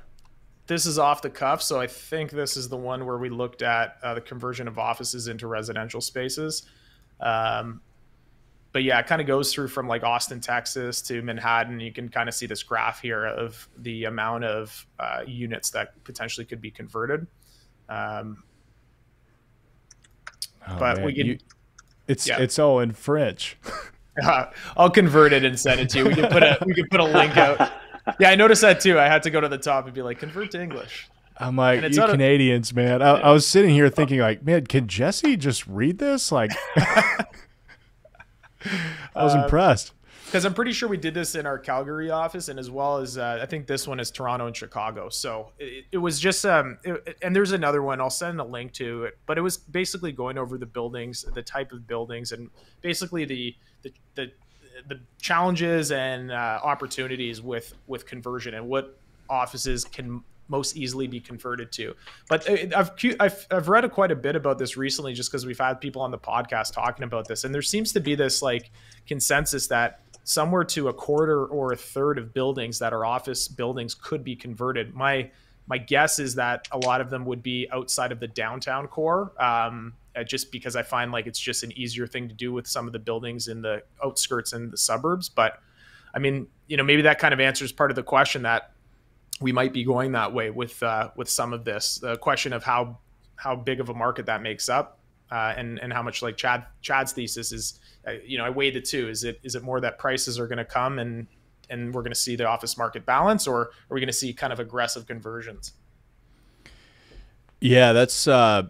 This 0.66 0.86
is 0.86 0.98
off 0.98 1.22
the 1.22 1.30
cuff, 1.30 1.62
so 1.62 1.80
I 1.80 1.86
think 1.86 2.30
this 2.30 2.56
is 2.56 2.68
the 2.68 2.76
one 2.76 3.04
where 3.06 3.18
we 3.18 3.28
looked 3.28 3.62
at 3.62 3.96
uh, 4.02 4.14
the 4.14 4.20
conversion 4.20 4.68
of 4.68 4.78
offices 4.78 5.26
into 5.26 5.46
residential 5.46 6.00
spaces. 6.00 6.64
Um, 7.20 7.80
but 8.72 8.82
yeah, 8.84 8.98
it 9.00 9.06
kind 9.06 9.20
of 9.20 9.26
goes 9.26 9.52
through 9.52 9.68
from 9.68 9.88
like 9.88 10.02
Austin, 10.04 10.40
Texas 10.40 11.02
to 11.02 11.22
Manhattan. 11.22 11.80
You 11.80 11.92
can 11.92 12.08
kind 12.08 12.28
of 12.28 12.34
see 12.34 12.46
this 12.46 12.62
graph 12.62 13.00
here 13.00 13.24
of 13.26 13.68
the 13.78 14.04
amount 14.04 14.44
of 14.44 14.86
uh, 14.98 15.22
units 15.26 15.70
that 15.70 16.02
potentially 16.04 16.44
could 16.44 16.60
be 16.60 16.70
converted. 16.70 17.26
Um, 17.88 18.44
Oh, 20.68 20.76
But 20.78 20.98
man, 20.98 21.06
we 21.06 21.14
can- 21.14 21.26
you- 21.26 21.38
it's 22.06 22.28
yeah. 22.28 22.38
it's 22.38 22.58
all 22.58 22.80
in 22.80 22.92
French. 22.92 23.56
I'll 24.76 24.90
convert 24.90 25.32
it 25.32 25.44
and 25.44 25.58
send 25.58 25.80
it 25.80 25.88
to 25.90 25.98
you. 25.98 26.04
We 26.06 26.14
can 26.14 26.30
put 26.30 26.42
a 26.42 26.58
we 26.66 26.74
can 26.74 26.86
put 26.90 27.00
a 27.00 27.04
link 27.04 27.36
out. 27.36 27.72
Yeah, 28.18 28.30
I 28.30 28.34
noticed 28.34 28.60
that 28.62 28.80
too. 28.80 28.98
I 28.98 29.06
had 29.06 29.22
to 29.22 29.30
go 29.30 29.40
to 29.40 29.48
the 29.48 29.56
top 29.58 29.86
and 29.86 29.94
be 29.94 30.02
like, 30.02 30.18
convert 30.18 30.50
to 30.52 30.60
English. 30.62 31.08
I'm 31.38 31.56
like, 31.56 31.82
you 31.82 31.88
not 31.90 32.10
a- 32.10 32.12
Canadians, 32.12 32.74
man. 32.74 33.00
I, 33.00 33.10
I 33.12 33.30
was 33.32 33.46
sitting 33.46 33.70
here 33.70 33.88
thinking, 33.88 34.18
like, 34.20 34.44
man, 34.44 34.66
can 34.66 34.86
Jesse 34.88 35.36
just 35.38 35.66
read 35.66 35.98
this? 35.98 36.30
Like, 36.30 36.50
I 39.14 39.24
was 39.24 39.34
Uh, 39.34 39.42
impressed. 39.44 39.92
because 40.26 40.44
I'm 40.44 40.54
pretty 40.54 40.72
sure 40.72 40.88
we 40.88 40.96
did 40.96 41.14
this 41.14 41.34
in 41.34 41.46
our 41.46 41.58
Calgary 41.58 42.10
office, 42.10 42.48
and 42.48 42.58
as 42.58 42.70
well 42.70 42.98
as 42.98 43.18
uh, 43.18 43.38
I 43.42 43.46
think 43.46 43.66
this 43.66 43.86
one 43.88 43.98
is 44.00 44.10
Toronto 44.10 44.46
and 44.46 44.56
Chicago. 44.56 45.08
So 45.08 45.52
it, 45.58 45.86
it 45.92 45.98
was 45.98 46.20
just, 46.20 46.44
um, 46.46 46.78
it, 46.84 47.16
and 47.22 47.34
there's 47.34 47.52
another 47.52 47.82
one. 47.82 48.00
I'll 48.00 48.10
send 48.10 48.40
a 48.40 48.44
link 48.44 48.72
to 48.74 49.04
it, 49.04 49.18
but 49.26 49.38
it 49.38 49.40
was 49.40 49.56
basically 49.56 50.12
going 50.12 50.38
over 50.38 50.56
the 50.58 50.66
buildings, 50.66 51.24
the 51.34 51.42
type 51.42 51.72
of 51.72 51.86
buildings, 51.86 52.32
and 52.32 52.50
basically 52.80 53.24
the 53.24 53.56
the 53.82 53.92
the, 54.14 54.32
the 54.88 55.00
challenges 55.20 55.90
and 55.92 56.30
uh, 56.30 56.60
opportunities 56.62 57.40
with 57.42 57.74
with 57.86 58.06
conversion 58.06 58.54
and 58.54 58.66
what 58.68 58.98
offices 59.28 59.84
can 59.84 60.22
most 60.50 60.76
easily 60.76 61.06
be 61.06 61.20
converted 61.20 61.72
to. 61.72 61.94
But 62.28 62.48
uh, 62.50 62.76
I've 62.76 62.90
I've, 63.20 63.46
I've 63.50 63.68
read 63.68 63.90
quite 63.92 64.10
a 64.10 64.16
bit 64.16 64.36
about 64.36 64.58
this 64.58 64.76
recently, 64.76 65.14
just 65.14 65.30
because 65.30 65.46
we've 65.46 65.58
had 65.58 65.80
people 65.80 66.02
on 66.02 66.10
the 66.10 66.18
podcast 66.18 66.74
talking 66.74 67.04
about 67.04 67.28
this, 67.28 67.44
and 67.44 67.54
there 67.54 67.62
seems 67.62 67.92
to 67.92 68.00
be 68.00 68.14
this 68.14 68.42
like 68.42 68.70
consensus 69.06 69.68
that 69.68 70.00
somewhere 70.24 70.64
to 70.64 70.88
a 70.88 70.92
quarter 70.92 71.46
or 71.46 71.72
a 71.72 71.76
third 71.76 72.18
of 72.18 72.34
buildings 72.34 72.78
that 72.80 72.92
are 72.92 73.04
office 73.06 73.48
buildings 73.48 73.94
could 73.94 74.22
be 74.22 74.36
converted. 74.36 74.94
My 74.94 75.30
my 75.66 75.78
guess 75.78 76.18
is 76.18 76.34
that 76.34 76.66
a 76.72 76.78
lot 76.78 77.00
of 77.00 77.10
them 77.10 77.24
would 77.26 77.42
be 77.42 77.68
outside 77.72 78.10
of 78.10 78.18
the 78.18 78.26
downtown 78.26 78.88
core, 78.88 79.32
um, 79.40 79.94
uh, 80.16 80.24
just 80.24 80.50
because 80.50 80.74
I 80.74 80.82
find 80.82 81.12
like 81.12 81.26
it's 81.26 81.38
just 81.38 81.62
an 81.62 81.70
easier 81.78 82.08
thing 82.08 82.28
to 82.28 82.34
do 82.34 82.52
with 82.52 82.66
some 82.66 82.88
of 82.88 82.92
the 82.92 82.98
buildings 82.98 83.46
in 83.46 83.62
the 83.62 83.82
outskirts 84.04 84.52
and 84.52 84.72
the 84.72 84.76
suburbs. 84.76 85.28
But 85.28 85.60
I 86.12 86.18
mean, 86.18 86.48
you 86.66 86.76
know, 86.76 86.82
maybe 86.82 87.02
that 87.02 87.20
kind 87.20 87.32
of 87.32 87.38
answers 87.38 87.70
part 87.70 87.92
of 87.92 87.94
the 87.94 88.02
question 88.02 88.42
that 88.42 88.72
we 89.40 89.52
might 89.52 89.72
be 89.72 89.84
going 89.84 90.12
that 90.12 90.32
way 90.32 90.50
with 90.50 90.82
uh, 90.82 91.10
with 91.16 91.28
some 91.28 91.52
of 91.52 91.64
this. 91.64 91.98
The 91.98 92.16
question 92.18 92.52
of 92.52 92.62
how 92.64 92.98
how 93.36 93.56
big 93.56 93.80
of 93.80 93.88
a 93.88 93.94
market 93.94 94.26
that 94.26 94.42
makes 94.42 94.68
up, 94.68 94.98
uh, 95.30 95.54
and 95.56 95.78
and 95.80 95.92
how 95.92 96.02
much 96.02 96.22
like 96.22 96.36
Chad 96.36 96.64
Chad's 96.82 97.12
thesis 97.12 97.52
is. 97.52 97.78
Uh, 98.06 98.12
you 98.24 98.38
know, 98.38 98.44
I 98.46 98.50
weigh 98.50 98.70
the 98.70 98.80
two. 98.80 99.08
Is 99.08 99.24
it 99.24 99.40
is 99.42 99.54
it 99.54 99.62
more 99.62 99.80
that 99.80 99.98
prices 99.98 100.38
are 100.38 100.46
going 100.46 100.58
to 100.58 100.64
come 100.64 100.98
and 100.98 101.26
and 101.70 101.94
we're 101.94 102.02
going 102.02 102.12
to 102.12 102.18
see 102.18 102.36
the 102.36 102.46
office 102.46 102.76
market 102.76 103.06
balance, 103.06 103.46
or 103.46 103.60
are 103.60 103.70
we 103.90 104.00
going 104.00 104.08
to 104.08 104.12
see 104.12 104.32
kind 104.32 104.52
of 104.52 104.60
aggressive 104.60 105.06
conversions? 105.06 105.72
Yeah, 107.60 107.92
that's. 107.92 108.26
Uh, 108.26 108.64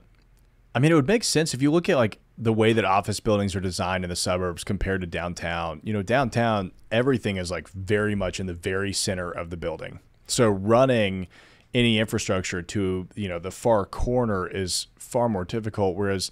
I 0.74 0.78
mean, 0.78 0.92
it 0.92 0.94
would 0.94 1.08
make 1.08 1.24
sense 1.24 1.54
if 1.54 1.62
you 1.62 1.70
look 1.72 1.88
at 1.88 1.96
like 1.96 2.18
the 2.38 2.52
way 2.52 2.72
that 2.72 2.84
office 2.84 3.20
buildings 3.20 3.56
are 3.56 3.60
designed 3.60 4.04
in 4.04 4.10
the 4.10 4.16
suburbs 4.16 4.64
compared 4.64 5.00
to 5.00 5.06
downtown. 5.06 5.80
You 5.82 5.92
know, 5.92 6.02
downtown 6.02 6.72
everything 6.90 7.36
is 7.36 7.50
like 7.50 7.68
very 7.68 8.14
much 8.14 8.38
in 8.38 8.46
the 8.46 8.54
very 8.54 8.92
center 8.92 9.30
of 9.30 9.50
the 9.50 9.56
building. 9.56 10.00
So 10.30 10.48
running 10.48 11.26
any 11.74 11.98
infrastructure 11.98 12.62
to 12.62 13.08
you 13.14 13.28
know 13.28 13.38
the 13.38 13.50
far 13.50 13.84
corner 13.84 14.46
is 14.46 14.88
far 14.96 15.28
more 15.28 15.44
difficult. 15.44 15.96
Whereas, 15.96 16.30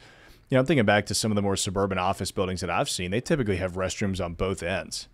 you 0.48 0.56
know, 0.56 0.60
I'm 0.60 0.66
thinking 0.66 0.86
back 0.86 1.06
to 1.06 1.14
some 1.14 1.30
of 1.30 1.36
the 1.36 1.42
more 1.42 1.56
suburban 1.56 1.98
office 1.98 2.30
buildings 2.30 2.60
that 2.60 2.70
I've 2.70 2.90
seen. 2.90 3.10
They 3.10 3.20
typically 3.20 3.56
have 3.56 3.72
restrooms 3.72 4.24
on 4.24 4.34
both 4.34 4.62
ends, 4.62 5.08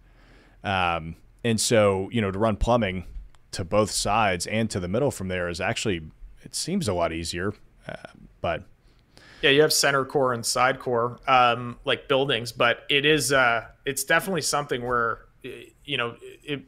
um, 0.62 1.16
and 1.42 1.60
so 1.60 2.08
you 2.12 2.20
know 2.20 2.30
to 2.30 2.38
run 2.38 2.56
plumbing 2.56 3.04
to 3.52 3.64
both 3.64 3.90
sides 3.90 4.46
and 4.46 4.68
to 4.70 4.80
the 4.80 4.88
middle 4.88 5.10
from 5.10 5.28
there 5.28 5.48
is 5.48 5.60
actually 5.60 6.02
it 6.42 6.54
seems 6.54 6.88
a 6.88 6.94
lot 6.94 7.12
easier. 7.12 7.52
Uh, 7.86 7.94
but 8.40 8.64
Yeah, 9.42 9.50
you 9.50 9.62
have 9.62 9.72
center 9.72 10.04
core 10.04 10.32
and 10.32 10.44
side 10.44 10.78
core, 10.80 11.18
um, 11.28 11.78
like 11.84 12.08
buildings, 12.08 12.50
but 12.50 12.84
it 12.88 13.04
is 13.04 13.32
uh, 13.32 13.66
it's 13.84 14.04
definitely 14.04 14.42
something 14.42 14.82
where 14.82 15.26
you 15.42 15.96
know 15.98 16.16
it, 16.22 16.62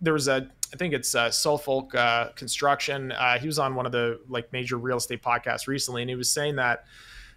there 0.00 0.12
was 0.12 0.28
a 0.28 0.50
I 0.72 0.76
think 0.76 0.94
it's 0.94 1.14
uh, 1.14 1.30
Suffolk 1.30 1.94
uh, 1.94 2.28
Construction. 2.30 3.12
Uh, 3.12 3.38
he 3.38 3.46
was 3.46 3.58
on 3.58 3.74
one 3.74 3.86
of 3.86 3.92
the 3.92 4.20
like 4.28 4.52
major 4.52 4.76
real 4.78 4.96
estate 4.96 5.22
podcasts 5.22 5.66
recently, 5.66 6.02
and 6.02 6.08
he 6.08 6.16
was 6.16 6.30
saying 6.30 6.56
that 6.56 6.84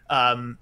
um, 0.09 0.57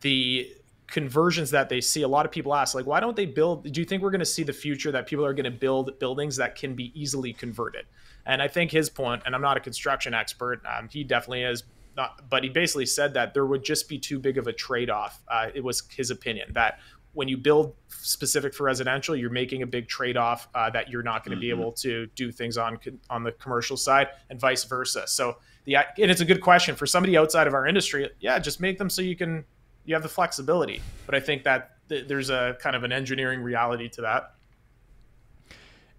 the 0.00 0.52
conversions 0.86 1.50
that 1.50 1.68
they 1.68 1.80
see, 1.80 2.02
a 2.02 2.08
lot 2.08 2.24
of 2.24 2.32
people 2.32 2.54
ask, 2.54 2.74
like, 2.74 2.86
why 2.86 3.00
don't 3.00 3.16
they 3.16 3.26
build? 3.26 3.70
Do 3.72 3.80
you 3.80 3.84
think 3.84 4.02
we're 4.02 4.10
going 4.10 4.20
to 4.20 4.24
see 4.24 4.44
the 4.44 4.52
future 4.52 4.92
that 4.92 5.06
people 5.06 5.24
are 5.24 5.34
going 5.34 5.44
to 5.44 5.50
build 5.50 5.98
buildings 5.98 6.36
that 6.36 6.54
can 6.54 6.74
be 6.74 6.92
easily 7.00 7.32
converted? 7.32 7.86
And 8.24 8.40
I 8.40 8.48
think 8.48 8.70
his 8.70 8.88
point, 8.88 9.22
and 9.26 9.34
I'm 9.34 9.42
not 9.42 9.56
a 9.56 9.60
construction 9.60 10.14
expert, 10.14 10.60
um, 10.66 10.88
he 10.88 11.04
definitely 11.04 11.42
is 11.42 11.64
not, 11.96 12.28
but 12.28 12.44
he 12.44 12.50
basically 12.50 12.86
said 12.86 13.14
that 13.14 13.34
there 13.34 13.46
would 13.46 13.64
just 13.64 13.88
be 13.88 13.98
too 13.98 14.18
big 14.18 14.38
of 14.38 14.46
a 14.46 14.52
trade 14.52 14.90
off. 14.90 15.22
Uh, 15.28 15.48
it 15.54 15.64
was 15.64 15.82
his 15.90 16.10
opinion 16.10 16.52
that 16.52 16.78
when 17.16 17.28
you 17.28 17.36
build 17.38 17.74
specific 17.88 18.52
for 18.52 18.64
residential, 18.64 19.16
you're 19.16 19.30
making 19.30 19.62
a 19.62 19.66
big 19.66 19.88
trade 19.88 20.18
off 20.18 20.48
uh, 20.54 20.68
that 20.68 20.90
you're 20.90 21.02
not 21.02 21.24
going 21.24 21.34
to 21.34 21.40
be 21.40 21.48
able 21.48 21.72
to 21.72 22.06
do 22.14 22.30
things 22.30 22.58
on 22.58 22.78
on 23.08 23.24
the 23.24 23.32
commercial 23.32 23.76
side, 23.76 24.08
and 24.28 24.38
vice 24.38 24.64
versa. 24.64 25.08
So 25.08 25.38
the 25.64 25.76
and 25.76 26.10
it's 26.10 26.20
a 26.20 26.26
good 26.26 26.42
question 26.42 26.76
for 26.76 26.86
somebody 26.86 27.16
outside 27.16 27.46
of 27.46 27.54
our 27.54 27.66
industry. 27.66 28.10
Yeah, 28.20 28.38
just 28.38 28.60
make 28.60 28.76
them 28.76 28.90
so 28.90 29.00
you 29.00 29.16
can 29.16 29.44
you 29.86 29.94
have 29.94 30.02
the 30.02 30.10
flexibility. 30.10 30.82
But 31.06 31.14
I 31.14 31.20
think 31.20 31.44
that 31.44 31.78
th- 31.88 32.06
there's 32.06 32.28
a 32.28 32.58
kind 32.60 32.76
of 32.76 32.84
an 32.84 32.92
engineering 32.92 33.40
reality 33.40 33.88
to 33.90 34.02
that. 34.02 34.34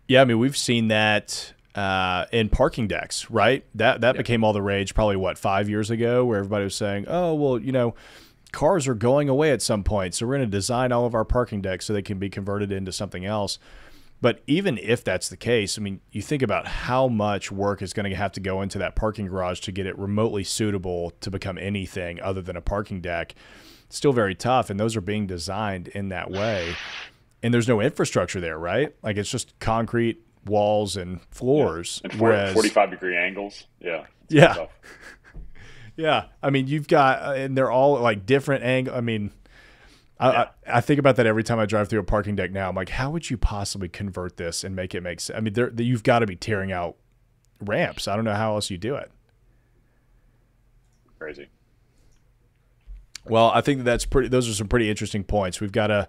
Yeah, 0.07 0.21
I 0.21 0.25
mean 0.25 0.37
we've 0.37 0.55
seen 0.55 0.89
that 0.89 1.51
uh, 1.73 2.25
in 2.31 2.49
parking 2.49 2.87
decks, 2.87 3.31
right? 3.31 3.65
That 3.73 4.01
that 4.01 4.17
became 4.17 4.43
all 4.43 4.53
the 4.53 4.61
rage 4.61 4.93
probably 4.93 5.15
what 5.15 5.39
five 5.39 5.67
years 5.67 5.89
ago, 5.89 6.25
where 6.25 6.37
everybody 6.37 6.63
was 6.63 6.75
saying, 6.75 7.05
"Oh, 7.07 7.33
well, 7.33 7.59
you 7.59 7.71
know, 7.71 7.95
cars 8.51 8.87
are 8.87 8.95
going 8.95 9.29
away 9.29 9.51
at 9.51 9.61
some 9.61 9.83
point, 9.83 10.15
so 10.15 10.25
we're 10.25 10.37
going 10.37 10.49
to 10.49 10.57
design 10.57 10.91
all 10.91 11.05
of 11.05 11.13
our 11.13 11.25
parking 11.25 11.61
decks 11.61 11.85
so 11.85 11.93
they 11.93 12.01
can 12.01 12.19
be 12.19 12.29
converted 12.29 12.71
into 12.71 12.91
something 12.91 13.25
else." 13.25 13.59
But 14.19 14.41
even 14.47 14.79
if 14.79 15.03
that's 15.03 15.29
the 15.29 15.37
case, 15.37 15.77
I 15.77 15.81
mean, 15.81 16.01
you 16.11 16.23
think 16.23 16.41
about 16.41 16.67
how 16.67 17.07
much 17.07 17.51
work 17.51 17.83
is 17.83 17.93
going 17.93 18.09
to 18.09 18.15
have 18.15 18.31
to 18.31 18.39
go 18.39 18.63
into 18.63 18.79
that 18.79 18.95
parking 18.95 19.27
garage 19.27 19.59
to 19.61 19.71
get 19.71 19.85
it 19.85 19.97
remotely 19.97 20.43
suitable 20.43 21.11
to 21.21 21.29
become 21.29 21.57
anything 21.59 22.19
other 22.21 22.41
than 22.41 22.55
a 22.57 22.61
parking 22.61 22.99
deck. 22.99 23.35
It's 23.85 23.95
still 23.95 24.13
very 24.13 24.33
tough, 24.33 24.69
and 24.69 24.79
those 24.79 24.95
are 24.95 25.01
being 25.01 25.27
designed 25.27 25.89
in 25.89 26.09
that 26.09 26.31
way. 26.31 26.75
And 27.43 27.53
there's 27.53 27.67
no 27.67 27.79
infrastructure 27.79 28.41
there, 28.41 28.57
right? 28.57 28.95
Like 29.03 29.17
it's 29.17 29.29
just 29.29 29.57
concrete 29.59 30.19
walls 30.45 30.97
and 30.97 31.21
floors. 31.29 32.01
Yeah. 32.03 32.09
And 32.11 32.19
40, 32.19 32.23
whereas, 32.23 32.53
45 32.53 32.91
degree 32.91 33.15
angles. 33.15 33.65
Yeah. 33.79 34.05
Yeah. 34.29 34.65
Yeah. 35.97 36.25
I 36.41 36.49
mean, 36.51 36.67
you've 36.67 36.87
got, 36.87 37.21
uh, 37.21 37.33
and 37.33 37.57
they're 37.57 37.71
all 37.71 37.99
like 37.99 38.25
different 38.25 38.63
angle. 38.63 38.95
I 38.95 39.01
mean, 39.01 39.31
I, 40.19 40.31
yeah. 40.31 40.47
I, 40.67 40.77
I, 40.77 40.81
think 40.81 40.99
about 40.99 41.17
that 41.17 41.25
every 41.25 41.43
time 41.43 41.59
I 41.59 41.65
drive 41.65 41.89
through 41.89 41.99
a 41.99 42.03
parking 42.03 42.35
deck 42.35 42.51
now. 42.51 42.69
I'm 42.69 42.75
like, 42.75 42.89
how 42.89 43.09
would 43.11 43.29
you 43.29 43.37
possibly 43.37 43.89
convert 43.89 44.37
this 44.37 44.63
and 44.63 44.75
make 44.75 44.95
it 44.95 45.01
make 45.01 45.19
sense? 45.19 45.37
I 45.37 45.41
mean, 45.41 45.53
there, 45.53 45.71
you've 45.77 46.03
got 46.03 46.19
to 46.19 46.27
be 46.27 46.35
tearing 46.35 46.71
out 46.71 46.95
ramps. 47.59 48.07
I 48.07 48.15
don't 48.15 48.25
know 48.25 48.35
how 48.35 48.55
else 48.55 48.69
you 48.69 48.77
do 48.77 48.95
it. 48.95 49.11
Crazy. 51.19 51.47
Well, 53.25 53.51
I 53.53 53.61
think 53.61 53.83
that's 53.83 54.05
pretty. 54.05 54.29
Those 54.29 54.49
are 54.49 54.53
some 54.53 54.67
pretty 54.67 54.89
interesting 54.89 55.23
points. 55.23 55.59
We've 55.59 55.71
got 55.71 55.87
to 55.87 56.07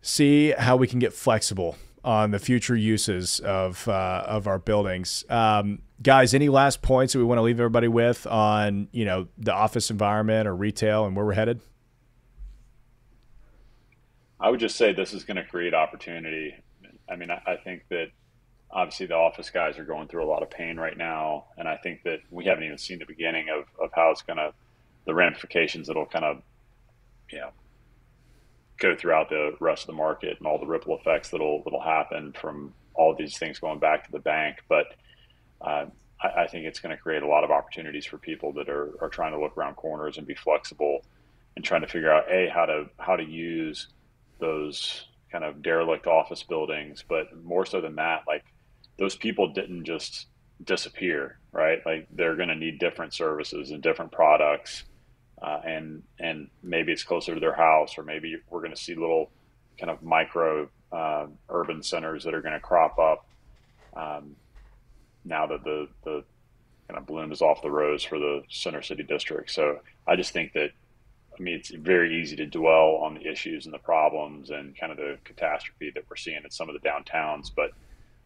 see 0.00 0.52
how 0.52 0.76
we 0.76 0.86
can 0.86 0.98
get 0.98 1.12
flexible 1.12 1.76
on 2.04 2.30
the 2.30 2.38
future 2.38 2.76
uses 2.76 3.40
of 3.40 3.86
uh, 3.88 4.24
of 4.26 4.46
our 4.46 4.58
buildings. 4.58 5.24
Um, 5.28 5.80
guys, 6.02 6.34
any 6.34 6.48
last 6.48 6.82
points 6.82 7.12
that 7.12 7.18
we 7.18 7.24
want 7.24 7.38
to 7.38 7.42
leave 7.42 7.60
everybody 7.60 7.88
with 7.88 8.26
on 8.26 8.88
you 8.92 9.04
know 9.04 9.28
the 9.38 9.52
office 9.52 9.90
environment 9.90 10.48
or 10.48 10.54
retail 10.54 11.04
and 11.04 11.14
where 11.14 11.24
we're 11.24 11.32
headed? 11.32 11.60
I 14.38 14.48
would 14.48 14.60
just 14.60 14.76
say 14.76 14.92
this 14.92 15.12
is 15.12 15.24
going 15.24 15.36
to 15.36 15.44
create 15.44 15.74
opportunity. 15.74 16.54
I 17.10 17.16
mean, 17.16 17.30
I, 17.30 17.42
I 17.46 17.56
think 17.56 17.82
that 17.90 18.06
obviously 18.70 19.06
the 19.06 19.16
office 19.16 19.50
guys 19.50 19.78
are 19.78 19.84
going 19.84 20.08
through 20.08 20.24
a 20.24 20.30
lot 20.30 20.42
of 20.42 20.50
pain 20.50 20.78
right 20.78 20.96
now, 20.96 21.46
and 21.58 21.68
I 21.68 21.76
think 21.76 22.04
that 22.04 22.20
we 22.30 22.46
haven't 22.46 22.64
even 22.64 22.78
seen 22.78 22.98
the 22.98 23.06
beginning 23.06 23.48
of, 23.50 23.64
of 23.82 23.90
how 23.94 24.10
it's 24.10 24.22
going 24.22 24.38
to 24.38 24.54
the 25.06 25.14
ramifications 25.14 25.86
that'll 25.86 26.06
kind 26.06 26.24
of 26.24 26.42
you 27.30 27.38
know 27.38 27.50
go 28.80 28.96
throughout 28.96 29.28
the 29.28 29.54
rest 29.60 29.82
of 29.82 29.86
the 29.88 29.92
market 29.92 30.38
and 30.38 30.46
all 30.46 30.58
the 30.58 30.66
ripple 30.66 30.96
effects 30.98 31.30
that'll 31.30 31.62
that'll 31.62 31.80
happen 31.80 32.32
from 32.32 32.74
all 32.94 33.14
these 33.14 33.38
things 33.38 33.60
going 33.60 33.78
back 33.78 34.04
to 34.04 34.10
the 34.10 34.18
bank. 34.18 34.56
But 34.68 34.86
uh, 35.60 35.86
I, 36.20 36.42
I, 36.42 36.46
think 36.48 36.66
it's 36.66 36.80
going 36.80 36.96
to 36.96 37.00
create 37.00 37.22
a 37.22 37.28
lot 37.28 37.44
of 37.44 37.50
opportunities 37.50 38.06
for 38.06 38.18
people 38.18 38.52
that 38.54 38.68
are, 38.68 38.94
are 39.00 39.08
trying 39.08 39.32
to 39.32 39.40
look 39.40 39.56
around 39.56 39.76
corners 39.76 40.18
and 40.18 40.26
be 40.26 40.34
flexible 40.34 41.04
and 41.54 41.64
trying 41.64 41.82
to 41.82 41.86
figure 41.86 42.10
out 42.10 42.30
a 42.30 42.48
how 42.48 42.66
to 42.66 42.86
how 42.98 43.16
to 43.16 43.24
use 43.24 43.88
those 44.38 45.06
kind 45.30 45.44
of 45.44 45.62
derelict 45.62 46.06
office 46.06 46.42
buildings, 46.42 47.04
but 47.06 47.26
more 47.44 47.64
so 47.64 47.80
than 47.80 47.94
that, 47.96 48.22
like 48.26 48.44
those 48.96 49.14
people 49.14 49.52
didn't 49.52 49.84
just 49.84 50.26
disappear, 50.64 51.38
right? 51.52 51.78
Like 51.86 52.08
they're 52.10 52.36
going 52.36 52.48
to 52.48 52.54
need 52.54 52.78
different 52.78 53.14
services 53.14 53.70
and 53.70 53.82
different 53.82 54.10
products 54.10 54.84
uh, 55.42 55.60
and 55.64 56.02
and 56.18 56.48
maybe 56.62 56.92
it's 56.92 57.02
closer 57.02 57.34
to 57.34 57.40
their 57.40 57.54
house, 57.54 57.96
or 57.96 58.02
maybe 58.02 58.36
we're 58.50 58.60
going 58.60 58.74
to 58.74 58.80
see 58.80 58.94
little 58.94 59.30
kind 59.78 59.90
of 59.90 60.02
micro 60.02 60.68
uh, 60.92 61.26
urban 61.48 61.82
centers 61.82 62.24
that 62.24 62.34
are 62.34 62.42
going 62.42 62.54
to 62.54 62.60
crop 62.60 62.98
up 62.98 63.26
um, 63.96 64.36
now 65.24 65.46
that 65.46 65.64
the 65.64 65.88
the 66.04 66.24
kind 66.88 66.98
of 66.98 67.06
bloom 67.06 67.32
is 67.32 67.40
off 67.40 67.62
the 67.62 67.70
rose 67.70 68.02
for 68.02 68.18
the 68.18 68.42
center 68.50 68.82
city 68.82 69.02
district. 69.02 69.50
So 69.50 69.78
I 70.06 70.16
just 70.16 70.32
think 70.32 70.52
that 70.54 70.70
I 71.38 71.42
mean 71.42 71.54
it's 71.54 71.70
very 71.70 72.20
easy 72.20 72.36
to 72.36 72.46
dwell 72.46 73.00
on 73.02 73.14
the 73.14 73.26
issues 73.26 73.64
and 73.64 73.72
the 73.72 73.78
problems 73.78 74.50
and 74.50 74.76
kind 74.76 74.92
of 74.92 74.98
the 74.98 75.18
catastrophe 75.24 75.92
that 75.94 76.04
we're 76.10 76.16
seeing 76.16 76.42
in 76.44 76.50
some 76.50 76.68
of 76.68 76.74
the 76.80 76.86
downtowns, 76.86 77.50
but 77.54 77.70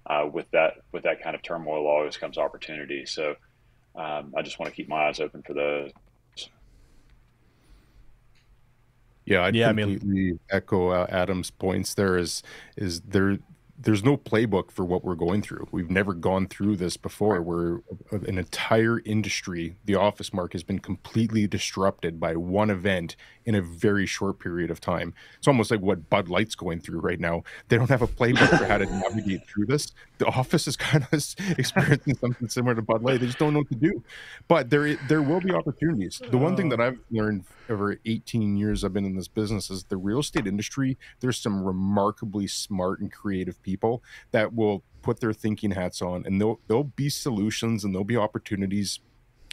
uh, 0.06 0.26
with 0.30 0.50
that 0.50 0.78
with 0.92 1.04
that 1.04 1.22
kind 1.22 1.36
of 1.36 1.42
turmoil 1.42 1.86
always 1.86 2.16
comes 2.16 2.38
opportunity. 2.38 3.06
So 3.06 3.36
um, 3.94 4.34
I 4.36 4.42
just 4.42 4.58
want 4.58 4.72
to 4.72 4.76
keep 4.76 4.88
my 4.88 5.06
eyes 5.06 5.20
open 5.20 5.42
for 5.42 5.54
the 5.54 5.92
Yeah, 9.26 9.44
I'd 9.44 9.54
yeah, 9.54 9.72
completely 9.72 10.10
I 10.28 10.32
mean, 10.32 10.40
echo 10.50 10.88
uh, 10.90 11.06
Adam's 11.08 11.50
points. 11.50 11.94
There 11.94 12.16
is 12.18 12.42
is 12.76 13.00
there 13.02 13.38
there's 13.76 14.04
no 14.04 14.16
playbook 14.16 14.70
for 14.70 14.84
what 14.84 15.04
we're 15.04 15.16
going 15.16 15.42
through. 15.42 15.68
We've 15.72 15.90
never 15.90 16.14
gone 16.14 16.46
through 16.46 16.76
this 16.76 16.96
before 16.96 17.42
where 17.42 17.80
an 18.10 18.38
entire 18.38 19.00
industry, 19.00 19.76
the 19.84 19.96
office 19.96 20.32
market 20.32 20.54
has 20.54 20.62
been 20.62 20.78
completely 20.78 21.46
disrupted 21.46 22.20
by 22.20 22.36
one 22.36 22.70
event 22.70 23.16
in 23.44 23.54
a 23.54 23.60
very 23.60 24.06
short 24.06 24.38
period 24.38 24.70
of 24.70 24.80
time. 24.80 25.12
It's 25.38 25.48
almost 25.48 25.70
like 25.70 25.80
what 25.80 26.08
Bud 26.08 26.28
Light's 26.28 26.54
going 26.54 26.80
through 26.80 27.00
right 27.00 27.18
now. 27.18 27.42
They 27.68 27.76
don't 27.76 27.90
have 27.90 28.02
a 28.02 28.06
playbook 28.06 28.58
for 28.58 28.64
how 28.64 28.78
to 28.78 28.86
navigate 29.08 29.46
through 29.48 29.66
this. 29.66 29.92
The 30.18 30.26
office 30.26 30.68
is 30.68 30.76
kind 30.76 31.06
of 31.10 31.34
experiencing 31.58 32.16
something 32.16 32.48
similar 32.48 32.74
to 32.76 32.82
Bud 32.82 33.02
Light. 33.02 33.20
They 33.20 33.26
just 33.26 33.38
don't 33.38 33.52
know 33.52 33.60
what 33.60 33.68
to 33.68 33.74
do. 33.74 34.02
But 34.46 34.70
there 34.70 34.94
there 35.08 35.22
will 35.22 35.40
be 35.40 35.52
opportunities. 35.52 36.22
The 36.30 36.38
one 36.38 36.56
thing 36.56 36.68
that 36.68 36.80
oh. 36.80 36.84
I've 36.84 36.98
learned 37.10 37.44
over 37.68 37.98
18 38.04 38.56
years 38.56 38.84
I've 38.84 38.92
been 38.92 39.04
in 39.04 39.16
this 39.16 39.28
business 39.28 39.70
is 39.70 39.84
the 39.84 39.96
real 39.96 40.20
estate 40.20 40.46
industry. 40.46 40.96
There's 41.20 41.38
some 41.38 41.64
remarkably 41.64 42.46
smart 42.46 43.00
and 43.00 43.10
creative 43.10 43.62
people 43.64 44.02
that 44.30 44.54
will 44.54 44.84
put 45.02 45.20
their 45.20 45.32
thinking 45.32 45.72
hats 45.72 46.00
on 46.00 46.24
and 46.26 46.40
there'll, 46.40 46.60
there'll 46.68 46.84
be 46.84 47.08
solutions 47.08 47.84
and 47.84 47.94
there'll 47.94 48.04
be 48.04 48.16
opportunities. 48.16 49.00